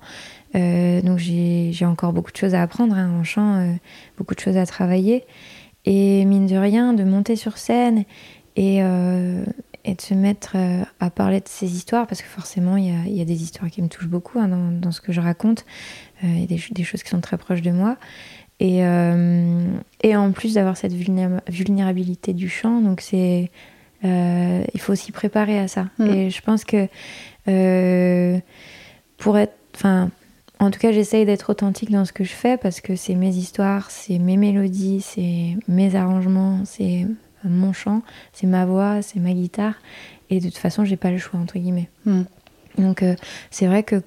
Euh, 0.56 1.02
donc 1.02 1.18
j'ai 1.18 1.84
encore 1.84 2.12
beaucoup 2.12 2.30
de 2.30 2.36
choses 2.36 2.54
à 2.54 2.62
apprendre 2.62 2.94
hein, 2.94 3.10
en 3.18 3.24
chant, 3.24 3.56
euh, 3.56 3.72
beaucoup 4.16 4.34
de 4.34 4.40
choses 4.40 4.56
à 4.56 4.66
travailler. 4.66 5.24
Et 5.84 6.24
mine 6.24 6.46
de 6.46 6.56
rien, 6.56 6.92
de 6.94 7.04
monter 7.04 7.36
sur 7.36 7.58
scène 7.58 8.04
et, 8.56 8.78
euh, 8.82 9.44
et 9.84 9.94
de 9.94 10.00
se 10.00 10.14
mettre 10.14 10.56
à 10.98 11.10
parler 11.10 11.40
de 11.40 11.48
ces 11.48 11.76
histoires, 11.76 12.06
parce 12.06 12.22
que 12.22 12.28
forcément, 12.28 12.76
il 12.76 12.86
y 12.86 12.90
a, 12.90 13.06
y 13.06 13.20
a, 13.20 13.24
des 13.24 13.42
histoires 13.42 13.70
qui 13.70 13.82
me 13.82 13.88
touchent 13.88 14.08
beaucoup 14.08 14.38
hein, 14.38 14.48
dans, 14.48 14.70
dans, 14.70 14.92
ce 14.92 15.00
que 15.00 15.12
je 15.12 15.20
raconte. 15.20 15.66
Il 16.22 16.40
y 16.40 16.44
a 16.44 16.46
des, 16.46 16.60
des, 16.70 16.84
choses 16.84 17.02
qui 17.02 17.10
sont 17.10 17.20
très 17.20 17.36
proches 17.36 17.60
de 17.60 17.70
moi. 17.70 17.96
Et, 18.60 18.78
et 18.78 20.16
en 20.16 20.32
plus 20.32 20.54
d'avoir 20.54 20.76
cette 20.76 20.94
vulnérabilité 20.94 22.32
du 22.32 22.48
chant, 22.48 22.80
donc 22.80 23.02
c'est 23.02 23.50
euh, 24.04 24.64
il 24.74 24.80
faut 24.80 24.94
s'y 24.94 25.12
préparer 25.12 25.58
à 25.58 25.68
ça. 25.68 25.86
Mm. 25.98 26.06
Et 26.06 26.30
je 26.30 26.42
pense 26.42 26.64
que 26.64 26.88
euh, 27.48 28.38
pour 29.16 29.38
être, 29.38 29.54
enfin, 29.74 30.10
en 30.58 30.70
tout 30.70 30.78
cas, 30.78 30.92
j'essaye 30.92 31.24
d'être 31.24 31.50
authentique 31.50 31.90
dans 31.90 32.04
ce 32.04 32.12
que 32.12 32.24
je 32.24 32.32
fais 32.32 32.56
parce 32.56 32.80
que 32.80 32.96
c'est 32.96 33.14
mes 33.14 33.34
histoires, 33.34 33.90
c'est 33.90 34.18
mes 34.18 34.36
mélodies, 34.36 35.00
c'est 35.00 35.56
mes 35.68 35.94
arrangements, 35.94 36.60
c'est 36.64 37.06
mon 37.44 37.72
chant, 37.72 38.02
c'est 38.32 38.46
ma 38.46 38.66
voix, 38.66 39.02
c'est 39.02 39.20
ma 39.20 39.32
guitare. 39.32 39.74
Et 40.30 40.40
de 40.40 40.46
toute 40.46 40.58
façon, 40.58 40.84
j'ai 40.84 40.96
pas 40.96 41.10
le 41.10 41.18
choix 41.18 41.38
entre 41.38 41.58
guillemets. 41.58 41.90
Mm. 42.06 42.22
Donc 42.78 43.02
euh, 43.02 43.14
c'est 43.50 43.66
vrai 43.66 43.82
que 43.82 44.02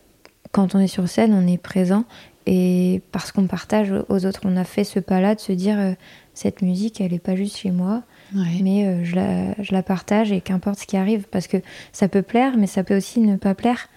quand 0.52 0.76
on 0.76 0.80
est 0.80 0.88
sur 0.88 1.08
scène, 1.08 1.34
on 1.34 1.48
est 1.48 1.58
présent 1.58 2.06
et 2.46 3.02
parce 3.12 3.32
qu'on 3.32 3.48
partage 3.48 3.94
aux 4.10 4.26
autres, 4.26 4.42
on 4.46 4.56
a 4.56 4.64
fait 4.64 4.84
ce 4.84 5.00
pas-là 5.00 5.36
de 5.36 5.40
se 5.40 5.52
dire 5.52 5.96
cette 6.34 6.62
musique, 6.62 7.02
elle 7.02 7.14
est 7.14 7.20
pas 7.20 7.36
juste 7.36 7.58
chez 7.58 7.72
moi 7.72 8.04
mais 8.34 8.86
euh, 8.86 9.04
je, 9.04 9.16
la, 9.16 9.62
je, 9.62 9.74
la, 9.74 9.84
partage 9.84 10.32
et 10.32 10.42
qu'importe 10.42 10.80
ce 10.80 10.86
qui 10.86 10.98
arrive, 10.98 11.26
parce 11.30 11.48
que 11.48 11.58
ça 11.92 12.08
peut 12.08 12.22
plaire, 12.22 12.58
mais 12.58 12.68
ça 12.68 12.84
peut 12.84 12.98
aussi 12.98 13.20
ne 13.20 13.36
pas 13.36 13.56
plaire, 13.56 13.88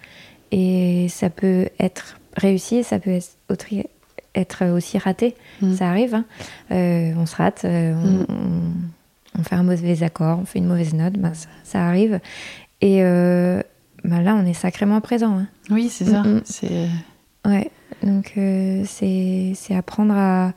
et 0.51 1.07
ça 1.09 1.29
peut 1.29 1.69
être 1.79 2.19
réussi, 2.35 2.83
ça 2.83 2.99
peut 2.99 3.11
être, 3.49 3.67
être 4.35 4.65
aussi 4.65 4.97
raté, 4.97 5.35
mm. 5.61 5.75
ça 5.75 5.89
arrive, 5.89 6.15
hein. 6.15 6.25
euh, 6.71 7.13
on 7.17 7.25
se 7.25 7.35
rate, 7.35 7.63
euh, 7.65 7.93
on, 7.93 8.25
on, 9.37 9.43
fait 9.43 9.55
un 9.55 9.63
mauvais 9.63 10.03
accord, 10.03 10.39
on 10.39 10.45
fait 10.45 10.59
une 10.59 10.67
mauvaise 10.67 10.93
note, 10.93 11.13
bah, 11.13 11.33
ça, 11.33 11.49
ça, 11.63 11.85
arrive, 11.87 12.19
et 12.81 13.01
bah, 13.01 14.21
là 14.21 14.35
on 14.35 14.45
est 14.45 14.53
sacrément 14.53 15.01
présent. 15.01 15.37
Hein. 15.37 15.47
Oui, 15.69 15.89
c'est 15.89 16.05
ça. 16.05 16.23
Mm, 16.23 16.41
c'est... 16.45 16.87
Ouais, 17.45 17.71
donc 18.03 18.33
c'est 18.85 19.55
apprendre 19.75 20.13
à 20.15 20.53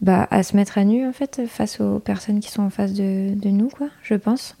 bah, 0.00 0.28
à 0.30 0.42
se 0.42 0.56
mettre 0.56 0.78
à 0.78 0.84
nu 0.84 1.06
en 1.06 1.12
fait 1.12 1.42
face 1.48 1.80
aux 1.80 1.98
personnes 1.98 2.40
qui 2.40 2.50
sont 2.50 2.62
en 2.62 2.70
face 2.70 2.92
de, 2.92 3.34
de 3.34 3.48
nous, 3.48 3.68
quoi, 3.68 3.88
je 4.02 4.14
pense, 4.14 4.56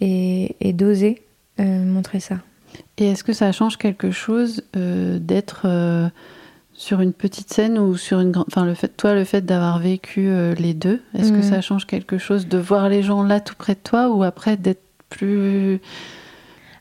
et, 0.00 0.56
et 0.60 0.72
d'oser 0.72 1.22
euh, 1.60 1.84
montrer 1.84 2.20
ça. 2.20 2.38
Et 2.98 3.10
est-ce 3.10 3.24
que 3.24 3.32
ça 3.32 3.52
change 3.52 3.78
quelque 3.78 4.10
chose 4.10 4.64
euh, 4.76 5.18
d'être 5.18 5.62
euh, 5.66 6.08
sur 6.74 7.00
une 7.00 7.12
petite 7.12 7.52
scène 7.52 7.78
ou 7.78 7.96
sur 7.96 8.20
une 8.20 8.32
grande, 8.32 8.46
enfin 8.48 8.64
le 8.64 8.74
fait, 8.74 8.88
toi, 8.96 9.14
le 9.14 9.24
fait 9.24 9.42
d'avoir 9.42 9.78
vécu 9.78 10.28
les 10.58 10.74
deux, 10.74 11.00
est-ce 11.14 11.30
que 11.30 11.38
mm. 11.38 11.42
ça 11.42 11.60
change 11.60 11.86
quelque 11.86 12.18
chose 12.18 12.48
de 12.48 12.58
voir 12.58 12.88
les 12.88 13.02
gens 13.02 13.22
là 13.22 13.40
tout 13.40 13.54
près 13.56 13.74
de 13.74 13.80
toi 13.82 14.08
ou 14.10 14.22
après 14.22 14.56
d'être 14.56 14.82
plus 15.08 15.80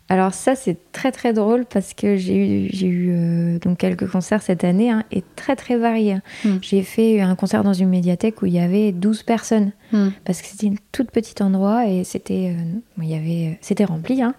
alors 0.09 0.33
ça, 0.33 0.53
c'est 0.55 0.77
très 0.91 1.11
très 1.11 1.33
drôle 1.33 1.65
parce 1.65 1.93
que 1.93 2.17
j'ai 2.17 2.35
eu, 2.35 2.69
j'ai 2.71 2.87
eu 2.87 3.11
euh, 3.11 3.59
donc 3.59 3.79
quelques 3.79 4.07
concerts 4.07 4.41
cette 4.41 4.63
année 4.63 4.91
hein, 4.91 5.03
et 5.11 5.23
très 5.35 5.55
très 5.55 5.77
variés. 5.77 6.13
Hein. 6.13 6.21
Hmm. 6.43 6.57
J'ai 6.61 6.83
fait 6.83 7.21
un 7.21 7.35
concert 7.35 7.63
dans 7.63 7.73
une 7.73 7.89
médiathèque 7.89 8.41
où 8.41 8.45
il 8.45 8.53
y 8.53 8.59
avait 8.59 8.91
12 8.91 9.23
personnes 9.23 9.71
hmm. 9.91 10.09
parce 10.25 10.41
que 10.41 10.47
c'était 10.47 10.67
un 10.67 10.75
tout 10.91 11.05
petit 11.05 11.41
endroit 11.41 11.87
et 11.87 12.03
c'était, 12.03 12.53
euh, 12.55 12.79
il 13.01 13.09
y 13.09 13.15
avait, 13.15 13.57
c'était 13.61 13.85
rempli, 13.85 14.21
hein, 14.21 14.35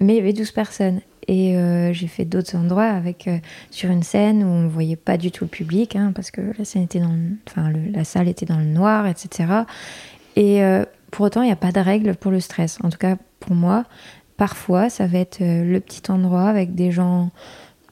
mais 0.00 0.14
il 0.14 0.16
y 0.16 0.20
avait 0.20 0.32
12 0.32 0.50
personnes. 0.50 1.00
Et 1.28 1.56
euh, 1.56 1.92
j'ai 1.92 2.08
fait 2.08 2.24
d'autres 2.24 2.56
endroits 2.56 2.88
avec 2.88 3.30
sur 3.70 3.90
une 3.90 4.02
scène 4.02 4.42
où 4.42 4.46
on 4.46 4.62
ne 4.62 4.68
voyait 4.68 4.96
pas 4.96 5.16
du 5.16 5.30
tout 5.30 5.44
le 5.44 5.50
public 5.50 5.96
parce 6.14 6.30
que 6.30 6.40
la 6.58 6.64
scène 6.64 6.82
était 6.82 7.00
dans, 7.00 7.16
enfin 7.48 7.70
la 7.92 8.04
salle 8.04 8.28
était 8.28 8.46
dans 8.46 8.58
le 8.58 8.64
noir, 8.64 9.06
etc. 9.06 9.44
Et 10.34 10.62
pour 11.10 11.26
autant, 11.26 11.42
il 11.42 11.46
n'y 11.46 11.52
a 11.52 11.56
pas 11.56 11.72
de 11.72 11.80
règle 11.80 12.16
pour 12.16 12.32
le 12.32 12.40
stress. 12.40 12.78
En 12.82 12.90
tout 12.90 12.98
cas, 12.98 13.16
pour 13.38 13.54
moi, 13.54 13.84
Parfois, 14.42 14.90
ça 14.90 15.06
va 15.06 15.18
être 15.18 15.40
euh, 15.40 15.64
le 15.64 15.78
petit 15.78 16.10
endroit 16.10 16.48
avec 16.48 16.74
des 16.74 16.90
gens 16.90 17.30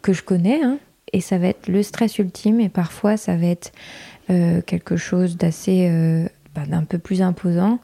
que 0.03 0.13
je 0.13 0.23
connais, 0.25 0.61
hein, 0.63 0.79
et 1.13 1.21
ça 1.21 1.39
va 1.39 1.47
être 1.47 1.69
le 1.69 1.81
stress 1.85 2.19
ultime, 2.19 2.59
et 2.59 2.69
parfois, 2.69 3.17
ça 3.17 3.37
va 3.37 3.47
être 3.47 3.73
euh, 4.31 4.61
quelque 4.63 4.97
chose 4.97 5.37
d'assez, 5.37 5.89
euh, 5.89 6.27
bah, 6.55 6.63
d'un 6.67 6.83
peu 6.83 6.99
plus 6.99 7.23
imposant, 7.23 7.79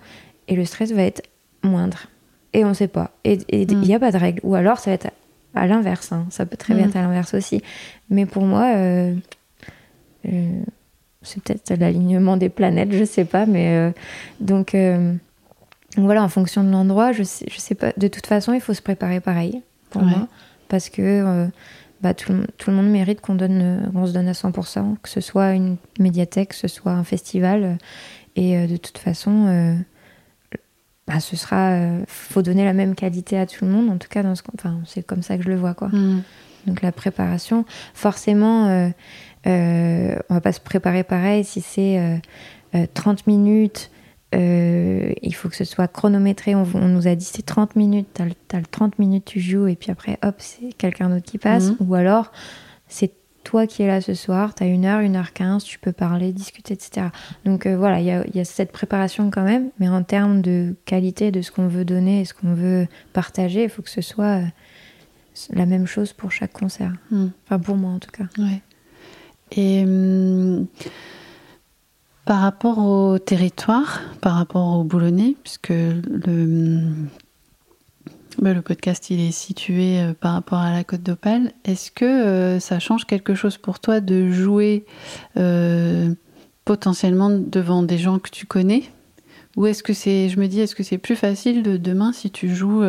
et 0.48 0.56
le 0.56 0.64
stress 0.64 0.90
va 0.90 1.02
être 1.02 1.22
moindre. 1.62 2.06
Et 2.54 2.64
on 2.64 2.70
ne 2.70 2.74
sait 2.74 2.88
pas. 2.88 3.12
Et 3.22 3.38
il 3.50 3.78
n'y 3.78 3.94
a 3.94 4.00
pas 4.00 4.10
de 4.10 4.16
règle. 4.16 4.40
Ou 4.42 4.56
alors, 4.56 4.78
ça 4.78 4.90
va 4.90 4.94
être 4.94 5.10
à 5.56 5.66
l'inverse. 5.66 6.12
Hein. 6.12 6.26
Ça 6.30 6.46
peut 6.46 6.56
très 6.56 6.74
bien 6.74 6.86
mm. 6.86 6.88
être 6.88 6.96
à 6.96 7.02
l'inverse 7.02 7.34
aussi. 7.34 7.62
Mais 8.10 8.26
pour 8.26 8.44
moi, 8.44 8.72
c'est 11.22 11.42
peut-être 11.42 11.78
l'alignement 11.78 12.36
des 12.36 12.48
planètes, 12.48 12.92
je 12.92 13.00
ne 13.00 13.04
sais 13.04 13.24
pas. 13.24 13.46
Mais 13.46 13.92
donc 14.40 14.74
donc 15.96 16.04
voilà, 16.04 16.22
en 16.22 16.28
fonction 16.28 16.62
de 16.62 16.70
l'endroit, 16.70 17.12
je 17.12 17.22
sais, 17.22 17.46
je 17.50 17.58
sais 17.58 17.74
pas. 17.74 17.92
De 17.96 18.08
toute 18.08 18.26
façon, 18.26 18.52
il 18.52 18.60
faut 18.60 18.74
se 18.74 18.82
préparer 18.82 19.20
pareil 19.20 19.62
pour 19.90 20.02
moi, 20.02 20.28
parce 20.68 20.90
que 20.90 21.00
euh, 21.00 21.46
bah, 22.02 22.12
tout, 22.12 22.32
le 22.32 22.72
monde 22.72 22.90
mérite 22.90 23.22
qu'on 23.22 23.34
donne, 23.34 23.90
se 24.06 24.12
donne 24.12 24.28
à 24.28 24.32
100%, 24.32 24.96
que 25.02 25.08
ce 25.08 25.22
soit 25.22 25.52
une 25.52 25.76
médiathèque, 25.98 26.50
que 26.50 26.54
ce 26.54 26.68
soit 26.68 26.92
un 26.92 27.04
festival, 27.04 27.64
euh, 27.64 27.74
et 28.36 28.58
euh, 28.58 28.66
de 28.66 28.76
toute 28.76 28.98
façon, 28.98 29.78
bah, 31.06 31.20
ce 31.20 31.36
sera, 31.36 31.78
faut 32.06 32.42
donner 32.42 32.64
la 32.64 32.72
même 32.72 32.94
qualité 32.94 33.38
à 33.38 33.46
tout 33.46 33.64
le 33.64 33.70
monde. 33.70 33.90
En 33.90 33.98
tout 33.98 34.08
cas, 34.08 34.22
dans 34.22 34.34
ce, 34.34 34.42
enfin, 34.58 34.80
c'est 34.86 35.04
comme 35.04 35.22
ça 35.22 35.36
que 35.36 35.44
je 35.44 35.48
le 35.48 35.56
vois, 35.56 35.74
quoi. 35.74 35.88
Mm. 35.88 36.22
Donc 36.66 36.82
la 36.82 36.90
préparation, 36.90 37.64
forcément, 37.94 38.66
on 39.44 40.34
va 40.34 40.40
pas 40.40 40.52
se 40.52 40.60
préparer 40.60 41.04
pareil 41.04 41.44
si 41.44 41.60
c'est 41.60 42.20
30 42.94 43.26
minutes 43.28 43.90
euh, 44.34 45.12
il 45.22 45.34
faut 45.34 45.48
que 45.48 45.56
ce 45.56 45.64
soit 45.64 45.88
chronométré. 45.88 46.54
On, 46.54 46.64
nous 46.64 47.06
a 47.06 47.14
dit 47.14 47.24
c'est 47.24 47.44
30 47.46 47.76
minutes, 47.76 48.08
t'as 48.14 48.24
le, 48.58 48.66
30 48.66 48.98
minutes, 48.98 49.24
tu 49.24 49.40
joues, 49.40 49.66
et 49.68 49.76
puis 49.76 49.90
après, 49.90 50.18
hop, 50.22 50.34
c'est 50.38 50.72
quelqu'un 50.72 51.08
d'autre 51.08 51.24
qui 51.24 51.38
passe. 51.38 51.70
Mhm. 51.70 51.76
Ou 51.80 51.94
alors, 51.94 52.32
c'est 52.88 53.12
toi 53.46 53.68
qui 53.68 53.84
es 53.84 53.86
là 53.86 54.00
ce 54.00 54.12
soir, 54.12 54.54
t'as 54.54 54.66
une 54.66 54.84
heure, 54.84 54.98
une 54.98 55.14
heure 55.14 55.32
quinze, 55.32 55.62
tu 55.62 55.78
peux 55.78 55.92
parler, 55.92 56.32
discuter, 56.32 56.74
etc. 56.74 57.06
Donc 57.44 57.64
euh, 57.64 57.76
voilà, 57.76 58.00
il 58.00 58.34
y, 58.34 58.40
a, 58.40 58.44
cette 58.44 58.72
préparation 58.72 59.30
quand 59.30 59.44
même, 59.44 59.70
mais 59.78 59.88
en 59.88 60.02
termes 60.02 60.42
de 60.42 60.74
qualité 60.84 61.30
de 61.30 61.42
ce 61.42 61.52
qu'on 61.52 61.68
veut 61.68 61.84
donner 61.84 62.22
et 62.22 62.24
ce 62.24 62.34
qu'on 62.34 62.54
veut 62.54 62.88
partager, 63.12 63.62
il 63.62 63.68
faut 63.68 63.82
que 63.82 63.90
ce 63.90 64.00
soit 64.00 64.42
euh, 64.42 64.44
la 65.50 65.64
même 65.64 65.86
chose 65.86 66.12
pour 66.12 66.32
chaque 66.32 66.52
concert. 66.52 66.92
Mhm. 67.12 67.30
Enfin, 67.44 67.60
pour 67.60 67.76
moi 67.76 67.92
en 67.92 68.00
tout 68.00 68.10
cas. 68.10 68.24
Ouais. 68.36 68.62
Et. 69.52 69.84
Hum, 69.84 70.66
par 72.24 72.40
rapport 72.40 72.78
au 72.78 73.20
territoire, 73.20 74.00
par 74.20 74.34
rapport 74.34 74.78
au 74.78 74.82
Boulonnais, 74.82 75.36
puisque 75.44 75.70
le, 75.70 76.80
bah, 78.38 78.52
le 78.52 78.62
podcast 78.62 79.10
il 79.10 79.20
est 79.20 79.32
situé 79.32 80.00
euh, 80.00 80.14
par 80.14 80.32
rapport 80.32 80.58
à 80.58 80.72
la 80.72 80.84
Côte 80.84 81.02
d'Opale, 81.02 81.52
est-ce 81.64 81.90
que 81.90 82.04
euh, 82.04 82.60
ça 82.60 82.78
change 82.78 83.04
quelque 83.04 83.34
chose 83.34 83.56
pour 83.58 83.80
toi 83.80 84.00
de 84.00 84.30
jouer 84.30 84.84
euh, 85.36 86.14
potentiellement 86.64 87.30
devant 87.30 87.82
des 87.82 87.98
gens 87.98 88.18
que 88.18 88.30
tu 88.30 88.46
connais? 88.46 88.84
Ou 89.56 89.66
est-ce 89.66 89.82
que 89.82 89.94
c'est, 89.94 90.28
je 90.28 90.38
me 90.38 90.48
dis, 90.48 90.60
est-ce 90.60 90.74
que 90.74 90.82
c'est 90.82 90.98
plus 90.98 91.16
facile 91.16 91.62
de 91.62 91.78
demain 91.78 92.12
si 92.12 92.30
tu 92.30 92.54
joues 92.54 92.84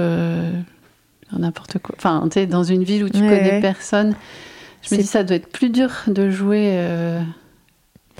n'importe 1.31 1.79
quoi? 1.79 1.95
Enfin, 1.97 2.21
tu 2.25 2.33
sais, 2.33 2.45
dans 2.45 2.63
une 2.63 2.83
ville 2.83 3.05
où 3.05 3.09
tu 3.09 3.19
connais 3.19 3.61
personne. 3.61 4.15
Je 4.81 4.93
me 4.93 4.99
dis, 4.99 5.07
ça 5.07 5.23
doit 5.23 5.37
être 5.37 5.49
plus 5.49 5.69
dur 5.69 5.89
de 6.07 6.29
jouer 6.29 6.77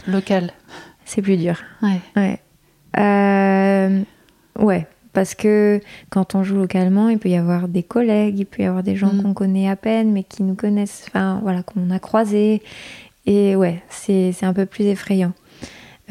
local. 0.08 0.54
C'est 1.04 1.22
plus 1.22 1.36
dur. 1.36 1.58
Ouais. 1.82 2.00
ouais. 2.16 2.42
Euh, 2.98 4.02
parce 5.18 5.34
que 5.34 5.82
quand 6.12 6.36
on 6.36 6.44
joue 6.44 6.58
localement, 6.58 7.10
il 7.10 7.18
peut 7.18 7.30
y 7.30 7.38
avoir 7.38 7.68
des 7.68 7.82
collègues, 7.82 8.38
il 8.38 8.46
peut 8.46 8.62
y 8.62 8.66
avoir 8.68 8.84
des 8.84 8.96
gens 8.96 9.12
Mm. 9.12 9.24
qu'on 9.24 9.34
connaît 9.34 9.68
à 9.68 9.76
peine, 9.76 10.12
mais 10.12 10.22
qui 10.22 10.44
nous 10.44 10.54
connaissent, 10.54 11.06
enfin 11.08 11.40
voilà, 11.42 11.64
qu'on 11.64 11.90
a 11.90 11.98
croisés. 11.98 12.62
Et 13.26 13.56
ouais, 13.56 13.82
c'est 13.90 14.32
un 14.44 14.54
peu 14.54 14.68
plus 14.68 14.86
effrayant. 14.86 15.34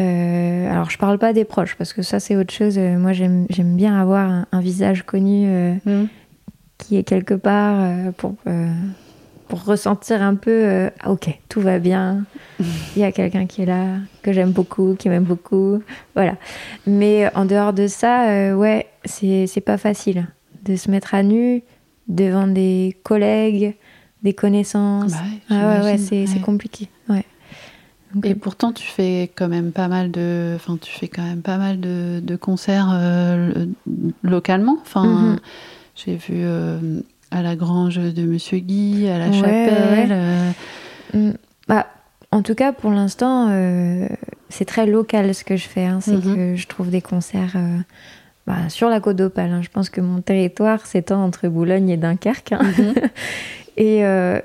Euh, 0.00 0.68
alors 0.72 0.90
je 0.90 0.98
parle 0.98 1.18
pas 1.20 1.32
des 1.32 1.44
proches 1.44 1.76
parce 1.76 1.92
que 1.92 2.02
ça 2.02 2.18
c'est 2.18 2.34
autre 2.34 2.52
chose. 2.52 2.78
Euh, 2.78 2.98
Moi 2.98 3.12
j'aime 3.12 3.46
j'aime 3.48 3.76
bien 3.76 3.96
avoir 3.96 4.28
un, 4.28 4.46
un 4.50 4.60
visage 4.60 5.04
connu 5.04 5.44
euh, 5.46 5.74
Mm. 5.86 6.06
qui 6.78 6.96
est 6.96 7.04
quelque 7.04 7.34
part 7.34 7.76
euh, 7.78 8.10
pour 8.10 8.34
pour 9.48 9.64
ressentir 9.64 10.22
un 10.22 10.34
peu 10.34 10.50
euh, 10.50 10.90
ok 11.06 11.38
tout 11.48 11.60
va 11.60 11.78
bien. 11.78 12.24
Il 12.96 13.00
y 13.02 13.04
a 13.04 13.12
quelqu'un 13.12 13.46
qui 13.46 13.62
est 13.62 13.66
là 13.66 13.98
que 14.22 14.32
j'aime 14.32 14.50
beaucoup, 14.52 14.96
qui 14.98 15.08
m'aime 15.10 15.24
beaucoup, 15.24 15.82
voilà. 16.14 16.36
Mais 16.86 17.30
en 17.34 17.44
dehors 17.44 17.72
de 17.74 17.86
ça, 17.86 18.28
euh, 18.30 18.54
ouais 18.54 18.86
c'est 19.04 19.46
c'est 19.46 19.60
pas 19.60 19.76
facile 19.78 20.26
de 20.64 20.76
se 20.76 20.90
mettre 20.90 21.14
à 21.14 21.22
nu 21.22 21.62
devant 22.08 22.46
des 22.46 22.96
collègues, 23.02 23.76
des 24.22 24.32
connaissances. 24.32 25.12
Bah 25.12 25.18
ouais, 25.22 25.40
ah 25.50 25.54
ouais 25.54 25.66
ouais 25.66 25.82
j'imagine, 25.82 26.06
c'est 26.06 26.26
c'est 26.26 26.34
ouais. 26.36 26.40
compliqué. 26.40 26.88
Ouais. 27.08 27.24
Et 28.24 28.34
pourtant, 28.34 28.72
tu 28.72 28.86
fais 28.86 29.30
quand 29.36 29.48
même 29.48 29.72
pas 29.72 29.88
mal 29.88 30.10
de, 30.10 30.52
enfin, 30.56 30.78
tu 30.80 30.90
fais 30.90 31.08
quand 31.08 31.22
même 31.24 31.42
pas 31.42 31.58
mal 31.58 31.80
de, 31.80 32.20
de 32.20 32.36
concerts 32.36 32.88
euh, 32.92 33.52
le- 33.54 34.12
localement. 34.22 34.78
Enfin, 34.80 35.04
Mhm. 35.04 35.36
j'ai 35.94 36.16
vu 36.16 36.36
euh, 36.38 36.78
à 37.30 37.42
la 37.42 37.56
Grange 37.56 37.96
de 37.96 38.22
Monsieur 38.22 38.58
Guy, 38.58 39.08
à 39.08 39.18
la 39.18 39.28
Ouais, 39.28 39.32
Chapelle. 39.34 40.08
ouais. 40.08 40.08
euh, 40.10 40.50
Mm, 41.14 41.32
Bah, 41.68 41.86
en 42.32 42.42
tout 42.42 42.54
cas, 42.54 42.72
pour 42.72 42.90
l'instant, 42.90 43.48
euh, 43.50 44.08
c'est 44.48 44.64
très 44.64 44.86
local 44.86 45.34
ce 45.34 45.44
que 45.44 45.56
je 45.56 45.66
fais. 45.68 45.84
hein. 45.84 45.98
C'est 46.00 46.24
Mhm. 46.24 46.34
que 46.36 46.56
je 46.56 46.66
trouve 46.66 46.90
des 46.90 47.00
concerts 47.00 47.52
euh, 47.56 47.78
bah, 48.46 48.68
sur 48.68 48.88
la 48.88 49.00
côte 49.00 49.16
d'Opale. 49.16 49.50
hein. 49.52 49.62
Je 49.62 49.68
pense 49.68 49.88
que 49.90 50.00
mon 50.00 50.20
territoire 50.20 50.84
s'étend 50.86 51.24
entre 51.24 51.48
Boulogne 51.48 51.88
et 51.90 51.96
Dunkerque. 51.96 52.52
hein. 52.52 52.60
Mhm. 52.62 52.94
Et, 53.78 53.98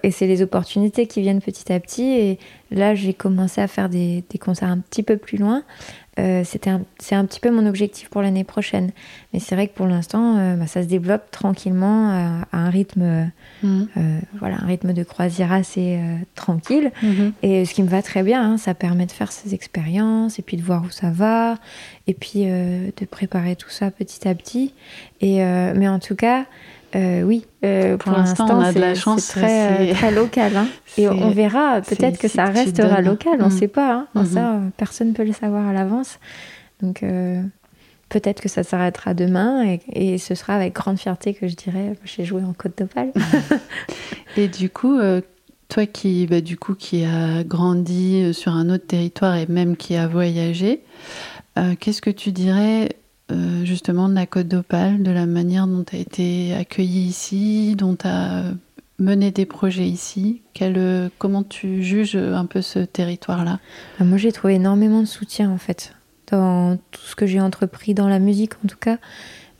et 0.03 0.11
c'est 0.11 0.27
les 0.27 0.41
opportunités 0.41 1.07
qui 1.07 1.21
viennent 1.21 1.39
petit 1.39 1.71
à 1.71 1.79
petit. 1.79 2.03
Et 2.03 2.39
là, 2.69 2.95
j'ai 2.95 3.13
commencé 3.13 3.61
à 3.61 3.67
faire 3.69 3.87
des, 3.87 4.25
des 4.29 4.37
concerts 4.37 4.67
un 4.67 4.79
petit 4.79 5.03
peu 5.03 5.15
plus 5.15 5.37
loin. 5.37 5.63
Euh, 6.21 6.43
un- 6.69 6.81
c'est 6.99 7.15
un 7.15 7.25
petit 7.25 7.39
peu 7.39 7.49
mon 7.51 7.65
objectif 7.65 8.09
pour 8.09 8.21
l'année 8.21 8.43
prochaine. 8.43 8.91
Mais 9.33 9.39
c'est 9.39 9.55
vrai 9.55 9.67
que 9.67 9.73
pour 9.73 9.87
l'instant, 9.87 10.37
euh, 10.37 10.55
bah, 10.55 10.67
ça 10.67 10.83
se 10.83 10.87
développe 10.87 11.31
tranquillement 11.31 12.09
à, 12.11 12.47
à 12.51 12.57
un 12.59 12.69
rythme, 12.69 13.01
euh, 13.01 13.25
Mhm. 13.63 13.87
voilà, 14.39 14.57
un 14.61 14.65
rythme 14.67 14.93
de 14.93 15.03
croisière 15.03 15.51
assez 15.51 15.97
euh, 15.97 16.15
tranquille. 16.35 16.91
Mhm. 17.01 17.33
Et 17.41 17.65
ce 17.65 17.73
qui 17.73 17.81
me 17.83 17.87
va 17.89 18.01
très 18.01 18.23
bien, 18.23 18.53
hein, 18.53 18.57
ça 18.57 18.73
permet 18.73 19.05
de 19.07 19.11
faire 19.11 19.31
ces 19.31 19.53
expériences 19.53 20.37
et 20.37 20.41
puis 20.43 20.57
de 20.57 20.61
voir 20.63 20.83
où 20.83 20.89
ça 20.91 21.09
va 21.11 21.55
et 22.07 22.13
puis 22.13 22.43
euh, 22.45 22.89
de 22.95 23.05
préparer 23.05 23.55
tout 23.55 23.69
ça 23.69 23.89
petit 23.91 24.27
à 24.27 24.35
petit. 24.35 24.73
Et 25.21 25.43
euh, 25.43 25.73
mais 25.75 25.87
en 25.87 25.99
tout 25.99 26.15
cas, 26.15 26.45
euh, 26.95 27.21
oui, 27.23 27.45
euh, 27.63 27.97
Pour 27.97 28.11
l'instant, 28.11 28.47
on 28.49 28.59
a 28.61 28.73
de 28.73 28.79
la 28.79 28.95
chance, 28.95 29.27
très, 29.27 29.47
c'est- 29.47 29.91
euh, 29.91 29.93
très 29.93 30.11
local. 30.11 30.55
hein. 30.57 30.67
Et 30.97 31.07
on 31.07 31.29
verra, 31.29 31.81
peut-être 31.81 32.17
que 32.19 32.27
ça 32.27 32.45
restera 32.45 33.01
local, 33.01 33.37
on 33.39 33.45
ne 33.45 33.49
Mm. 33.53 33.57
sait 33.57 33.67
pas. 33.67 33.93
hein. 33.93 34.07
Mhm. 34.15 34.25
Ça, 34.25 34.53
euh, 34.55 34.59
personne 34.77 35.09
ne 35.09 35.13
peut 35.13 35.23
le 35.23 35.33
savoir 35.33 35.67
à 35.67 35.73
l'avance. 35.73 36.19
Donc 36.81 37.03
euh, 37.03 37.41
peut-être 38.09 38.41
que 38.41 38.49
ça 38.49 38.63
s'arrêtera 38.63 39.13
demain 39.13 39.63
et, 39.65 39.79
et 39.93 40.17
ce 40.17 40.35
sera 40.35 40.55
avec 40.55 40.73
grande 40.73 40.97
fierté 40.97 41.33
que 41.33 41.47
je 41.47 41.55
dirais 41.55 41.93
j'ai 42.03 42.25
joué 42.25 42.41
en 42.43 42.53
Côte 42.53 42.77
d'Opale. 42.77 43.11
Et 44.37 44.47
du 44.47 44.69
coup, 44.69 44.97
euh, 44.97 45.21
toi 45.69 45.85
qui, 45.85 46.25
bah, 46.27 46.41
du 46.41 46.57
coup, 46.57 46.73
qui 46.75 47.05
a 47.05 47.43
grandi 47.43 48.21
euh, 48.23 48.33
sur 48.33 48.53
un 48.53 48.69
autre 48.69 48.87
territoire 48.87 49.35
et 49.35 49.45
même 49.47 49.75
qui 49.77 49.95
a 49.95 50.07
voyagé, 50.07 50.81
euh, 51.57 51.75
qu'est-ce 51.79 52.01
que 52.01 52.09
tu 52.09 52.31
dirais 52.31 52.89
euh, 53.31 53.65
justement 53.65 54.09
de 54.09 54.15
la 54.15 54.25
Côte 54.25 54.47
d'Opale, 54.47 55.03
de 55.03 55.11
la 55.11 55.25
manière 55.25 55.67
dont 55.67 55.83
tu 55.83 55.95
as 55.95 55.99
été 55.99 56.53
accueillie 56.53 57.07
ici, 57.07 57.75
dont 57.75 57.95
tu 57.95 58.07
as 58.07 58.43
mené 58.99 59.31
des 59.31 59.45
projets 59.45 59.87
ici 59.87 60.41
euh, 60.61 61.09
Comment 61.17 61.43
tu 61.43 61.83
juges 61.83 62.15
un 62.15 62.45
peu 62.45 62.61
ce 62.61 62.79
territoire-là? 62.79 63.59
Ah, 63.99 64.03
Moi, 64.03 64.17
j'ai 64.17 64.31
trouvé 64.31 64.55
énormément 64.55 65.01
de 65.01 65.07
soutien 65.07 65.49
en 65.49 65.57
fait 65.57 65.95
dans 66.31 66.77
tout 66.91 67.01
ce 67.01 67.15
que 67.15 67.25
j'ai 67.25 67.41
entrepris 67.41 67.93
dans 67.93 68.07
la 68.07 68.19
musique, 68.19 68.53
en 68.63 68.67
tout 68.67 68.77
cas. 68.77 68.97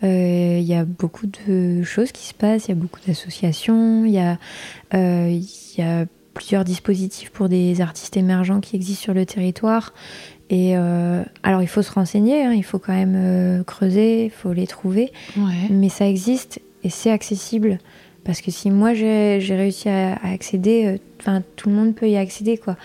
Euh, 0.04 0.58
Il 0.60 0.66
y 0.66 0.74
a 0.74 0.86
beaucoup 0.86 1.28
de 1.28 1.84
choses 1.84 2.12
qui 2.12 2.26
se 2.26 2.34
passent, 2.34 2.68
il 2.68 2.70
y 2.70 2.72
a 2.72 2.76
beaucoup 2.76 3.00
d'associations, 3.06 4.04
euh, 4.04 5.28
il 5.30 5.78
y 5.78 5.82
a 5.82 6.06
plusieurs 6.34 6.64
dispositifs 6.64 7.30
pour 7.30 7.50
des 7.50 7.82
artistes 7.82 8.16
émergents 8.18 8.62
qui 8.62 8.76
existent 8.76 9.04
sur 9.04 9.14
le 9.14 9.26
territoire. 9.26 9.94
Et 10.52 10.74
euh, 10.76 11.24
alors, 11.44 11.62
il 11.62 11.68
faut 11.68 11.82
se 11.82 11.92
renseigner, 11.92 12.44
hein, 12.44 12.52
il 12.52 12.64
faut 12.64 12.78
quand 12.78 12.94
même 12.94 13.16
euh, 13.16 13.64
creuser, 13.64 14.26
il 14.26 14.30
faut 14.30 14.52
les 14.52 14.68
trouver. 14.68 15.14
Ouais. 15.38 15.70
Mais 15.70 15.88
ça 15.88 16.08
existe 16.08 16.60
et 16.84 16.90
c'est 16.90 17.10
accessible. 17.10 17.80
Parce 18.26 18.42
que 18.42 18.52
si 18.52 18.70
moi 18.70 18.94
j'ai 18.94 19.40
réussi 19.50 19.90
à, 19.90 20.14
à 20.14 20.32
accéder, 20.32 21.00
euh, 21.26 21.40
tout 21.56 21.70
le 21.70 21.76
monde 21.76 21.96
peut 21.96 22.08
y 22.08 22.18
accéder 22.18 22.58
quoi. 22.58 22.76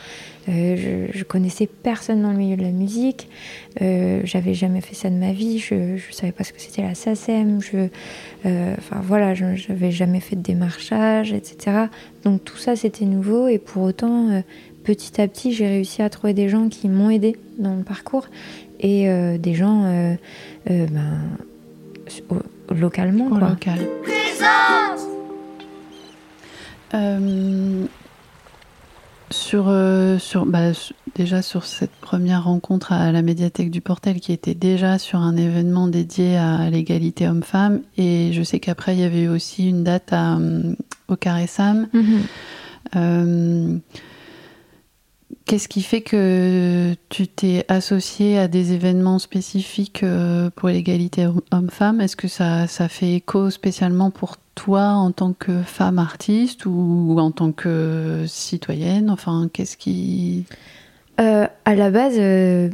Je, 0.49 1.09
je 1.13 1.25
connaissais 1.25 1.67
personne 1.67 2.23
dans 2.23 2.31
le 2.31 2.37
milieu 2.39 2.57
de 2.57 2.63
la 2.63 2.71
musique, 2.71 3.29
j'avais 3.81 4.55
jamais 4.55 4.81
fait 4.81 4.95
ça 4.95 5.11
de 5.11 5.17
ma 5.17 5.33
vie, 5.33 5.59
je, 5.59 5.97
je 5.97 6.15
savais 6.15 6.31
pas 6.31 6.45
ce 6.45 6.53
que 6.53 6.61
c'était 6.61 6.83
la 6.83 6.95
SACEM, 6.95 7.61
je, 7.61 7.89
enfin 8.45 9.01
voilà, 9.03 9.35
j'avais 9.35 9.91
jamais 9.91 10.21
fait 10.21 10.37
de 10.37 10.43
démarchage, 10.43 11.33
etc. 11.33 11.87
Donc 12.23 12.45
tout 12.45 12.59
ça 12.59 12.77
c'était 12.77 13.07
nouveau 13.07 13.49
et 13.49 13.59
pour 13.59 13.83
autant 13.83 14.41
petit 14.87 15.21
à 15.21 15.27
petit 15.29 15.53
j'ai 15.53 15.67
réussi 15.67 16.01
à 16.01 16.09
trouver 16.11 16.33
des 16.33 16.49
gens 16.49 16.69
qui 16.69 16.89
m'ont 16.89 17.11
aidé 17.11 17.37
dans 17.59 17.75
le 17.75 17.83
parcours 17.83 18.27
et 18.81 19.09
euh, 19.11 19.37
des 19.37 19.55
gens 19.55 19.85
euh, 19.85 20.15
euh, 20.71 20.87
ben, 20.87 21.19
au- 22.31 22.75
localement 22.75 23.29
quoi. 23.29 23.49
local. 23.51 23.79
Euh, 26.95 27.85
sur, 29.31 29.75
sur, 30.21 30.47
bah, 30.47 30.73
su- 30.73 30.95
déjà 31.17 31.43
sur 31.43 31.65
cette 31.67 31.91
première 32.01 32.45
rencontre 32.45 32.93
à 32.93 33.11
la 33.11 33.23
médiathèque 33.23 33.71
du 33.73 33.81
Portel 33.81 34.21
qui 34.21 34.33
était 34.33 34.55
déjà 34.55 34.99
sur 34.99 35.19
un 35.19 35.37
événement 35.37 35.89
dédié 35.89 36.37
à 36.37 36.71
l'égalité 36.71 37.27
homme-femme 37.27 37.81
et 37.99 38.31
je 38.33 38.43
sais 38.45 38.61
qu'après 38.61 38.95
il 38.95 39.01
y 39.01 39.05
avait 39.05 39.23
eu 39.23 39.29
aussi 39.29 39.69
une 39.69 39.83
date 39.83 40.13
à, 40.13 40.37
euh, 40.37 40.75
au 41.09 41.17
Carré 41.17 41.49
Sam. 41.49 41.89
Mhm. 41.93 42.19
Euh, 42.95 43.77
Qu'est-ce 45.47 45.69
qui 45.69 45.83
fait 45.83 46.01
que 46.01 46.95
tu 47.09 47.29
t'es 47.29 47.65
associé 47.69 48.37
à 48.37 48.49
des 48.49 48.73
événements 48.73 49.21
spécifiques 49.21 50.03
euh, 50.03 50.51
pour 50.51 50.69
l'égalité 50.69 51.29
homme-femme? 51.53 52.01
Est-ce 52.01 52.17
que 52.17 52.27
ça, 52.27 52.67
ça 52.67 52.89
fait 52.89 53.13
écho 53.15 53.51
spécialement 53.51 54.11
pour 54.11 54.39
toi 54.57 54.89
en 54.89 55.13
tant 55.13 55.33
que 55.35 55.63
femme 55.63 56.01
artiste 56.01 56.67
ou 56.67 57.15
en 57.21 57.31
tant 57.31 57.53
que 57.53 58.25
citoyenne? 58.27 59.09
Enfin, 59.09 59.49
qu'est-ce 59.53 59.77
qui... 59.77 60.47
Euh, 61.21 61.47
à 61.65 61.75
la 61.77 61.91
base, 61.93 62.17
euh, 62.19 62.69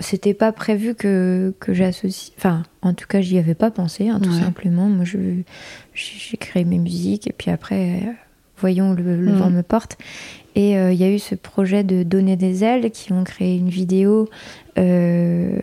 c'était 0.00 0.34
pas 0.34 0.50
prévu 0.50 0.96
que, 0.96 1.54
que 1.60 1.74
j'associe. 1.74 2.32
Enfin, 2.36 2.64
en 2.82 2.92
tout 2.92 3.06
cas, 3.06 3.20
j'y 3.20 3.38
avais 3.38 3.54
pas 3.54 3.70
pensé, 3.70 4.08
hein, 4.08 4.18
tout 4.20 4.30
Ouais. 4.30 4.40
simplement. 4.40 4.86
Moi, 4.88 5.04
je, 5.04 5.18
j'ai 5.94 6.36
créé 6.38 6.64
mes 6.64 6.78
musiques 6.80 7.28
et 7.28 7.32
puis 7.32 7.52
après, 7.52 8.02
euh, 8.02 8.10
voyons, 8.58 8.94
le, 8.94 9.02
le 9.16 9.30
Mhm. 9.30 9.38
vent 9.38 9.50
me 9.50 9.62
porte. 9.62 9.96
Et 10.56 10.76
euh, 10.78 10.92
il 10.92 10.98
y 10.98 11.04
a 11.04 11.10
eu 11.10 11.18
ce 11.20 11.34
projet 11.36 11.84
de 11.84 12.02
Donner 12.02 12.34
des 12.36 12.64
ailes 12.64 12.90
qui 12.90 13.12
ont 13.12 13.22
créé 13.24 13.56
une 13.56 13.68
vidéo 13.68 14.28
euh, 14.78 15.58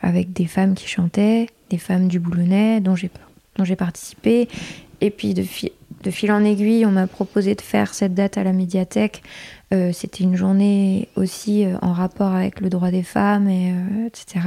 avec 0.00 0.32
des 0.32 0.46
femmes 0.46 0.74
qui 0.74 0.88
chantaient, 0.88 1.48
des 1.70 1.78
femmes 1.78 2.08
du 2.08 2.18
Boulonnais 2.20 2.80
dont 2.80 2.96
j'ai 2.96 3.10
dont 3.56 3.64
j'ai 3.64 3.76
participé. 3.76 4.48
Et 5.00 5.10
puis 5.10 5.32
de, 5.34 5.42
fi- 5.42 5.72
de 6.04 6.10
fil 6.10 6.30
en 6.30 6.44
aiguille, 6.44 6.84
on 6.86 6.90
m'a 6.90 7.06
proposé 7.06 7.54
de 7.54 7.60
faire 7.62 7.92
cette 7.94 8.14
date 8.14 8.36
à 8.38 8.44
la 8.44 8.52
médiathèque. 8.52 9.22
Euh, 9.74 9.92
C'était 9.92 10.24
une 10.24 10.36
journée 10.36 11.08
aussi 11.16 11.64
en 11.82 11.92
rapport 11.92 12.32
avec 12.32 12.60
le 12.60 12.68
droit 12.68 12.90
des 12.90 13.02
femmes, 13.02 13.48
et, 13.48 13.72
etc. 14.06 14.46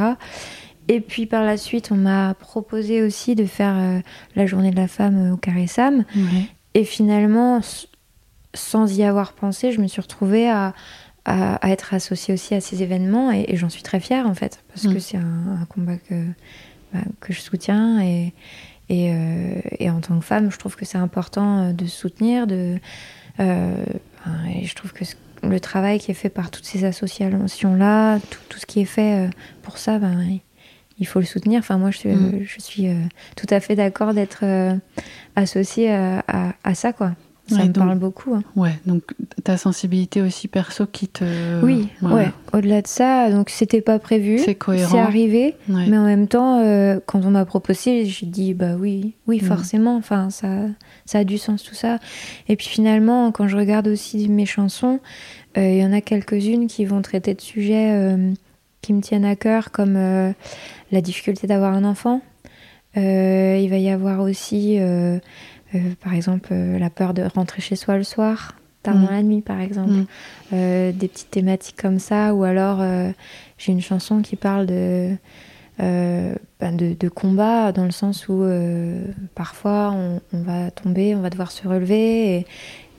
Et 0.87 1.01
puis 1.01 1.25
par 1.25 1.43
la 1.43 1.57
suite, 1.57 1.89
on 1.91 1.95
m'a 1.97 2.35
proposé 2.35 3.01
aussi 3.01 3.35
de 3.35 3.45
faire 3.45 4.01
la 4.35 4.45
journée 4.45 4.71
de 4.71 4.75
la 4.77 4.87
femme 4.87 5.33
au 5.33 5.37
Carré 5.37 5.67
Sam. 5.67 6.03
Et 6.75 6.83
finalement, 6.83 7.61
sans 8.53 8.97
y 8.97 9.03
avoir 9.03 9.33
pensé, 9.33 9.71
je 9.71 9.79
me 9.81 9.87
suis 9.87 10.01
retrouvée 10.01 10.49
à, 10.49 10.73
à, 11.25 11.55
à 11.55 11.69
être 11.69 11.93
associée 11.93 12.33
aussi 12.33 12.55
à 12.55 12.61
ces 12.61 12.81
événements 12.83 13.31
et, 13.31 13.45
et 13.47 13.57
j'en 13.57 13.69
suis 13.69 13.83
très 13.83 13.99
fière 13.99 14.27
en 14.27 14.33
fait, 14.33 14.63
parce 14.69 14.85
Mm. 14.85 14.93
que 14.93 14.99
c'est 14.99 15.17
un, 15.17 15.57
un 15.61 15.65
combat 15.65 15.97
que, 15.97 16.25
bah, 16.93 17.01
que 17.19 17.33
je 17.33 17.41
soutiens 17.41 18.01
et, 18.01 18.33
et, 18.89 19.13
euh, 19.13 19.61
et 19.77 19.89
en 19.89 19.99
tant 20.01 20.17
que 20.19 20.25
femme, 20.25 20.49
je 20.51 20.57
trouve 20.57 20.75
que 20.75 20.85
c'est 20.85 20.97
important 20.97 21.65
euh, 21.69 21.73
de 21.73 21.85
soutenir, 21.85 22.47
de, 22.47 22.79
euh, 23.39 23.75
et 24.55 24.65
je 24.65 24.75
trouve 24.75 24.93
que 24.93 25.03
le 25.43 25.59
travail 25.59 25.99
qui 25.99 26.11
est 26.11 26.15
fait 26.15 26.29
par 26.29 26.49
toutes 26.51 26.65
ces 26.65 26.83
associations-là, 26.85 28.19
tout, 28.19 28.39
tout 28.49 28.59
ce 28.59 28.65
qui 28.65 28.81
est 28.81 28.85
fait 28.85 29.29
pour 29.61 29.77
ça, 29.77 29.99
ben, 29.99 30.21
il- 30.23 30.41
il 31.01 31.07
faut 31.07 31.19
le 31.21 31.25
soutenir. 31.25 31.59
Enfin, 31.59 31.77
moi, 31.77 31.91
je, 31.91 31.97
suis- 31.99 32.09
Mm. 32.09 32.43
je 32.45 32.59
suis 32.59 32.87
euh, 32.89 32.95
tout 33.37 33.47
à 33.51 33.61
fait 33.61 33.75
d'accord 33.77 34.13
d'être 34.13 34.39
euh, 34.43 34.75
associée 35.37 35.91
à, 35.93 36.23
à- 36.27 36.53
à 36.65 36.75
ça, 36.75 36.91
quoi. 36.91 37.13
Ça 37.49 37.55
Ouais, 37.57 37.67
me 37.67 37.73
donc- 37.73 37.85
parle 37.85 37.99
beaucoup. 37.99 38.33
hein. 38.35 38.43
Ouais, 38.55 38.73
donc 38.85 39.03
ta 39.43 39.57
sensibilité 39.57 40.21
aussi 40.21 40.47
perso 40.47 40.85
qui 40.85 41.07
te. 41.07 41.23
oui, 41.63 41.89
voilà. 42.01 42.15
ouais. 42.15 42.31
Au-delà 42.53 42.81
de 42.81 42.87
ça, 42.87 43.29
donc 43.29 43.49
c'était 43.49 43.81
pas 43.81 43.99
prévu. 43.99 44.39
C'est 44.39 44.55
cohérent. 44.55 44.91
C'est 44.91 44.99
arrivé. 44.99 45.55
Ouais. 45.67 45.85
Mais 45.87 45.97
en 45.97 46.05
même 46.05 46.27
temps, 46.27 46.61
euh, 46.63 46.99
quand 47.05 47.25
on 47.25 47.31
m'a 47.31 47.45
proposé, 47.45 48.05
j'ai 48.05 48.25
dit 48.25 48.53
bah 48.53 48.75
oui, 48.79 49.15
oui 49.27 49.39
Mhm. 49.41 49.47
forcément. 49.47 49.95
Enfin, 49.97 50.29
ça, 50.29 50.47
ça 51.05 51.19
a 51.19 51.23
du 51.23 51.37
sens 51.37 51.63
tout 51.63 51.75
ça. 51.75 51.99
Et 52.47 52.55
puis 52.55 52.67
finalement, 52.67 53.31
quand 53.31 53.47
je 53.47 53.57
regarde 53.57 53.87
aussi 53.87 54.29
mes 54.29 54.45
chansons, 54.45 54.99
euh, 55.57 55.69
il 55.69 55.77
y 55.79 55.85
en 55.85 55.91
a 55.93 56.01
quelques-unes 56.01 56.67
qui 56.67 56.85
vont 56.85 57.01
traiter 57.01 57.33
de 57.33 57.41
sujets 57.41 57.91
euh, 57.91 58.31
qui 58.81 58.93
me 58.93 59.01
tiennent 59.01 59.25
à 59.25 59.35
cœur, 59.35 59.71
comme 59.71 59.95
la 59.95 61.01
difficulté 61.01 61.47
d'avoir 61.47 61.73
un 61.73 61.83
enfant. 61.83 62.21
Il 62.95 63.67
va 63.69 63.77
y 63.77 63.89
avoir 63.89 64.21
aussi, 64.21 64.77
euh, 65.75 65.79
par 66.03 66.13
exemple, 66.13 66.49
euh, 66.51 66.77
la 66.79 66.89
peur 66.89 67.13
de 67.13 67.23
rentrer 67.23 67.61
chez 67.61 67.75
soi 67.75 67.97
le 67.97 68.03
soir, 68.03 68.55
tard 68.83 68.95
Mhm. 68.95 69.05
dans 69.05 69.11
la 69.11 69.23
nuit, 69.23 69.41
par 69.41 69.59
exemple. 69.59 69.91
Mhm. 69.91 70.05
Euh, 70.53 70.91
des 70.91 71.07
petites 71.07 71.31
thématiques 71.31 71.75
comme 71.77 71.99
ça, 71.99 72.33
ou 72.33 72.43
alors 72.43 72.81
j'ai 73.57 73.71
une 73.71 73.81
chanson 73.81 74.21
qui 74.21 74.35
parle 74.35 74.65
de, 74.65 75.15
ben 75.77 76.75
de, 76.75 76.93
de 76.99 77.09
combat, 77.09 77.71
dans 77.71 77.85
le 77.85 77.91
sens 77.91 78.27
où 78.29 78.43
parfois 79.35 79.91
on, 79.91 80.21
on 80.33 80.41
va 80.41 80.71
tomber, 80.71 81.15
on 81.15 81.21
va 81.21 81.29
devoir 81.29 81.51
se 81.51 81.67
relever, 81.67 82.45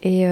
et, 0.02 0.20
et, 0.22 0.24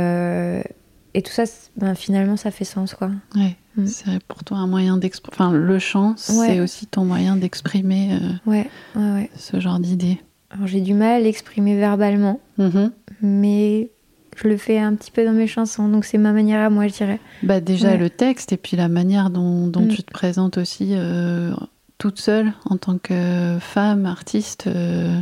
et 1.14 1.22
tout 1.22 1.32
ça, 1.32 1.44
ben, 1.76 1.94
finalement, 1.94 2.36
ça 2.36 2.50
fait 2.50 2.64
sens, 2.64 2.94
quoi. 2.94 3.10
Ouais, 3.34 3.56
Mm. 3.76 3.86
c'est 3.86 4.22
pour 4.24 4.42
toi 4.42 4.56
un 4.56 4.66
moyen 4.66 4.96
d'exprimer. 4.96 5.34
Enfin, 5.34 5.52
le 5.52 5.78
chant, 5.78 6.14
c'est 6.16 6.58
aussi 6.58 6.86
ton 6.86 7.04
moyen 7.04 7.36
d'exprimer 7.36 8.12
euh, 8.14 8.50
Ouais, 8.50 8.66
ouais, 8.96 9.12
ouais. 9.12 9.30
ce 9.36 9.60
genre 9.60 9.78
d'idée. 9.78 10.18
Alors 10.50 10.66
j'ai 10.66 10.80
du 10.80 10.94
mal 10.94 11.16
à 11.16 11.20
l'exprimer 11.20 11.76
verbalement, 11.76 12.40
Mhm. 12.58 12.90
mais 13.22 13.90
je 14.36 14.48
le 14.48 14.56
fais 14.56 14.78
un 14.78 14.94
petit 14.94 15.10
peu 15.10 15.24
dans 15.24 15.32
mes 15.32 15.46
chansons, 15.46 15.88
donc 15.88 16.04
c'est 16.04 16.18
ma 16.18 16.32
manière 16.32 16.64
à 16.64 16.70
moi, 16.70 16.86
je 16.88 16.94
dirais. 16.94 17.20
Bah 17.42 17.60
déjà 17.60 17.88
Ouais. 17.90 17.96
le 17.98 18.08
texte 18.10 18.52
et 18.52 18.56
puis 18.56 18.76
la 18.76 18.88
manière 18.88 19.30
dont, 19.30 19.66
dont 19.66 19.82
Mm. 19.82 19.88
tu 19.88 20.02
te 20.02 20.10
présentes 20.12 20.56
aussi 20.58 20.90
euh, 20.92 21.52
toute 21.98 22.18
seule 22.18 22.52
en 22.64 22.76
tant 22.76 22.98
que 22.98 23.58
femme, 23.60 24.06
artiste. 24.06 24.66
euh, 24.68 25.20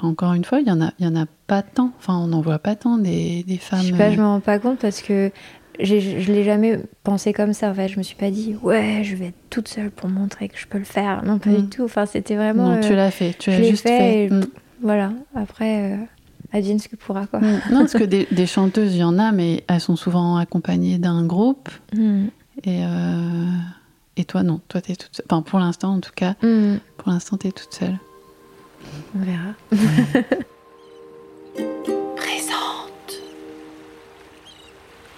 encore 0.00 0.32
une 0.34 0.44
fois, 0.44 0.60
il 0.60 0.66
y 0.66 0.70
en 0.70 0.80
a, 0.80 0.92
il 0.98 1.04
y 1.04 1.08
en 1.08 1.16
a 1.16 1.26
pas 1.46 1.62
tant. 1.62 1.92
Enfin, 1.98 2.16
on 2.18 2.26
n'en 2.28 2.40
voit 2.40 2.58
pas 2.58 2.74
tant 2.76 2.98
des, 2.98 3.44
des 3.44 3.56
femmes. 3.58 3.80
Je 3.82 3.86
sais 3.92 3.98
pas, 3.98 4.08
euh, 4.08 4.12
je 4.12 4.20
me 4.20 4.26
rends 4.26 4.40
pas 4.40 4.58
compte 4.58 4.78
parce 4.78 5.00
que 5.00 5.30
je 5.84 6.32
l'ai 6.32 6.44
jamais 6.44 6.78
pensé 7.04 7.32
comme 7.32 7.52
ça. 7.52 7.70
En 7.70 7.74
fait, 7.74 7.88
je 7.88 7.98
me 7.98 8.02
suis 8.02 8.16
pas 8.16 8.30
dit 8.30 8.56
ouais, 8.62 9.02
je 9.04 9.16
vais 9.16 9.26
être 9.26 9.38
toute 9.50 9.68
seule 9.68 9.90
pour 9.90 10.08
montrer 10.08 10.48
que 10.48 10.58
je 10.58 10.66
peux 10.66 10.78
le 10.78 10.84
faire. 10.84 11.24
Non, 11.24 11.38
pas 11.38 11.50
Mm. 11.50 11.56
du 11.62 11.68
tout. 11.68 11.84
Enfin, 11.84 12.06
c'était 12.06 12.36
vraiment. 12.36 12.68
non, 12.70 12.76
euh, 12.76 12.80
tu 12.80 12.94
l'as 12.94 13.10
fait. 13.10 13.34
Tu 13.38 13.50
l'as 13.50 13.62
juste 13.62 13.82
fait 13.82 13.98
fait. 13.98 14.24
et- 14.26 14.30
Mm. 14.30 14.46
Voilà. 14.82 15.12
Après, 15.34 15.92
euh, 15.92 15.96
advienne 16.52 16.78
ce 16.78 16.88
que 16.88 16.96
pourra 16.96 17.26
quoi. 17.26 17.40
Mm. 17.40 17.60
Non, 17.70 17.78
parce 17.80 17.92
que 17.94 18.04
des, 18.04 18.26
des 18.30 18.46
chanteuses, 18.46 18.94
il 18.94 18.98
y 19.00 19.04
en 19.04 19.18
a, 19.18 19.32
mais 19.32 19.64
elles 19.68 19.80
sont 19.80 19.96
souvent 19.96 20.36
accompagnées 20.36 20.98
d'un 20.98 21.24
groupe. 21.24 21.68
Mm. 21.94 22.26
Et, 22.64 22.84
euh, 22.84 23.46
et 24.16 24.24
toi, 24.24 24.42
non. 24.42 24.60
Toi, 24.68 24.80
t'es 24.80 24.94
toute 24.96 25.16
seule. 25.16 25.26
Enfin, 25.30 25.42
pour 25.42 25.58
l'instant, 25.58 25.94
en 25.94 26.00
tout 26.00 26.12
cas, 26.14 26.34
Mm. 26.42 26.76
pour 26.98 27.10
l'instant, 27.12 27.36
t'es 27.36 27.50
toute 27.52 27.72
seule. 27.72 27.96
On 29.16 29.20
verra. 29.24 29.54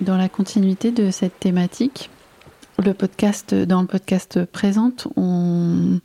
Dans 0.04 0.16
la 0.16 0.28
continuité 0.28 0.90
de 0.92 1.10
cette 1.10 1.38
thématique, 1.40 2.10
le 2.84 2.92
podcast, 2.92 3.54
dans 3.54 3.80
le 3.80 3.86
podcast 3.86 4.44
présente, 4.44 5.08
on, 5.16 6.00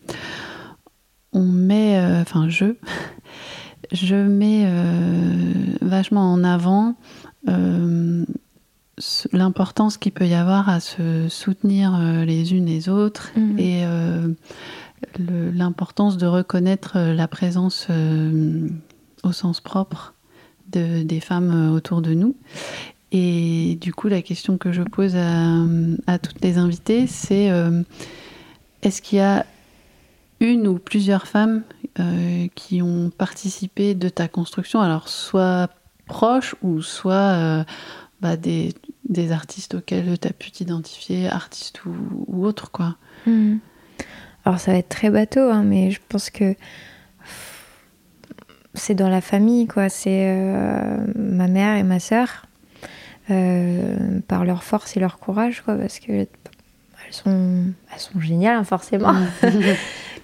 on 1.34 1.44
met, 1.44 1.98
euh, 2.00 2.22
enfin 2.22 2.48
je, 2.50 2.76
je 3.92 4.16
mets 4.16 4.64
euh, 4.68 5.54
vachement 5.82 6.32
en 6.32 6.44
avant 6.44 6.96
euh, 7.50 8.24
ce- 8.98 9.28
l'importance 9.36 9.98
qu'il 9.98 10.12
peut 10.14 10.28
y 10.28 10.34
avoir 10.36 10.70
à 10.70 10.80
se 10.80 11.28
soutenir 11.28 11.98
les 12.26 12.54
unes 12.54 12.66
les 12.68 12.88
autres 12.90 13.32
Mhm. 13.36 13.60
et 13.60 13.84
l'importance 15.18 16.18
de 16.18 16.26
reconnaître 16.26 16.98
la 17.00 17.28
présence 17.28 17.88
au 19.24 19.32
sens 19.32 19.60
propre 19.62 20.14
de, 20.72 21.04
des 21.04 21.20
femmes 21.20 21.72
autour 21.74 22.02
de 22.02 22.14
nous. 22.14 22.36
Et 23.12 23.78
du 23.82 23.94
coup, 23.94 24.08
la 24.08 24.22
question 24.22 24.58
que 24.58 24.72
je 24.72 24.84
pose 24.84 25.16
à, 25.16 26.20
toutes 26.20 26.42
les 26.42 26.58
invitées, 26.58 27.08
c'est 27.08 27.50
euh, 27.50 27.82
est-ce 28.84 29.02
qu'il 29.02 29.18
y 29.18 29.22
a 29.22 29.46
une 30.40 30.68
ou 30.68 30.78
plusieurs 30.78 31.28
femmes 31.28 31.64
euh, 32.00 32.48
qui 32.56 32.82
ont 32.82 33.10
participé 33.10 33.96
de 33.96 34.10
ta 34.10 34.28
construction, 34.28 34.80
alors 34.80 35.10
soit 35.10 35.70
proches 36.06 36.56
ou 36.62 36.82
soit 36.82 37.14
euh, 37.14 37.64
bah, 38.22 38.38
des, 38.38 38.74
artistes 39.32 39.76
auxquels 39.76 40.18
tu 40.20 40.28
as 40.28 40.32
pu 40.32 40.52
t'identifier, 40.52 41.28
artistes 41.28 41.82
ou, 41.86 42.46
autres, 42.46 42.72
quoi. 42.72 42.96
Mm. 43.26 43.58
Alors 44.46 44.60
ça 44.60 44.72
va 44.72 44.78
être 44.78 44.90
très 44.90 45.10
bateau, 45.10 45.50
hein, 45.50 45.64
mais 45.64 45.92
je 45.92 46.00
pense 46.08 46.30
que 46.30 46.56
c'est 48.76 48.96
dans 48.96 49.10
la 49.10 49.20
famille, 49.20 49.68
quoi. 49.68 49.90
C'est 49.90 50.34
ma 51.16 51.48
mère 51.48 51.76
et 51.76 51.84
ma 51.84 52.00
sœur, 52.00 52.46
par 54.28 54.46
leur 54.46 54.64
force 54.64 54.98
et 54.98 55.00
leur 55.00 55.20
courage, 55.20 55.62
quoi, 55.62 55.76
parce 55.76 56.00
que 56.00 56.12
elles 56.12 56.28
sont, 57.12 57.64
elles 57.94 58.00
sont 58.00 58.20
géniales, 58.20 58.58
hein, 58.58 58.64
forcément. 58.64 59.14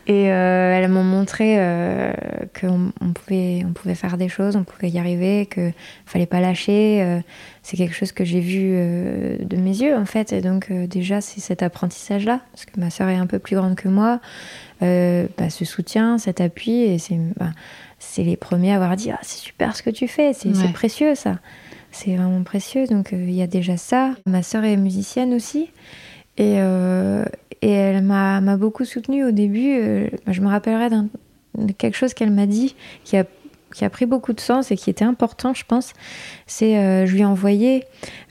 Et 0.07 0.31
euh, 0.31 0.71
elles 0.77 0.87
m'ont 0.87 1.03
montré 1.03 1.55
euh, 1.57 2.13
qu'on 2.61 2.91
on 3.01 3.11
pouvait, 3.11 3.63
on 3.67 3.73
pouvait 3.73 3.95
faire 3.95 4.17
des 4.17 4.29
choses, 4.29 4.55
on 4.55 4.63
pouvait 4.63 4.89
y 4.91 4.99
arriver, 4.99 5.47
qu'il 5.51 5.73
fallait 6.05 6.27
pas 6.27 6.41
lâcher. 6.41 7.01
euh, 7.01 7.19
c'est 7.63 7.75
quelque 7.75 7.95
chose 7.95 8.11
que 8.11 8.23
j'ai 8.23 8.39
vu 8.39 8.73
euh, 8.75 9.37
de 9.39 9.57
mes 9.57 9.75
yeux, 9.81 9.95
en 9.97 10.05
fait. 10.05 10.31
Et 10.31 10.41
donc, 10.41 10.69
euh, 10.69 10.85
déjà, 10.85 11.21
c'est 11.21 11.39
cet 11.39 11.63
apprentissage-là, 11.63 12.41
parce 12.51 12.65
que 12.65 12.79
ma 12.79 12.91
sœur 12.91 13.09
est 13.09 13.15
un 13.15 13.25
peu 13.25 13.39
plus 13.39 13.55
grande 13.55 13.73
que 13.73 13.87
moi. 13.87 14.19
Euh, 14.83 15.25
bah, 15.39 15.49
ce 15.49 15.65
soutien, 15.65 16.19
cet 16.19 16.39
appui, 16.39 16.81
et 16.83 16.99
c'est 16.99 17.17
bah, 17.39 17.49
les 18.17 18.37
premiers 18.37 18.73
à 18.73 18.75
avoir 18.75 18.95
dit 18.95 19.09
Ah, 19.09 19.17
c'est 19.23 19.39
super 19.39 19.75
ce 19.75 19.81
que 19.81 19.89
tu 19.89 20.07
fais, 20.07 20.33
c'est 20.33 20.53
c'est 20.53 20.67
Ouais. 20.67 20.71
précieux, 20.71 21.15
ça. 21.15 21.39
C'est 21.97 22.15
vraiment 22.17 22.43
précieux. 22.43 22.87
Donc, 22.87 23.13
euh, 23.13 23.23
il 23.25 23.33
y 23.33 23.41
a 23.41 23.47
déjà 23.47 23.77
ça. 23.77 24.15
Ma 24.25 24.43
sœur 24.43 24.65
est 24.65 24.75
musicienne 24.75 25.33
aussi. 25.33 25.69
Et, 26.37 26.55
euh, 26.59 27.23
et 27.61 27.71
elle 27.71 28.03
m'a 28.03 28.41
beaucoup 28.57 28.83
soutenue 28.83 29.23
au 29.23 29.31
début. 29.31 29.77
Euh, 29.79 30.07
bah, 30.25 30.33
je 30.33 30.41
me 30.41 30.47
rappellerai 30.47 30.89
d'un- 30.89 31.07
de 31.57 31.71
quelque 31.71 31.95
chose 31.95 32.13
qu'elle 32.13 32.31
m'a 32.31 32.47
dit 32.47 32.75
qui 33.05 33.15
a, 33.15 33.23
qui 33.73 33.85
a 33.85 33.89
pris 33.89 34.05
beaucoup 34.05 34.33
de 34.33 34.41
sens 34.41 34.71
et 34.71 34.75
qui 34.75 34.89
était 34.89 35.05
important, 35.05 35.53
je 35.53 35.63
pense. 35.65 35.93
C'est 36.47 37.05
je 37.07 37.11
lui 37.13 37.21
ai 37.21 37.25
envoyé 37.25 37.85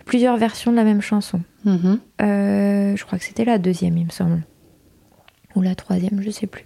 plusieurs 0.04 0.36
versions 0.36 0.70
de 0.70 0.76
la 0.76 0.84
même 0.84 1.00
chanson. 1.00 1.40
Mhm. 1.64 1.98
Euh, 2.20 2.96
je 2.96 3.04
crois 3.04 3.18
que 3.18 3.24
c'était 3.24 3.46
la 3.46 3.56
deuxième, 3.56 3.96
il 3.96 4.04
me 4.04 4.10
semble. 4.10 4.42
Ou 5.56 5.62
la 5.62 5.74
troisième, 5.74 6.20
je 6.22 6.30
sais 6.30 6.46
plus. 6.46 6.64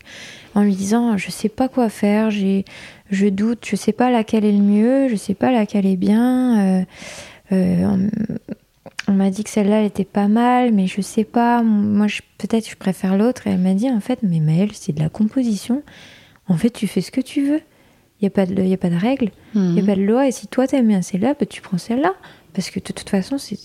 En 0.55 0.62
lui 0.62 0.74
disant, 0.74 1.16
je 1.18 1.30
sais 1.30 1.49
pas 1.51 1.68
quoi 1.68 1.89
faire, 1.91 2.30
j'ai, 2.30 2.64
je 3.11 3.26
doute, 3.28 3.66
je 3.68 3.76
sais 3.76 3.93
pas 3.93 4.11
laquelle 4.11 4.45
est 4.45 4.53
le 4.53 4.59
mieux, 4.62 5.09
je 5.09 5.16
sais 5.16 5.34
pas 5.34 5.53
laquelle 5.53 5.84
est 5.86 5.97
bien. 5.97 6.80
euh, 6.80 6.84
euh, 7.53 7.84
on 7.86 8.09
on 9.11 9.12
m'a 9.14 9.30
dit 9.30 9.43
que 9.43 9.49
celle-là, 9.49 9.80
elle 9.80 9.86
était 9.86 10.05
pas 10.05 10.28
mal, 10.28 10.70
mais 10.72 10.86
je 10.86 11.01
sais 11.01 11.24
pas. 11.24 11.62
Moi, 11.62 12.09
je- 12.09 12.20
peut-être 12.36 12.68
je 12.68 12.76
préfère 12.76 13.16
l'autre. 13.16 13.47
Et 13.47 13.51
elle 13.51 13.59
m'a 13.59 13.72
dit, 13.72 13.89
en 13.89 14.01
fait, 14.01 14.18
mais 14.22 14.39
Maëlle, 14.39 14.72
c'est 14.74 14.93
de 14.93 15.01
la 15.01 15.09
composition. 15.09 15.82
En 16.47 16.59
fait, 16.59 16.68
tu 16.68 16.86
fais 16.86 17.01
ce 17.01 17.11
que 17.11 17.22
tu 17.22 17.43
veux. 17.43 17.62
Il 18.20 18.24
n'y 18.24 18.26
a, 18.26 18.30
pas 18.30 18.45
de- 18.45 18.62
y 18.62 18.74
a 18.74 18.76
pas 18.76 18.91
de 18.91 18.97
règle. 18.97 19.30
Il 19.55 19.62
n'y 19.62 19.78
a 19.78 19.82
Mhm. 19.82 19.86
pas 19.86 19.95
de 19.97 20.03
loi. 20.03 20.28
Et 20.28 20.32
si 20.32 20.47
toi, 20.47 20.66
t'aimes 20.66 20.89
bien 20.89 21.01
celle-là, 21.01 21.34
bah, 21.41 21.47
tu 21.47 21.62
prends 21.62 21.78
celle-là. 21.78 22.12
Parce 22.53 22.68
que 22.68 22.80
de 22.80 22.84
toute 22.84 23.09
façon, 23.09 23.39
c'est 23.39 23.57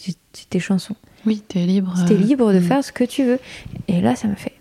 tes 0.50 0.60
chansons. 0.60 0.96
Oui, 1.26 1.44
t'es 1.46 1.60
libre. 1.66 1.94
T'es 2.08 2.14
euh, 2.14 2.18
libre 2.18 2.54
de 2.54 2.60
mhm. 2.60 2.64
faire 2.64 2.84
ce 2.84 2.94
que 2.94 3.04
tu 3.04 3.26
veux. 3.26 3.40
Et 3.90 4.00
là, 4.00 4.16
ça 4.16 4.30
m'a 4.30 4.36
fait. 4.38 4.54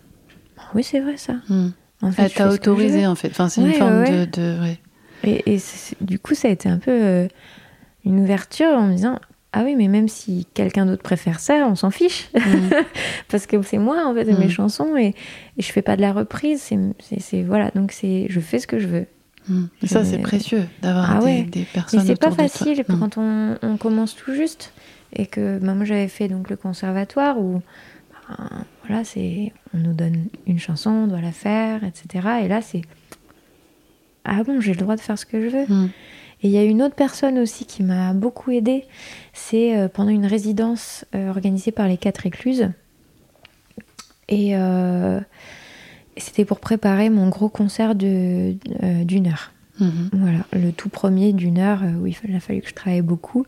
Ah 0.72 0.76
Oui, 0.76 0.82
c'est 0.84 1.00
vrai 1.00 1.16
ça. 1.16 1.34
Mhm. 1.48 1.72
En 2.02 2.10
fait, 2.10 2.30
t'a 2.30 2.48
je 2.48 2.54
autorisé 2.54 3.06
en 3.06 3.14
fait. 3.14 3.28
Enfin, 3.28 3.48
c'est 3.48 3.60
une 3.60 3.72
forme 3.74 4.00
ouais, 4.00 4.10
de, 4.10 4.16
ouais. 4.16 4.26
de- 4.26 4.60
ouais. 4.60 4.78
Et, 5.46 5.58
du 6.00 6.18
coup, 6.18 6.34
ça 6.34 6.48
a 6.48 6.50
été 6.50 6.68
un 6.68 6.78
peu 6.78 6.90
euh, 6.90 7.28
une 8.04 8.18
ouverture 8.20 8.66
en 8.70 8.88
me 8.88 8.94
disant 8.94 9.20
Ah 9.52 9.62
oui, 9.64 9.76
mais 9.76 9.86
même 9.86 10.08
si 10.08 10.46
quelqu'un 10.54 10.84
d'autre 10.86 11.02
préfère 11.04 11.38
ça, 11.38 11.64
on 11.68 11.76
s'en 11.76 11.90
fiche. 11.90 12.28
Mhm. 12.34 12.70
Parce 13.28 13.46
que 13.46 13.60
c'est 13.62 13.78
moi, 13.78 14.04
en 14.04 14.14
fait, 14.14 14.24
Mm. 14.24 14.38
mes 14.38 14.48
chansons. 14.48 14.96
Et, 14.96 15.08
et 15.56 15.62
je 15.62 15.70
fais 15.70 15.82
pas 15.82 15.94
de 15.96 16.00
la 16.00 16.12
reprise. 16.12 16.60
C'est, 17.20 17.42
voilà, 17.42 17.70
donc 17.76 17.92
c'est, 17.92 18.26
je 18.30 18.40
fais 18.40 18.58
ce 18.58 18.66
que 18.66 18.78
je 18.80 18.88
veux. 18.88 19.06
Et 19.82 19.86
ça, 19.88 20.04
c'est 20.04 20.18
précieux 20.18 20.64
d'avoir 20.82 21.16
Ah 21.16 21.18
des, 21.18 21.24
ouais. 21.24 21.42
des 21.42 21.60
Mais 21.60 21.66
personnes 21.74 22.04
c'est 22.06 22.18
pas 22.18 22.30
facile 22.30 22.84
quand 22.88 23.18
on, 23.18 23.58
on 23.62 23.76
commence 23.76 24.14
tout 24.16 24.34
juste. 24.34 24.72
Et 25.14 25.26
que 25.26 25.58
bah, 25.58 25.74
moi, 25.74 25.84
j'avais 25.84 26.08
fait 26.08 26.26
donc, 26.28 26.48
le 26.48 26.56
conservatoire 26.56 27.38
où 27.38 27.60
ben, 28.28 28.64
voilà, 28.92 29.06
c'est, 29.06 29.54
on 29.72 29.78
nous 29.78 29.94
donne 29.94 30.26
une 30.46 30.58
chanson, 30.58 30.90
on 30.90 31.06
doit 31.06 31.22
la 31.22 31.32
faire, 31.32 31.82
etc. 31.82 32.28
Et 32.42 32.48
là, 32.48 32.60
c'est 32.60 32.82
Ah 34.24 34.42
bon, 34.44 34.60
j'ai 34.60 34.72
le 34.72 34.78
droit 34.78 34.96
de 34.96 35.00
faire 35.00 35.18
ce 35.18 35.24
que 35.24 35.40
je 35.40 35.56
veux. 35.56 35.66
Mhm. 35.66 35.90
Et 36.42 36.48
il 36.48 36.50
y 36.50 36.58
a 36.58 36.62
une 36.62 36.82
autre 36.82 36.94
personne 36.94 37.38
aussi 37.38 37.64
qui 37.64 37.82
m'a 37.82 38.12
beaucoup 38.12 38.50
aidée. 38.50 38.84
C'est 39.32 39.78
euh, 39.78 39.88
pendant 39.88 40.10
une 40.10 40.26
résidence 40.26 41.06
euh, 41.14 41.30
organisée 41.30 41.70
par 41.70 41.88
les 41.88 41.96
quatre 41.96 42.26
écluses. 42.26 42.68
Et, 44.28 44.54
euh, 44.56 45.20
c'était 46.18 46.44
pour 46.44 46.60
préparer 46.60 47.08
mon 47.08 47.30
gros 47.30 47.48
concert 47.48 47.94
d'une 47.94 48.58
heure. 49.26 49.52
Mhm. 49.80 50.10
Voilà, 50.12 50.44
le 50.52 50.70
tout 50.70 50.90
premier 50.90 51.32
d'une 51.32 51.58
heure 51.58 51.80
où 51.98 52.06
il 52.06 52.36
a 52.36 52.40
fallu 52.40 52.60
que 52.60 52.68
je 52.68 52.74
travaille 52.74 53.00
beaucoup. 53.00 53.46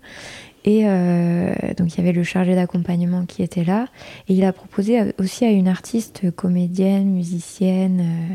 Et 0.65 0.83
euh, 0.85 1.53
donc 1.77 1.95
il 1.95 1.99
y 1.99 2.01
avait 2.01 2.12
le 2.12 2.25
chargé 2.25 2.55
d'accompagnement 2.55 3.27
qui 3.27 3.43
était 3.43 3.65
là. 3.65 3.87
Et 4.29 4.35
il 4.35 4.45
a 4.45 4.53
proposé 4.53 5.12
aussi 5.19 5.45
à 5.45 5.51
une 5.51 5.69
artiste 5.69 6.31
comédienne, 6.35 7.11
musicienne, 7.11 8.01
euh, 8.01 8.35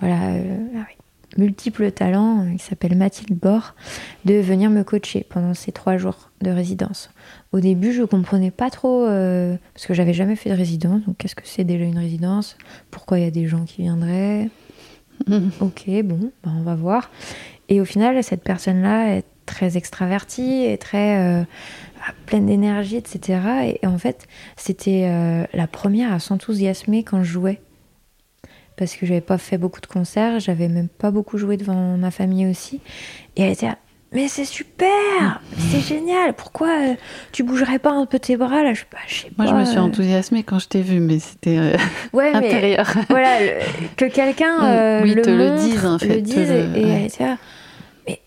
voilà, 0.00 0.30
euh, 0.30 0.66
avec 0.74 0.98
multiples 1.36 1.90
talents, 1.90 2.46
euh, 2.46 2.56
qui 2.56 2.64
s'appelle 2.64 2.96
Mathilde 2.96 3.38
Bord, 3.38 3.74
de 4.24 4.34
venir 4.34 4.70
me 4.70 4.82
coacher 4.82 5.26
pendant 5.28 5.52
ces 5.52 5.72
trois 5.72 5.98
jours 5.98 6.30
de 6.40 6.50
résidence. 6.50 7.10
Au 7.52 7.60
début, 7.60 7.92
je 7.92 8.02
comprenais 8.02 8.50
pas 8.50 8.70
trop, 8.70 9.04
parce 9.06 9.86
que 9.86 9.94
j'avais 9.94 10.14
jamais 10.14 10.36
fait 10.36 10.50
de 10.50 10.54
résidence. 10.54 11.02
Donc 11.06 11.18
qu'est-ce 11.18 11.34
que 11.34 11.42
c'est 11.44 11.64
déjà 11.64 11.84
une 11.84 11.98
résidence? 11.98 12.56
Pourquoi 12.90 13.18
il 13.18 13.24
y 13.24 13.28
a 13.28 13.30
des 13.30 13.46
gens 13.46 13.64
qui 13.64 13.82
viendraient? 13.82 14.48
Ok, 15.60 15.84
bon, 16.04 16.30
ben, 16.44 16.52
on 16.56 16.62
va 16.62 16.76
voir. 16.76 17.10
Et 17.68 17.80
au 17.80 17.84
final, 17.84 18.22
cette 18.22 18.44
personne-là 18.44 19.16
est 19.16 19.24
très 19.48 19.76
extravertie, 19.76 20.64
est 20.64 20.80
très 20.80 21.18
euh, 21.18 21.42
pleine 22.26 22.46
d'énergie, 22.46 22.96
etc. 22.96 23.40
Et, 23.82 23.86
en 23.86 23.98
fait, 23.98 24.28
c'était 24.56 25.06
euh, 25.08 25.44
la 25.52 25.66
première 25.66 26.12
à 26.12 26.18
s'enthousiasmer 26.20 27.02
quand 27.02 27.22
je 27.24 27.32
jouais. 27.32 27.60
Parce 28.76 28.94
que 28.94 29.06
j'avais 29.06 29.20
pas 29.20 29.38
fait 29.38 29.58
beaucoup 29.58 29.80
de 29.80 29.86
concerts, 29.86 30.38
j'avais 30.38 30.68
même 30.68 30.88
pas 30.88 31.10
beaucoup 31.10 31.36
joué 31.36 31.56
devant 31.56 31.96
ma 31.96 32.12
famille 32.12 32.46
aussi. 32.46 32.80
Et 33.34 33.42
elle 33.42 33.50
était 33.52 33.66
là, 33.66 33.76
mais 34.12 34.28
c'est 34.28 34.44
super, 34.44 35.42
c'est 35.58 35.80
génial. 35.80 36.32
Pourquoi 36.34 36.68
euh, 36.68 36.94
tu 37.32 37.42
bougerais 37.42 37.80
pas 37.80 37.90
un 37.90 38.06
peu 38.06 38.20
tes 38.20 38.36
bras 38.36 38.62
là? 38.62 38.74
Je 38.74 38.80
sais 38.80 38.86
pas, 38.88 38.98
je 39.08 39.14
sais 39.14 39.30
Moi, 39.36 39.48
je 39.48 39.54
me 39.54 39.64
suis 39.64 39.78
enthousiasmée 39.78 40.44
quand 40.44 40.60
je 40.60 40.68
t'ai 40.68 40.82
vue, 40.82 41.00
mais 41.00 41.18
c'était 41.18 41.58
euh, 41.58 41.76
Ouais, 42.12 42.30
mais 42.30 42.46
intérieur. 42.46 42.86
voilà, 43.08 43.40
le- 43.40 43.58
que 43.96 44.04
quelqu'un 44.04 44.64
euh, 44.64 45.02
oui, 45.02 45.14
le, 45.14 45.22
te 45.22 45.30
le 45.30 45.58
dise, 45.58 45.84
en 45.84 45.98
fait, 45.98 46.06
le 46.14 46.20
dise, 46.22 46.34
te 46.34 46.40
et, 46.40 46.46
le- 46.46 46.76
et 46.76 46.84
ouais. 46.84 46.90
elle 47.00 47.04
était 47.06 47.24
là, 47.24 47.36
mais 48.06 48.20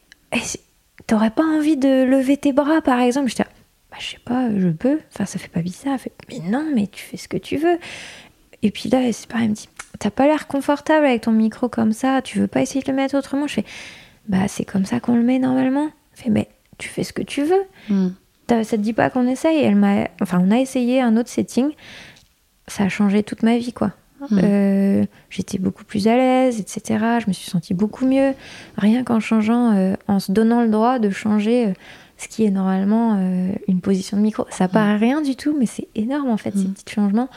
t'aurais 1.11 1.29
pas 1.31 1.43
envie 1.43 1.75
de 1.77 2.03
lever 2.03 2.37
tes 2.37 2.53
bras, 2.53 2.81
par 2.81 2.99
exemple? 3.01 3.27
J'étais 3.29 3.43
bah, 3.91 3.97
je 3.99 4.11
sais 4.11 4.19
pas, 4.23 4.47
je 4.57 4.69
peux. 4.69 4.99
Enfin, 5.13 5.25
ça 5.25 5.37
fait 5.39 5.49
pas 5.49 5.61
bizarre. 5.61 5.93
Elle 5.95 5.99
fait, 5.99 6.13
mais 6.29 6.39
non, 6.49 6.65
mais 6.73 6.87
tu 6.87 7.03
fais 7.03 7.17
ce 7.17 7.27
que 7.27 7.35
tu 7.35 7.57
veux. 7.57 7.77
Et 8.61 8.71
puis 8.71 8.87
là, 8.89 9.11
c'est 9.11 9.27
pareil, 9.27 9.45
elle 9.45 9.49
me 9.51 9.55
dit, 9.55 9.67
t'as 9.99 10.09
pas 10.11 10.25
l'air 10.27 10.47
confortable 10.47 11.05
avec 11.05 11.23
ton 11.23 11.31
micro 11.33 11.67
comme 11.67 11.91
ça. 11.91 12.21
Tu 12.21 12.39
veux 12.39 12.47
pas 12.47 12.61
essayer 12.61 12.81
de 12.81 12.89
le 12.89 12.95
mettre 12.95 13.15
autrement? 13.17 13.45
Je 13.47 13.55
fais, 13.55 13.65
bah 14.29 14.47
c'est 14.47 14.63
comme 14.63 14.85
ça 14.85 15.01
qu'on 15.01 15.15
le 15.15 15.23
met 15.23 15.39
normalement. 15.39 15.89
Elle 16.15 16.23
fait, 16.23 16.29
mais 16.29 16.47
tu 16.77 16.87
fais 16.87 17.03
ce 17.03 17.11
que 17.11 17.21
tu 17.23 17.43
veux. 17.43 17.63
T'as- 18.47 18.63
Ça 18.63 18.77
te 18.77 18.81
dit 18.81 18.93
pas 18.93 19.09
qu'on 19.09 19.27
essaye? 19.27 19.61
Elle 19.61 19.75
m'a, 19.75 20.07
enfin, 20.21 20.39
on 20.41 20.49
a 20.51 20.59
essayé 20.59 21.01
un 21.01 21.17
autre 21.17 21.29
setting. 21.29 21.71
Ça 22.67 22.83
a 22.85 22.89
changé 22.89 23.23
toute 23.23 23.43
ma 23.43 23.57
vie, 23.57 23.73
quoi. 23.73 23.91
Mhm. 24.29 24.39
Euh, 24.43 25.05
J'étais 25.29 25.57
beaucoup 25.57 25.83
plus 25.83 26.07
à 26.07 26.15
l'aise, 26.15 26.59
etc. 26.59 27.19
Je 27.19 27.27
me 27.27 27.33
suis 27.33 27.49
sentie 27.49 27.73
beaucoup 27.73 28.05
mieux. 28.05 28.33
Rien 28.77 29.03
qu'en 29.03 29.19
changeant, 29.19 29.73
euh, 29.75 29.95
en 30.07 30.19
se 30.19 30.31
donnant 30.31 30.61
le 30.61 30.69
droit 30.69 30.99
de 30.99 31.09
changer 31.09 31.67
euh, 31.67 31.73
ce 32.17 32.27
qui 32.27 32.45
est 32.45 32.51
normalement 32.51 33.15
une 33.67 33.81
position 33.81 34.15
de 34.17 34.21
micro. 34.21 34.45
Ça 34.51 34.67
paraît 34.67 34.97
rien 34.97 35.21
du 35.21 35.35
tout, 35.35 35.55
mais 35.57 35.65
c'est 35.65 35.87
énorme 35.95 36.29
en 36.29 36.37
fait, 36.37 36.51
ces 36.55 36.65
Mhm. 36.67 36.73
petits 36.73 36.93
changements. 36.93 37.29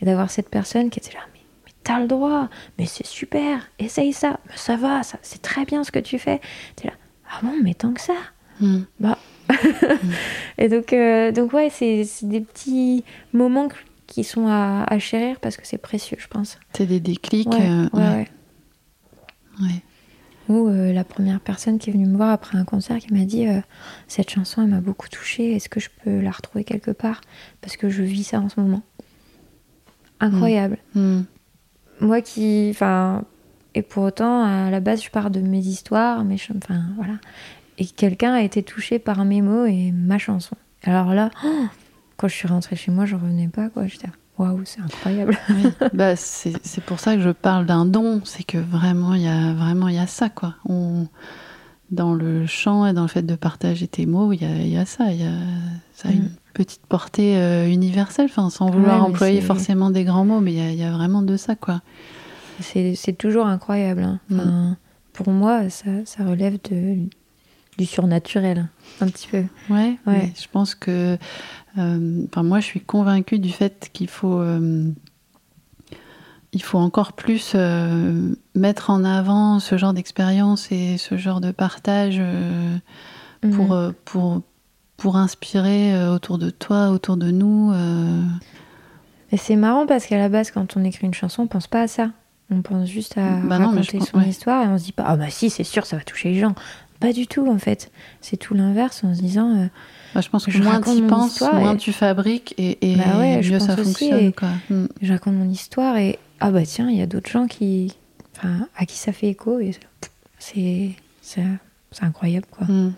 Et 0.00 0.04
d'avoir 0.04 0.30
cette 0.30 0.48
personne 0.48 0.90
qui 0.90 0.98
était 0.98 1.12
là, 1.12 1.20
mais, 1.32 1.40
mais 1.66 1.72
t'as 1.84 2.00
le 2.00 2.08
droit, 2.08 2.48
mais 2.76 2.86
c'est 2.86 3.06
super, 3.06 3.68
essaye 3.78 4.12
ça, 4.12 4.40
mais 4.48 4.56
ça 4.56 4.74
va, 4.76 5.04
ça, 5.04 5.18
c'est 5.22 5.42
très 5.42 5.64
bien 5.64 5.84
ce 5.84 5.92
que 5.92 6.00
tu 6.00 6.18
fais. 6.18 6.40
T'es 6.74 6.88
là, 6.88 6.94
ah 7.30 7.38
bon, 7.44 7.52
mais 7.62 7.74
tant 7.74 7.92
que 7.92 8.00
ça. 8.00 8.14
Mhm. 8.60 8.84
Et 10.58 10.68
donc, 10.68 10.94
donc 11.34 11.52
ouais, 11.52 11.68
c'est 11.70 12.04
des 12.22 12.40
petits 12.40 13.04
moments 13.32 13.68
que- 13.68 13.76
qui 14.12 14.24
sont 14.24 14.46
à, 14.46 14.84
à 14.86 14.98
chérir 14.98 15.40
parce 15.40 15.56
que 15.56 15.66
c'est 15.66 15.78
précieux, 15.78 16.18
je 16.20 16.26
pense. 16.28 16.58
C'est 16.74 16.84
des 16.84 17.00
déclics. 17.00 17.48
Ouais, 17.48 17.66
euh, 17.70 17.88
ouais, 17.94 18.00
ouais. 18.02 18.28
ouais. 19.62 19.82
Ou 20.50 20.68
euh, 20.68 20.92
la 20.92 21.02
première 21.02 21.40
personne 21.40 21.78
qui 21.78 21.88
est 21.88 21.94
venue 21.94 22.06
me 22.06 22.16
voir 22.18 22.28
après 22.30 22.58
un 22.58 22.64
concert 22.66 22.98
qui 22.98 23.10
m'a 23.14 23.24
dit 23.24 23.46
euh, 23.48 23.60
cette 24.08 24.28
chanson 24.28 24.60
elle 24.62 24.68
m'a 24.68 24.80
beaucoup 24.82 25.08
touchée 25.08 25.54
est-ce 25.54 25.68
que 25.70 25.80
je 25.80 25.88
peux 26.04 26.20
la 26.20 26.30
retrouver 26.30 26.62
quelque 26.64 26.90
part? 26.90 27.22
Parce 27.62 27.76
que 27.78 27.88
je 27.88 28.02
vis 28.02 28.24
ça 28.24 28.40
en 28.40 28.48
ce 28.50 28.60
moment 28.60 28.82
incroyable 30.20 30.78
Mhm. 30.94 31.24
moi 32.00 32.20
qui 32.20 32.68
enfin 32.70 33.24
et 33.74 33.82
pour 33.82 34.02
autant 34.04 34.44
à 34.44 34.70
la 34.70 34.80
base 34.80 35.02
je 35.02 35.10
pars 35.10 35.30
de 35.30 35.40
mes 35.40 35.58
histoires 35.60 36.22
mes 36.24 36.36
enfin 36.56 36.82
voilà 36.96 37.14
et 37.78 37.86
quelqu'un 37.86 38.34
a 38.34 38.42
été 38.42 38.62
touché 38.62 38.98
par 38.98 39.24
mes 39.24 39.42
mots 39.42 39.64
et 39.64 39.90
ma 39.92 40.18
chanson 40.18 40.56
alors 40.82 41.14
là 41.14 41.30
oh, 41.44 41.64
quand 42.16 42.28
je 42.28 42.34
suis 42.34 42.48
rentrée 42.48 42.76
chez 42.76 42.90
moi 42.90 43.04
je 43.06 43.14
revenais 43.16 43.48
pas 43.48 43.68
quoi 43.68 43.86
j'étais 43.86 44.08
waouh 44.38 44.62
c'est 44.64 44.80
incroyable 44.80 45.36
Oui. 45.50 45.70
bah, 45.92 46.16
c'est 46.16 46.52
c'est 46.64 46.82
pour 46.82 46.98
ça 47.00 47.14
que 47.16 47.22
je 47.22 47.30
parle 47.30 47.66
d'un 47.66 47.84
don. 47.84 48.20
C'est 48.24 48.44
que 48.44 48.58
vraiment, 48.58 49.14
il 49.14 49.22
y 49.22 49.28
a 49.28 49.52
vraiment 49.52 49.88
il 49.88 49.94
y 49.96 49.98
a 49.98 50.06
ça, 50.06 50.28
quoi. 50.30 50.54
On, 50.66 51.06
dans 51.90 52.14
le 52.14 52.46
chant 52.46 52.86
et 52.86 52.94
dans 52.94 53.02
le 53.02 53.08
fait 53.08 53.22
de 53.22 53.34
partager 53.34 53.86
tes 53.86 54.06
mots, 54.06 54.32
il 54.32 54.40
y 54.42 54.46
a, 54.46 54.56
y 54.64 54.78
a 54.78 54.86
ça. 54.86 55.12
Il 55.12 55.20
y 55.20 55.26
a, 55.26 55.32
ça 55.94 56.08
a 56.08 56.12
Mm. 56.12 56.14
une 56.16 56.30
petite 56.54 56.86
portée 56.86 57.36
euh, 57.36 57.68
universelle, 57.68 58.26
enfin, 58.30 58.48
sans 58.50 58.70
vouloir 58.70 59.00
Ouais, 59.02 59.08
employer 59.10 59.40
forcément 59.42 59.90
des 59.90 60.04
grands 60.04 60.24
mots, 60.24 60.40
mais 60.40 60.52
il 60.54 60.72
y 60.74 60.76
y 60.78 60.84
a 60.84 60.92
vraiment 60.92 61.20
de 61.22 61.36
ça, 61.36 61.54
quoi. 61.54 61.82
c'est 62.60 63.16
toujours 63.18 63.46
incroyable 63.46 64.02
hein. 64.02 64.20
Enfin, 64.32 64.76
pour 65.12 65.30
moi 65.30 65.68
ça, 65.68 65.90
ça 66.06 66.24
relève 66.24 66.58
de 66.70 66.96
du 67.78 67.86
surnaturel 67.86 68.68
un 69.00 69.06
petit 69.08 69.28
peu 69.28 69.44
Ouais, 69.70 69.96
Ouais. 70.06 70.32
je 70.40 70.46
pense 70.50 70.74
que. 70.74 71.16
euh, 71.78 72.26
moi, 72.36 72.60
je 72.60 72.66
suis 72.66 72.80
convaincue 72.80 73.38
du 73.38 73.50
fait 73.50 73.90
qu'il 73.92 74.08
faut. 74.08 74.38
euh, 74.40 74.90
il 76.54 76.62
faut 76.62 76.78
encore 76.78 77.14
plus 77.14 77.52
euh, 77.54 78.34
mettre 78.54 78.90
en 78.90 79.04
avant 79.04 79.58
ce 79.58 79.78
genre 79.78 79.94
d'expérience 79.94 80.70
et 80.70 80.98
ce 80.98 81.16
genre 81.16 81.40
de 81.40 81.50
partage 81.50 82.16
euh, 82.20 82.76
pour, 83.52 83.72
Mhm. 83.74 83.94
pour, 84.04 84.42
pour 84.98 85.16
inspirer 85.16 86.08
autour 86.08 86.36
de 86.36 86.50
toi, 86.50 86.90
autour 86.90 87.16
de 87.16 87.30
nous. 87.30 87.72
Et 89.32 89.38
c'est 89.38 89.56
marrant 89.56 89.86
parce 89.86 90.04
qu'à 90.06 90.18
la 90.18 90.28
base, 90.28 90.50
quand 90.50 90.76
on 90.76 90.84
écrit 90.84 91.06
une 91.06 91.14
chanson, 91.14 91.44
on 91.44 91.46
pense 91.46 91.66
pas 91.68 91.80
à 91.82 91.88
ça. 91.88 92.10
On 92.50 92.60
pense 92.60 92.86
juste 92.86 93.16
à 93.16 93.36
Bah 93.40 93.56
raconter 93.56 94.00
son 94.00 94.18
ouais. 94.18 94.28
histoire 94.28 94.62
et 94.64 94.68
on 94.68 94.76
se 94.76 94.84
dit 94.84 94.92
pas 94.92 95.04
ah 95.06 95.16
bah 95.16 95.30
si 95.30 95.48
c'est 95.48 95.64
sûr 95.64 95.86
ça 95.86 95.96
va 95.96 96.02
toucher 96.04 96.32
les 96.34 96.38
gens. 96.40 96.54
Pas 97.02 97.12
du 97.12 97.26
tout 97.26 97.46
en 97.48 97.58
fait. 97.58 97.90
C'est 98.20 98.36
tout 98.36 98.54
l'inverse 98.54 99.04
en 99.04 99.14
se 99.14 99.20
disant 99.20 99.56
euh, 99.56 99.66
Bah, 100.14 100.20
je 100.20 100.28
pense 100.28 100.44
que 100.46 100.50
Je 100.50 100.62
moins 100.62 100.80
tu 100.80 101.02
penses, 101.02 101.40
moins 101.40 101.74
et- 101.74 101.78
tu 101.78 101.92
fabriques 101.92 102.54
et, 102.58 102.92
et 102.92 102.96
Bah 102.96 103.18
ouais, 103.18 103.36
mieux 103.42 103.58
ça 103.58 103.74
pense 103.76 103.84
fonctionne. 103.86 104.32
Quoi. 104.32 104.48
Mm. 104.70 104.86
je 105.02 105.12
raconte 105.12 105.34
mon 105.34 105.48
histoire 105.50 105.96
et 105.96 106.18
ah 106.40 106.50
bah 106.50 106.62
tiens 106.64 106.88
il 106.90 106.96
y 106.96 107.02
a 107.02 107.06
d'autres 107.06 107.30
gens 107.30 107.46
qui 107.46 107.94
enfin 108.36 108.66
à 108.76 108.86
qui 108.86 108.96
ça 108.98 109.12
fait 109.12 109.28
écho 109.28 109.58
et 109.60 109.72
c'est 110.38 110.90
incroyable 112.00 112.46
quoi. 112.50 112.66
Mm. 112.66 112.94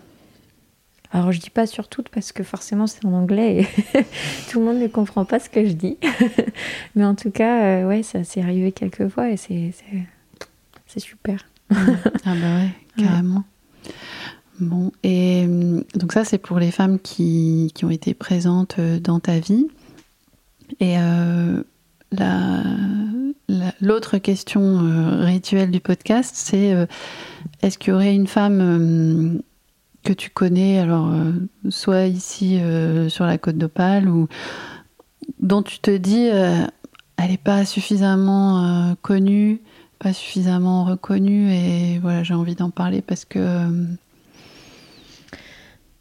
Alors 1.11 1.31
je 1.31 1.39
dis 1.39 1.49
pas 1.49 1.65
sur 1.67 1.87
toutes 1.87 2.09
parce 2.09 2.31
que 2.31 2.43
forcément 2.43 2.87
c'est 2.87 3.05
en 3.05 3.13
anglais 3.13 3.61
et 3.93 4.03
tout 4.51 4.59
le 4.59 4.65
monde 4.65 4.79
ne 4.79 4.87
comprend 4.87 5.23
pas 5.25 5.39
ce 5.39 5.49
que 5.49 5.65
je 5.65 5.73
dis. 5.73 5.97
Mais 6.95 7.05
en 7.05 7.15
tout 7.15 7.31
cas 7.31 7.63
euh, 7.63 7.87
ouais 7.87 8.03
ça 8.03 8.23
s'est 8.23 8.41
arrivé 8.41 8.71
quelques 8.71 9.07
fois 9.07 9.29
et 9.29 9.37
c'est 9.37 9.71
super. 10.97 11.45
Ah 11.69 11.75
bah 12.25 12.55
ouais, 12.57 12.69
carrément. 12.97 13.43
Bon, 14.59 14.91
et 15.03 15.43
hum, 15.45 15.83
donc 15.95 16.13
ça 16.13 16.23
c'est 16.23 16.37
pour 16.37 16.59
les 16.59 16.71
femmes 16.71 16.99
qui, 16.99 17.71
qui 17.75 17.83
ont 17.85 17.89
été 17.89 18.13
présentes 18.13 18.75
euh, 18.79 18.99
dans 18.99 19.19
ta 19.19 19.39
vie. 19.39 19.67
Et 20.79 20.97
euh, 20.97 21.61
la- 22.11 22.63
la- 23.49 23.73
l'autre 23.81 24.17
question 24.17 24.61
euh, 24.61 25.25
rituelle 25.25 25.71
du 25.71 25.79
podcast, 25.81 26.33
c'est 26.37 26.73
euh, 26.73 26.85
est-ce 27.61 27.77
qu'il 27.77 27.91
y 27.91 27.93
aurait 27.93 28.15
une 28.15 28.27
femme 28.27 29.41
que 30.03 30.13
tu 30.13 30.29
connais, 30.29 30.79
alors 30.79 31.11
euh, 31.11 31.31
soit 31.69 32.05
ici 32.05 32.59
euh, 32.59 33.09
sur 33.09 33.25
la 33.25 33.37
côte 33.37 33.57
d'Opale, 33.57 34.07
ou 34.07 34.27
dont 35.39 35.63
tu 35.63 35.79
te 35.79 35.91
dis 35.95 36.29
euh, 36.31 36.65
elle 37.17 37.31
n'est 37.31 37.37
pas 37.37 37.65
suffisamment 37.65 38.63
euh, 38.63 38.93
connue, 39.01 39.61
pas 39.99 40.13
suffisamment 40.13 40.85
reconnue, 40.85 41.51
et 41.51 41.99
voilà, 41.99 42.23
j'ai 42.23 42.33
envie 42.33 42.55
d'en 42.55 42.69
parler 42.69 43.01
parce 43.01 43.25
que. 43.25 43.39
euh, 43.39 43.85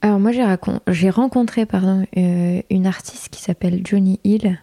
Alors 0.02 0.18
moi 0.20 0.32
j'ai 0.32 0.44
racon- 0.44 0.80
j'ai 0.88 1.08
rencontré 1.10 1.64
pardon 1.64 2.04
euh, 2.16 2.60
une 2.70 2.86
artiste 2.86 3.30
qui 3.30 3.40
s'appelle 3.40 3.80
Johnny 3.84 4.20
Hill 4.24 4.60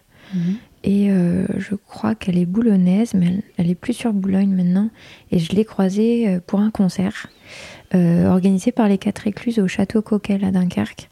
et 0.84 1.10
euh, 1.10 1.46
je 1.58 1.74
crois 1.74 2.14
qu'elle 2.14 2.38
est 2.38 2.46
boulonnaise 2.46 3.12
mais 3.14 3.26
elle, 3.26 3.42
elle 3.58 3.70
est 3.70 3.74
plus 3.74 3.92
sur 3.92 4.12
Boulogne 4.12 4.54
maintenant 4.54 4.88
et 5.32 5.38
je 5.40 5.52
l'ai 5.52 5.64
croisée 5.64 6.38
pour 6.46 6.60
un 6.60 6.70
concert 6.70 7.26
euh, 7.94 8.28
organisé 8.28 8.70
par 8.72 8.88
les 8.88 8.98
quatre 8.98 9.26
écluses 9.26 9.58
au 9.58 9.66
château 9.68 10.00
Coquel 10.00 10.44
à 10.44 10.50
Dunkerque. 10.52 11.10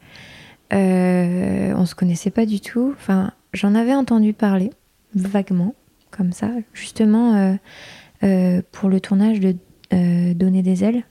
On 0.72 1.84
se 1.84 1.94
connaissait 1.96 2.30
pas 2.30 2.46
du 2.46 2.60
tout. 2.60 2.94
Enfin 2.96 3.32
j'en 3.52 3.74
avais 3.74 3.94
entendu 3.94 4.32
parler 4.32 4.70
vaguement 5.14 5.74
comme 6.12 6.32
ça 6.32 6.50
justement 6.72 7.58
pour 8.72 8.88
le 8.88 9.00
tournage 9.00 9.40
de 9.40 9.56
euh, 9.92 10.34
Donner 10.34 10.62
des 10.62 10.84
ailes. 10.84 11.04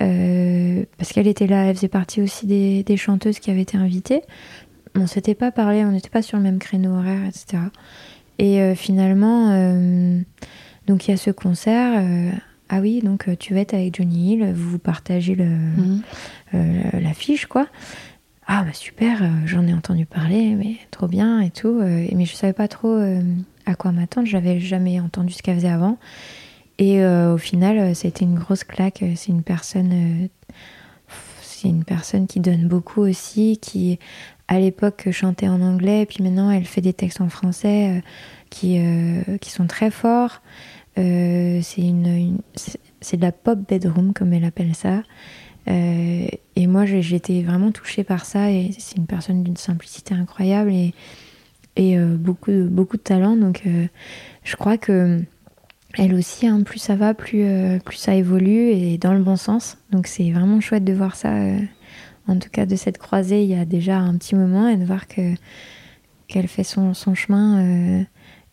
Euh, 0.00 0.84
parce 0.96 1.12
qu'elle 1.12 1.26
était 1.26 1.46
là, 1.46 1.64
elle 1.64 1.74
faisait 1.76 1.88
partie 1.88 2.22
aussi 2.22 2.46
des, 2.46 2.82
des 2.84 2.96
chanteuses 2.96 3.40
qui 3.40 3.50
avaient 3.50 3.62
été 3.62 3.76
invitées. 3.76 4.22
On 4.94 5.06
s'était 5.06 5.34
pas 5.34 5.50
parlé, 5.50 5.84
on 5.84 5.90
n'était 5.92 6.08
pas 6.10 6.22
sur 6.22 6.36
le 6.36 6.42
même 6.44 6.58
créneau 6.58 6.92
horaire, 6.96 7.22
etc. 7.26 7.62
Et 8.38 8.60
euh, 8.60 8.74
finalement, 8.76 9.50
euh, 9.50 10.20
donc 10.86 11.06
il 11.06 11.10
y 11.10 11.14
a 11.14 11.16
ce 11.16 11.30
concert, 11.30 11.94
euh, 11.98 12.30
ah 12.68 12.80
oui, 12.80 13.00
donc 13.02 13.28
euh, 13.28 13.34
tu 13.36 13.54
vas 13.54 13.60
être 13.60 13.74
avec 13.74 13.96
Johnny 13.96 14.34
Hill, 14.34 14.52
vous 14.54 14.78
partagez 14.78 15.34
le, 15.34 15.44
Mhm. 15.46 16.02
euh, 16.54 17.00
l'affiche, 17.00 17.46
quoi. 17.46 17.66
Ah 18.46 18.62
bah 18.64 18.72
super, 18.72 19.22
euh, 19.22 19.26
j'en 19.46 19.66
ai 19.66 19.74
entendu 19.74 20.06
parler, 20.06 20.54
mais 20.54 20.76
trop 20.90 21.06
bien 21.08 21.40
et 21.40 21.50
tout. 21.50 21.80
euh, 21.80 22.06
mais 22.14 22.24
je 22.24 22.34
savais 22.34 22.52
pas 22.54 22.68
trop 22.68 22.92
euh, 22.92 23.20
à 23.68 23.74
quoi 23.74 23.92
m'attendre, 23.92 24.26
j'avais 24.26 24.60
jamais 24.60 24.98
entendu 25.00 25.32
ce 25.32 25.42
qu'elle 25.42 25.56
faisait 25.56 25.68
avant. 25.68 25.98
Et 26.78 27.02
euh, 27.02 27.34
au 27.34 27.38
final, 27.38 27.78
euh, 27.78 27.92
a 27.92 28.06
été 28.06 28.24
une 28.24 28.36
grosse 28.36 28.64
claque. 28.64 29.04
C'est 29.16 29.30
une 29.32 29.42
personne, 29.42 29.92
euh, 29.92 30.28
c'est 31.42 31.68
une 31.68 31.84
personne 31.84 32.26
qui 32.26 32.40
donne 32.40 32.66
beaucoup 32.68 33.02
aussi, 33.02 33.58
qui 33.60 33.98
à 34.46 34.58
l'époque 34.58 35.08
chantait 35.10 35.48
en 35.48 35.60
anglais, 35.60 36.06
puis 36.06 36.22
maintenant 36.22 36.50
elle 36.50 36.64
fait 36.64 36.80
des 36.80 36.94
textes 36.94 37.20
en 37.20 37.28
français 37.28 37.98
euh, 37.98 38.00
qui, 38.48 38.78
euh, 38.78 39.36
qui 39.38 39.50
sont 39.50 39.66
très 39.66 39.90
forts. 39.90 40.40
Euh, 40.96 41.60
c'est 41.62 41.82
une, 41.82 42.38
c'est- 42.54 43.16
de 43.16 43.22
la 43.22 43.32
pop 43.32 43.58
bedroom 43.68 44.12
comme 44.14 44.32
elle 44.32 44.44
appelle 44.44 44.74
ça. 44.74 45.02
Euh, 45.68 46.26
et 46.56 46.66
moi 46.66 46.86
j'étais 46.86 47.42
vraiment 47.42 47.72
touchée 47.72 48.02
par 48.04 48.24
ça 48.24 48.50
et 48.50 48.70
c'est 48.78 48.96
une 48.96 49.06
personne 49.06 49.42
d'une 49.42 49.56
simplicité 49.58 50.14
incroyable 50.14 50.72
et, 50.72 50.94
et 51.78 51.96
euh, 51.98 52.16
beaucoup, 52.16 52.50
de, 52.50 52.64
beaucoup 52.68 52.98
de 52.98 53.02
talent. 53.02 53.36
Donc 53.36 53.62
euh, 53.66 53.86
je 54.44 54.56
crois 54.56 54.76
que 54.76 55.18
elle 55.96 56.12
aussi, 56.14 56.46
hein, 56.46 56.60
plus 56.62 56.78
ça 56.78 56.94
va, 56.96 57.14
plus, 57.14 57.42
euh, 57.44 57.78
plus 57.78 57.96
ça 57.96 58.14
évolue 58.14 58.68
et 58.68 58.98
dans 58.98 59.14
le 59.14 59.22
bon 59.22 59.36
sens. 59.36 59.78
Donc 59.90 60.06
c'est 60.06 60.30
vraiment 60.30 60.60
chouette 60.60 60.84
de 60.84 60.92
voir 60.92 61.16
ça. 61.16 61.32
euh, 61.34 61.58
en 62.30 62.38
tout 62.38 62.50
cas, 62.50 62.66
de 62.66 62.76
cette 62.76 62.98
croisée, 62.98 63.42
il 63.42 63.48
y 63.48 63.54
a 63.54 63.64
déjà 63.64 63.96
un 63.98 64.14
petit 64.18 64.34
moment 64.34 64.68
et 64.68 64.76
de 64.76 64.84
voir 64.84 65.08
que 65.08 65.32
qu'elle 66.26 66.46
fait 66.46 66.62
son, 66.64 66.92
son 66.92 67.14
chemin 67.14 67.62
euh, 67.62 68.02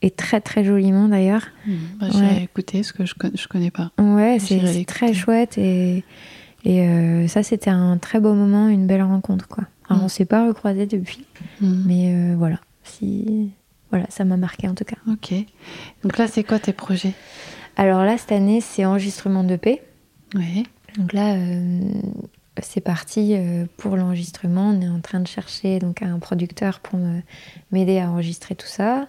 et 0.02 0.12
très 0.12 0.40
très 0.40 0.64
joliment 0.64 1.10
d'ailleurs. 1.10 1.48
Mhm. 1.68 1.76
Bah, 2.00 2.08
J'ai 2.10 2.44
écouté 2.44 2.84
ce 2.84 2.94
que 2.94 3.06
je, 3.06 3.14
con- 3.16 3.32
je 3.36 3.48
connais 3.50 3.72
pas. 3.72 3.92
Ouais, 4.00 4.38
c'est 4.40 4.86
très 4.86 5.14
chouette 5.14 5.58
et, 5.58 6.06
et 6.64 7.28
ça 7.28 7.44
c'était 7.44 7.70
un 7.70 7.98
très 7.98 8.22
beau 8.22 8.34
moment, 8.34 8.70
une 8.70 8.88
belle 8.88 9.04
rencontre 9.04 9.48
quoi. 9.50 9.66
Alors 9.90 10.02
Mm. 10.02 10.06
on 10.06 10.08
s'est 10.08 10.26
pas 10.26 10.48
recroisés 10.48 10.86
depuis, 10.86 11.26
Mhm. 11.62 11.84
mais 11.86 12.36
voilà, 12.36 12.60
si 12.98 13.52
voilà, 13.92 14.06
ça 14.10 14.26
m'a 14.26 14.38
marqué 14.38 14.68
en 14.68 14.76
tout 14.76 14.84
cas. 14.84 14.98
Ok. 15.08 15.34
Donc 16.04 16.18
là, 16.18 16.28
c'est 16.28 16.44
quoi 16.44 16.60
tes 16.60 16.74
projets? 16.74 17.14
Alors 17.78 18.04
là 18.04 18.18
cette 18.18 18.32
année 18.32 18.62
c'est 18.62 18.86
enregistrement 18.86 19.44
de 19.44 19.56
paix. 19.56 19.82
Oui. 20.34 20.66
Donc 20.98 21.12
là, 21.14 21.36
euh, 21.36 21.80
c'est 22.62 22.82
parti 22.82 23.34
euh, 23.36 23.66
pour 23.78 23.98
l'enregistrement. 23.98 24.70
On 24.70 24.82
est 24.82 24.88
en 24.88 25.02
train 25.02 25.20
de 25.20 25.28
chercher 25.28 25.80
donc 25.80 26.02
un 26.02 26.20
producteur 26.20 26.80
pour 26.80 26.98
m'aider 27.72 28.00
à 28.00 28.10
enregistrer 28.10 28.56
tout 28.56 28.68
ça 28.68 29.08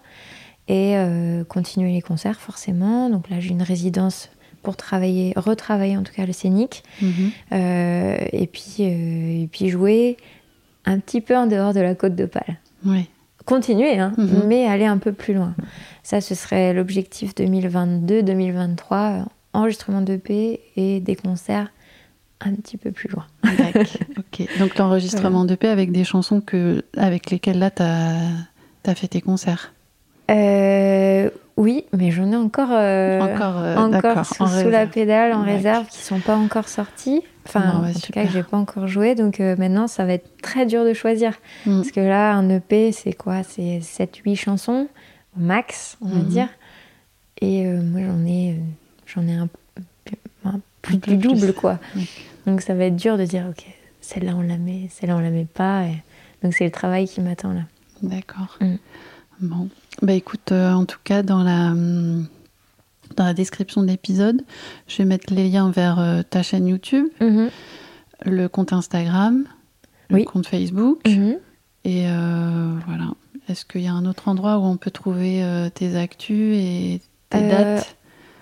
et 0.68 0.96
euh, 0.96 1.44
continuer 1.44 1.92
les 1.92 2.02
concerts 2.02 2.40
forcément. 2.40 3.08
Donc 3.08 3.30
là, 3.30 3.38
j'ai 3.38 3.50
une 3.50 3.62
résidence 3.62 4.30
pour 4.62 4.76
travailler, 4.76 5.32
retravailler 5.36 5.96
en 5.96 6.02
tout 6.02 6.12
cas 6.12 6.26
le 6.26 6.32
scénique 6.32 6.82
Mhm. 7.00 7.30
Euh, 7.52 8.16
et 8.32 8.48
puis 8.48 8.76
euh, 8.80 9.42
et 9.44 9.48
puis 9.50 9.68
jouer 9.68 10.16
un 10.84 10.98
petit 10.98 11.20
peu 11.20 11.36
en 11.36 11.46
dehors 11.46 11.72
de 11.72 11.80
la 11.80 11.94
côte 11.94 12.16
d'Opale. 12.16 12.58
Oui. 12.84 13.08
Continuer, 13.46 13.98
hein, 13.98 14.12
Mhm. 14.18 14.42
mais 14.46 14.66
aller 14.66 14.84
un 14.86 14.98
peu 14.98 15.12
plus 15.12 15.32
loin. 15.32 15.54
Ça, 16.02 16.20
ce 16.20 16.34
serait 16.34 16.74
l'objectif 16.74 17.34
2022-2023, 17.34 19.24
enregistrement 19.52 20.02
de 20.02 20.16
paix 20.16 20.60
et 20.76 21.00
des 21.00 21.16
concerts 21.16 21.70
un 22.40 22.52
petit 22.54 22.76
peu 22.76 22.90
plus 22.92 23.08
loin. 23.08 23.24
Ok. 24.18 24.46
Donc 24.58 24.76
l'enregistrement 24.76 25.44
de 25.44 25.54
paix 25.54 25.68
avec 25.68 25.92
des 25.92 26.04
chansons 26.04 26.40
que, 26.40 26.84
avec 26.96 27.30
lesquelles 27.30 27.58
là, 27.58 27.70
tu 27.70 27.82
as, 27.82 28.94
fait 28.94 29.08
tes 29.08 29.20
concerts? 29.20 29.72
Euh, 30.30 31.30
oui, 31.56 31.84
mais 31.96 32.10
j'en 32.10 32.30
ai 32.32 32.36
encore, 32.36 32.68
euh, 32.72 33.20
encore 33.20 33.58
euh, 33.58 33.76
encore 33.76 34.26
sous, 34.26 34.42
en 34.42 34.46
sous 34.46 34.68
la 34.68 34.86
pédale, 34.86 35.32
en 35.32 35.42
réserve, 35.42 35.86
qui 35.88 35.98
sont 35.98 36.20
pas 36.20 36.36
encore 36.36 36.68
sortis. 36.68 37.22
Enfin, 37.46 37.80
ouais, 37.82 37.90
en 37.90 37.92
tout 37.92 38.00
super. 38.00 38.22
cas, 38.24 38.28
que 38.28 38.32
j'ai 38.34 38.42
pas 38.42 38.56
encore 38.56 38.88
joué. 38.88 39.14
Donc 39.14 39.40
euh, 39.40 39.54
maintenant, 39.56 39.86
ça 39.86 40.04
va 40.04 40.14
être 40.14 40.36
très 40.42 40.66
dur 40.66 40.84
de 40.84 40.92
choisir. 40.92 41.32
Mm. 41.64 41.76
Parce 41.76 41.90
que 41.92 42.00
là, 42.00 42.32
un 42.34 42.48
EP, 42.50 42.92
c'est 42.92 43.12
quoi? 43.12 43.42
C'est 43.42 43.80
7-8 43.80 44.36
chansons, 44.36 44.88
au 45.36 45.40
max, 45.40 45.96
on 46.00 46.08
va 46.08 46.16
Mhm. 46.16 46.24
dire. 46.24 46.48
Et 47.40 47.64
moi, 47.64 48.00
j'en 48.06 48.24
ai, 48.26 48.56
j'en 49.06 49.26
ai 49.28 49.34
un, 49.34 49.48
un- 50.44 50.60
plus 50.82 50.96
du 50.98 51.16
double, 51.16 51.38
plus. 51.40 51.52
quoi. 51.52 51.78
Oui. 51.96 52.08
Donc 52.46 52.60
ça 52.62 52.74
va 52.74 52.84
être 52.84 52.96
dur 52.96 53.18
de 53.18 53.24
dire, 53.24 53.44
ok, 53.50 53.64
celle-là, 54.00 54.32
on 54.36 54.42
la 54.42 54.56
met, 54.56 54.88
celle-là, 54.90 55.16
on 55.16 55.20
la 55.20 55.30
met 55.30 55.46
pas. 55.52 55.84
Et... 55.84 56.02
Donc 56.42 56.54
c'est 56.54 56.64
le 56.64 56.70
travail 56.70 57.06
qui 57.08 57.20
m'attend 57.20 57.52
là. 57.52 57.62
D'accord. 58.02 58.58
Bon. 59.40 59.68
Bah 60.02 60.12
écoute, 60.14 60.52
euh, 60.52 60.72
en 60.72 60.84
tout 60.84 60.98
cas, 61.04 61.22
dans 61.22 61.42
la, 61.42 61.70
hum, 61.72 62.26
dans 63.16 63.24
la 63.24 63.34
description 63.34 63.82
de 63.82 63.86
l'épisode, 63.88 64.42
je 64.88 64.98
vais 64.98 65.04
mettre 65.04 65.32
les 65.32 65.48
liens 65.48 65.70
vers 65.70 65.98
euh, 65.98 66.22
ta 66.28 66.42
chaîne 66.42 66.66
YouTube, 66.66 67.06
Mhm. 67.20 67.50
le 68.24 68.48
compte 68.48 68.72
Instagram, 68.72 69.44
le 70.10 70.24
compte 70.24 70.46
Facebook. 70.46 71.00
Mhm. 71.06 71.36
Et 71.84 72.04
euh, 72.08 72.74
voilà. 72.86 73.10
Est-ce 73.48 73.64
qu'il 73.64 73.82
y 73.82 73.86
a 73.86 73.92
un 73.92 74.06
autre 74.06 74.28
endroit 74.28 74.58
où 74.58 74.64
on 74.64 74.76
peut 74.76 74.90
trouver 74.90 75.40
tes 75.74 75.96
actus 75.96 76.56
et 76.56 77.00
tes 77.30 77.48
dates? 77.48 77.96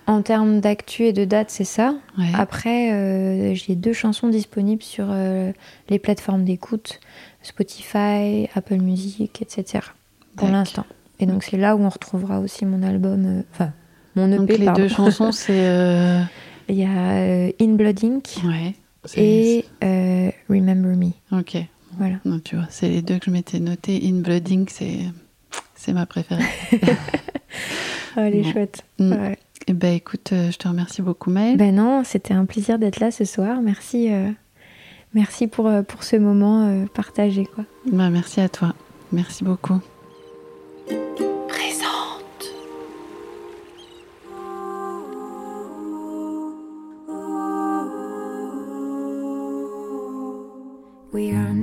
En 0.06 0.20
termes 0.22 0.60
d'actu 0.60 1.04
et 1.04 1.12
de 1.12 1.24
date, 1.24 1.50
c'est 1.50 1.64
ça. 1.64 1.94
Ouais. 2.18 2.30
Après, 2.34 2.92
euh, 2.92 3.54
j'ai 3.54 3.74
deux 3.74 3.92
chansons 3.94 4.28
disponibles 4.28 4.82
sur 4.82 5.06
euh, 5.10 5.50
les 5.90 5.98
plateformes 5.98 6.44
d'écoute, 6.44 7.00
Spotify, 7.42 8.48
Apple 8.54 8.76
Music, 8.80 9.40
etc. 9.42 9.80
Pour 10.36 10.48
l'instant. 10.48 10.84
Et 11.20 11.26
donc 11.26 11.44
c'est 11.44 11.56
là 11.56 11.76
où 11.76 11.80
on 11.82 11.88
retrouvera 11.88 12.40
aussi 12.40 12.64
mon 12.66 12.82
album, 12.82 13.24
euh, 13.24 13.42
enfin 13.52 13.72
mon 14.16 14.28
EP. 14.30 14.36
Donc 14.38 14.48
les 14.58 14.64
pardon. 14.64 14.82
deux 14.82 14.88
chansons, 14.88 15.32
c'est. 15.32 15.66
euh, 15.68 16.20
Il 16.68 16.74
y 16.76 16.84
a 16.84 16.88
euh, 16.88 17.50
In 17.60 17.74
Blood 17.74 18.02
Ink 18.04 18.28
Ouais. 18.44 18.74
et 19.16 19.64
euh, 19.84 20.30
Remember 20.48 20.96
Me. 20.96 21.10
Ok. 21.38 21.56
Voilà. 21.98 22.16
Non, 22.24 22.40
tu 22.40 22.56
vois, 22.56 22.66
c'est 22.70 22.88
les 22.88 23.02
deux 23.02 23.18
que 23.18 23.26
je 23.26 23.30
m'étais 23.30 23.60
noté. 23.60 24.00
In 24.04 24.20
Blood 24.20 24.50
Ink, 24.50 24.70
c'est 24.70 24.98
c'est 25.76 25.92
ma 25.92 26.06
préférée. 26.06 26.42
Oh, 26.72 26.76
elle 28.16 28.34
est 28.34 28.42
Bon. 28.42 28.52
chouette. 28.52 28.84
Mm. 28.98 29.12
Ouais. 29.12 29.38
Eh 29.68 29.72
ben 29.72 29.94
écoute, 29.94 30.30
euh, 30.32 30.50
je 30.50 30.58
te 30.58 30.66
remercie 30.68 31.00
beaucoup, 31.02 31.30
Maëlle. 31.30 31.56
Ben 31.56 31.74
non, 31.74 32.02
c'était 32.04 32.34
un 32.34 32.44
plaisir 32.44 32.78
d'être 32.78 32.98
là 33.00 33.10
ce 33.10 33.24
soir. 33.24 33.60
Merci, 33.62 34.12
euh, 34.12 34.28
merci 35.14 35.46
pour, 35.46 35.68
euh, 35.68 35.82
pour 35.82 36.02
ce 36.02 36.16
moment 36.16 36.66
euh, 36.66 36.84
partagé. 36.92 37.46
Quoi. 37.46 37.64
Ben, 37.90 38.10
merci 38.10 38.40
à 38.40 38.48
toi. 38.48 38.74
Merci 39.12 39.44
beaucoup. 39.44 39.80
Bye. 40.86 41.33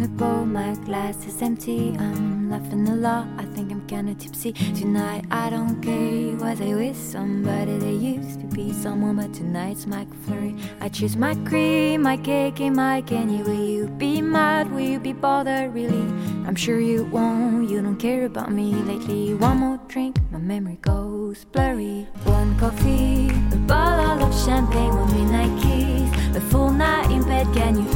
The 0.02 0.08
boat, 0.08 0.46
my 0.46 0.74
glass 0.86 1.28
is 1.28 1.42
empty. 1.44 1.96
I'm 2.00 2.50
laughing 2.50 2.88
a 2.90 2.96
lot, 2.96 3.28
I 3.38 3.46
think 3.54 3.72
I'm 3.72 3.86
kinda 3.86 4.16
tipsy. 4.16 4.52
Tonight 4.52 5.26
I 5.30 5.52
don't 5.52 5.80
care, 5.80 6.36
was 6.38 6.60
I 6.60 6.74
with 6.74 6.98
somebody 6.98 7.78
that 7.78 7.94
used 7.94 8.40
to 8.42 8.48
be 8.48 8.74
someone, 8.74 9.18
but 9.18 9.32
tonight's 9.34 9.86
my 9.86 10.08
flurry. 10.24 10.56
I 10.80 10.90
choose 10.90 11.16
my 11.16 11.36
cream, 11.46 12.02
my 12.02 12.18
cake, 12.18 12.60
and 12.62 12.76
my 12.76 13.02
candy. 13.02 13.44
Will 13.44 13.64
you 13.76 13.88
be 13.88 14.22
mad? 14.22 14.72
Will 14.72 14.90
you 14.94 15.00
be 15.00 15.14
bothered? 15.14 15.72
Really? 15.74 16.06
I'm 16.48 16.56
sure 16.56 16.80
you 16.80 17.04
won't, 17.06 17.70
you 17.70 17.80
don't 17.82 17.98
care 17.98 18.26
about 18.26 18.52
me 18.52 18.74
lately. 18.74 19.36
One 19.36 19.58
more 19.58 19.80
drink, 19.88 20.18
my 20.32 20.40
memory 20.40 20.80
goes 20.82 21.46
blurry. 21.46 22.08
One 22.24 22.58
coffee, 22.58 23.30
a 23.30 23.58
bottle 23.68 24.24
of 24.26 24.34
champagne, 24.46 24.96
one 24.96 25.12
midnight 25.14 25.54
kiss. 25.62 26.36
A 26.36 26.42
full 26.50 26.72
night 26.72 27.12
in 27.12 27.24
bed, 27.24 27.46
can 27.54 27.76
you 27.78 27.88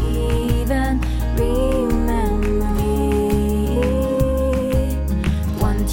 even 0.62 1.02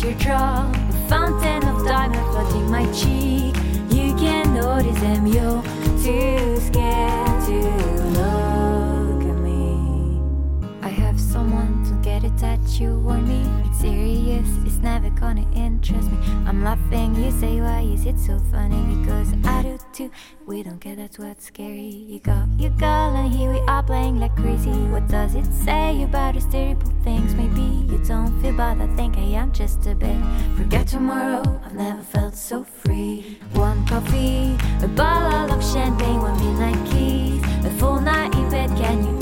teardrop, 0.02 0.74
a 0.74 1.08
fountain 1.08 1.66
of 1.68 1.84
my 2.68 2.84
cheek. 2.92 3.54
You 3.90 4.14
can 4.16 4.54
notice 4.54 4.98
them, 5.00 5.26
you're 5.26 5.62
too 6.02 6.58
scared 6.60 7.44
to 7.46 7.58
look 8.18 9.22
at 9.22 9.38
me. 9.38 10.20
I 10.82 10.88
have 10.88 11.20
someone 11.20 11.84
to 11.84 11.92
get 12.02 12.24
that 12.38 12.80
you 12.80 12.98
want 12.98 13.26
me. 13.28 13.42
It's 13.66 13.80
serious, 13.80 14.48
never 14.82 15.10
gonna 15.10 15.46
interest 15.54 16.10
me. 16.10 16.18
I'm 16.46 16.62
laughing, 16.64 17.14
you 17.14 17.30
say, 17.30 17.60
why 17.60 17.80
is 17.80 18.04
it 18.04 18.18
so 18.18 18.38
funny? 18.50 18.82
Because 18.96 19.32
I 19.44 19.62
do 19.62 19.78
too. 19.92 20.10
We 20.46 20.62
don't 20.62 20.80
care, 20.80 20.96
that's 20.96 21.18
what's 21.18 21.46
scary. 21.46 22.04
You 22.10 22.18
got 22.18 22.48
your 22.58 22.70
girl, 22.70 23.14
and 23.14 23.32
here 23.32 23.52
we 23.52 23.60
are 23.60 23.82
playing 23.82 24.18
like 24.18 24.34
crazy. 24.36 24.70
What 24.70 25.06
does 25.08 25.34
it 25.34 25.46
say 25.64 26.02
about 26.02 26.36
us 26.36 26.46
terrible 26.46 26.92
things? 27.04 27.34
Maybe 27.34 27.62
you 27.62 27.98
don't 28.04 28.40
feel 28.42 28.56
bad, 28.56 28.80
I 28.80 28.88
think 28.96 29.16
I 29.16 29.26
am 29.40 29.52
just 29.52 29.86
a 29.86 29.94
bit. 29.94 30.16
Forget 30.56 30.88
tomorrow, 30.88 31.60
I've 31.64 31.74
never 31.74 32.02
felt 32.02 32.34
so 32.34 32.64
free. 32.64 33.38
One 33.52 33.86
coffee, 33.86 34.56
a 34.82 34.88
bottle 34.88 35.52
of 35.56 35.64
champagne, 35.64 36.20
one 36.20 36.36
midnight 36.38 36.86
kiss. 36.90 37.66
A 37.66 37.70
full 37.78 38.00
night 38.00 38.34
in 38.34 38.50
bed, 38.50 38.70
can 38.76 39.04
you 39.06 39.21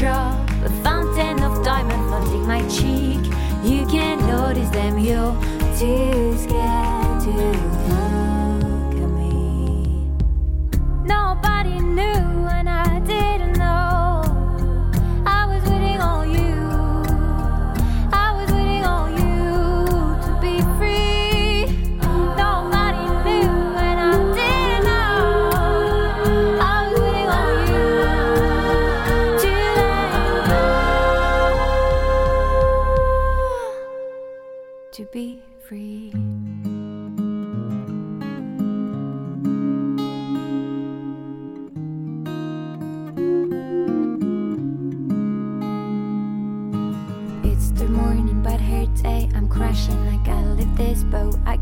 Teardrop, 0.00 0.50
a 0.64 0.70
fountain 0.82 1.42
of 1.42 1.62
diamond 1.62 2.02
flooding 2.08 2.46
my 2.46 2.66
cheek. 2.68 3.22
You 3.62 3.84
can't 3.86 4.22
notice 4.22 4.70
them, 4.70 4.98
you're 4.98 5.34
too 5.76 6.38
scared 6.38 7.20
to 7.24 8.09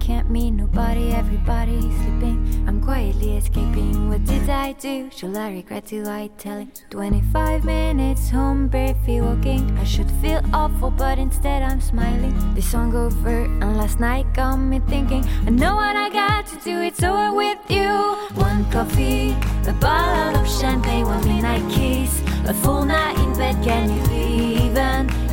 can't 0.09 0.31
meet 0.31 0.53
nobody, 0.53 1.13
everybody's 1.13 1.95
sleeping. 2.01 2.65
I'm 2.67 2.81
quietly 2.81 3.37
escaping. 3.37 4.09
What 4.09 4.25
did 4.25 4.49
I 4.49 4.73
do? 4.73 5.11
Should 5.15 5.37
I 5.37 5.51
regret? 5.51 5.85
Do 5.85 6.09
I 6.09 6.31
tell 6.39 6.61
it? 6.61 6.83
25 6.89 7.67
minutes 7.67 8.31
home, 8.31 8.69
barefoot 8.69 9.21
walking. 9.21 9.77
I 9.77 9.85
should 9.85 10.11
feel 10.23 10.41
awful, 10.55 10.91
but 10.91 11.19
instead 11.19 11.63
I'm 11.63 11.83
smiling. 11.83 12.33
This 12.55 12.71
song 12.71 12.95
over, 12.95 13.43
and 13.61 13.77
last 13.77 14.01
night 14.01 14.33
got 14.33 14.57
me 14.57 14.81
thinking. 14.89 15.27
I 15.47 15.51
know 15.51 15.77
what 15.77 15.95
I 15.95 16.09
got 16.09 16.47
to 16.47 16.57
do, 16.65 16.81
it's 16.81 17.03
over 17.03 17.31
with 17.37 17.59
you. 17.69 17.91
One 18.33 18.65
coffee, 18.71 19.37
a 19.67 19.75
bottle 19.75 20.41
of 20.41 20.49
champagne, 20.49 21.05
one 21.05 21.23
midnight 21.29 21.71
kiss, 21.71 22.23
a 22.47 22.55
full 22.55 22.87
night 22.87 23.19
in 23.19 23.37
bed. 23.37 23.63
Can 23.63 23.93
you 23.93 24.65
even 24.65 25.28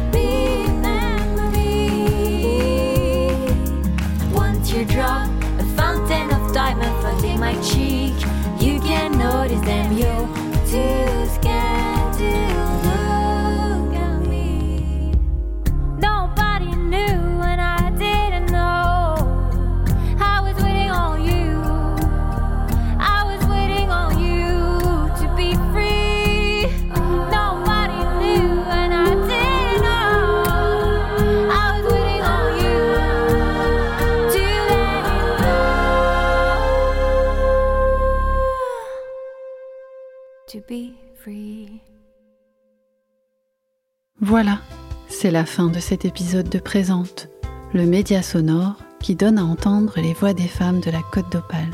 la 45.35 45.43
fin 45.43 45.67
de 45.67 45.81
cet 45.81 46.05
épisode 46.05 46.47
de 46.47 46.59
Présente, 46.59 47.27
le 47.73 47.85
média 47.85 48.23
sonore 48.23 48.77
qui 49.01 49.15
donne 49.15 49.37
à 49.37 49.43
entendre 49.43 49.91
les 49.97 50.13
voix 50.13 50.31
des 50.31 50.47
femmes 50.47 50.79
de 50.79 50.89
la 50.89 51.01
Côte 51.11 51.29
d'Opale. 51.29 51.73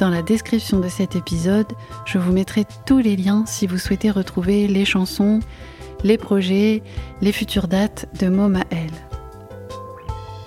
Dans 0.00 0.08
la 0.08 0.22
description 0.22 0.80
de 0.80 0.88
cet 0.88 1.14
épisode, 1.14 1.72
je 2.04 2.18
vous 2.18 2.32
mettrai 2.32 2.64
tous 2.84 2.98
les 2.98 3.14
liens 3.14 3.44
si 3.46 3.68
vous 3.68 3.78
souhaitez 3.78 4.10
retrouver 4.10 4.66
les 4.66 4.84
chansons, 4.84 5.38
les 6.02 6.18
projets, 6.18 6.82
les 7.20 7.30
futures 7.30 7.68
dates 7.68 8.08
de 8.18 8.28
Momael. 8.28 8.90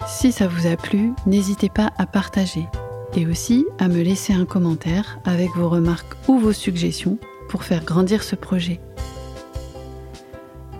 Si 0.06 0.34
ça 0.34 0.50
vous 0.50 0.68
a 0.68 0.76
plu, 0.76 1.14
n'hésitez 1.26 1.70
pas 1.70 1.93
à 1.98 2.06
partager 2.06 2.68
et 3.16 3.26
aussi 3.26 3.66
à 3.80 3.88
me 3.88 4.02
laisser 4.02 4.34
un 4.34 4.43
commentaire 4.43 5.18
avec 5.24 5.50
vos 5.56 5.70
remarques 5.70 6.18
ou 6.28 6.39
vos 6.39 6.52
suggestions 6.52 7.20
pour 7.48 7.64
faire 7.64 7.86
grandir 7.86 8.22
ce 8.22 8.36
projet. 8.36 8.82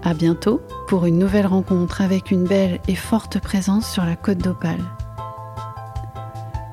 À 0.06 0.14
bientôt 0.14 0.62
pour 0.88 1.08
une 1.08 1.18
nouvelle 1.18 1.48
rencontre 1.48 2.02
avec 2.02 2.30
une 2.30 2.44
belle 2.44 2.80
et 2.88 2.94
forte 2.94 3.40
présence 3.40 3.92
sur 3.92 4.06
la 4.06 4.16
côte 4.16 4.38
d'Opale. 4.38 4.84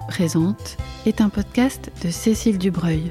Présente 0.06 0.76
est 1.06 1.22
un 1.22 1.30
podcast 1.30 1.90
de 2.04 2.10
Cécile 2.10 2.58
Dubreuil. 2.58 3.10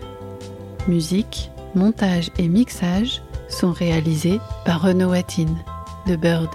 Musique, 0.88 1.50
montage 1.74 2.30
et 2.38 2.48
mixage 2.48 3.24
sont 3.50 3.72
réalisés 3.72 4.40
par 4.64 4.84
Renaud 4.84 5.10
Watine, 5.10 5.58
The 6.06 6.20
Bird. 6.20 6.50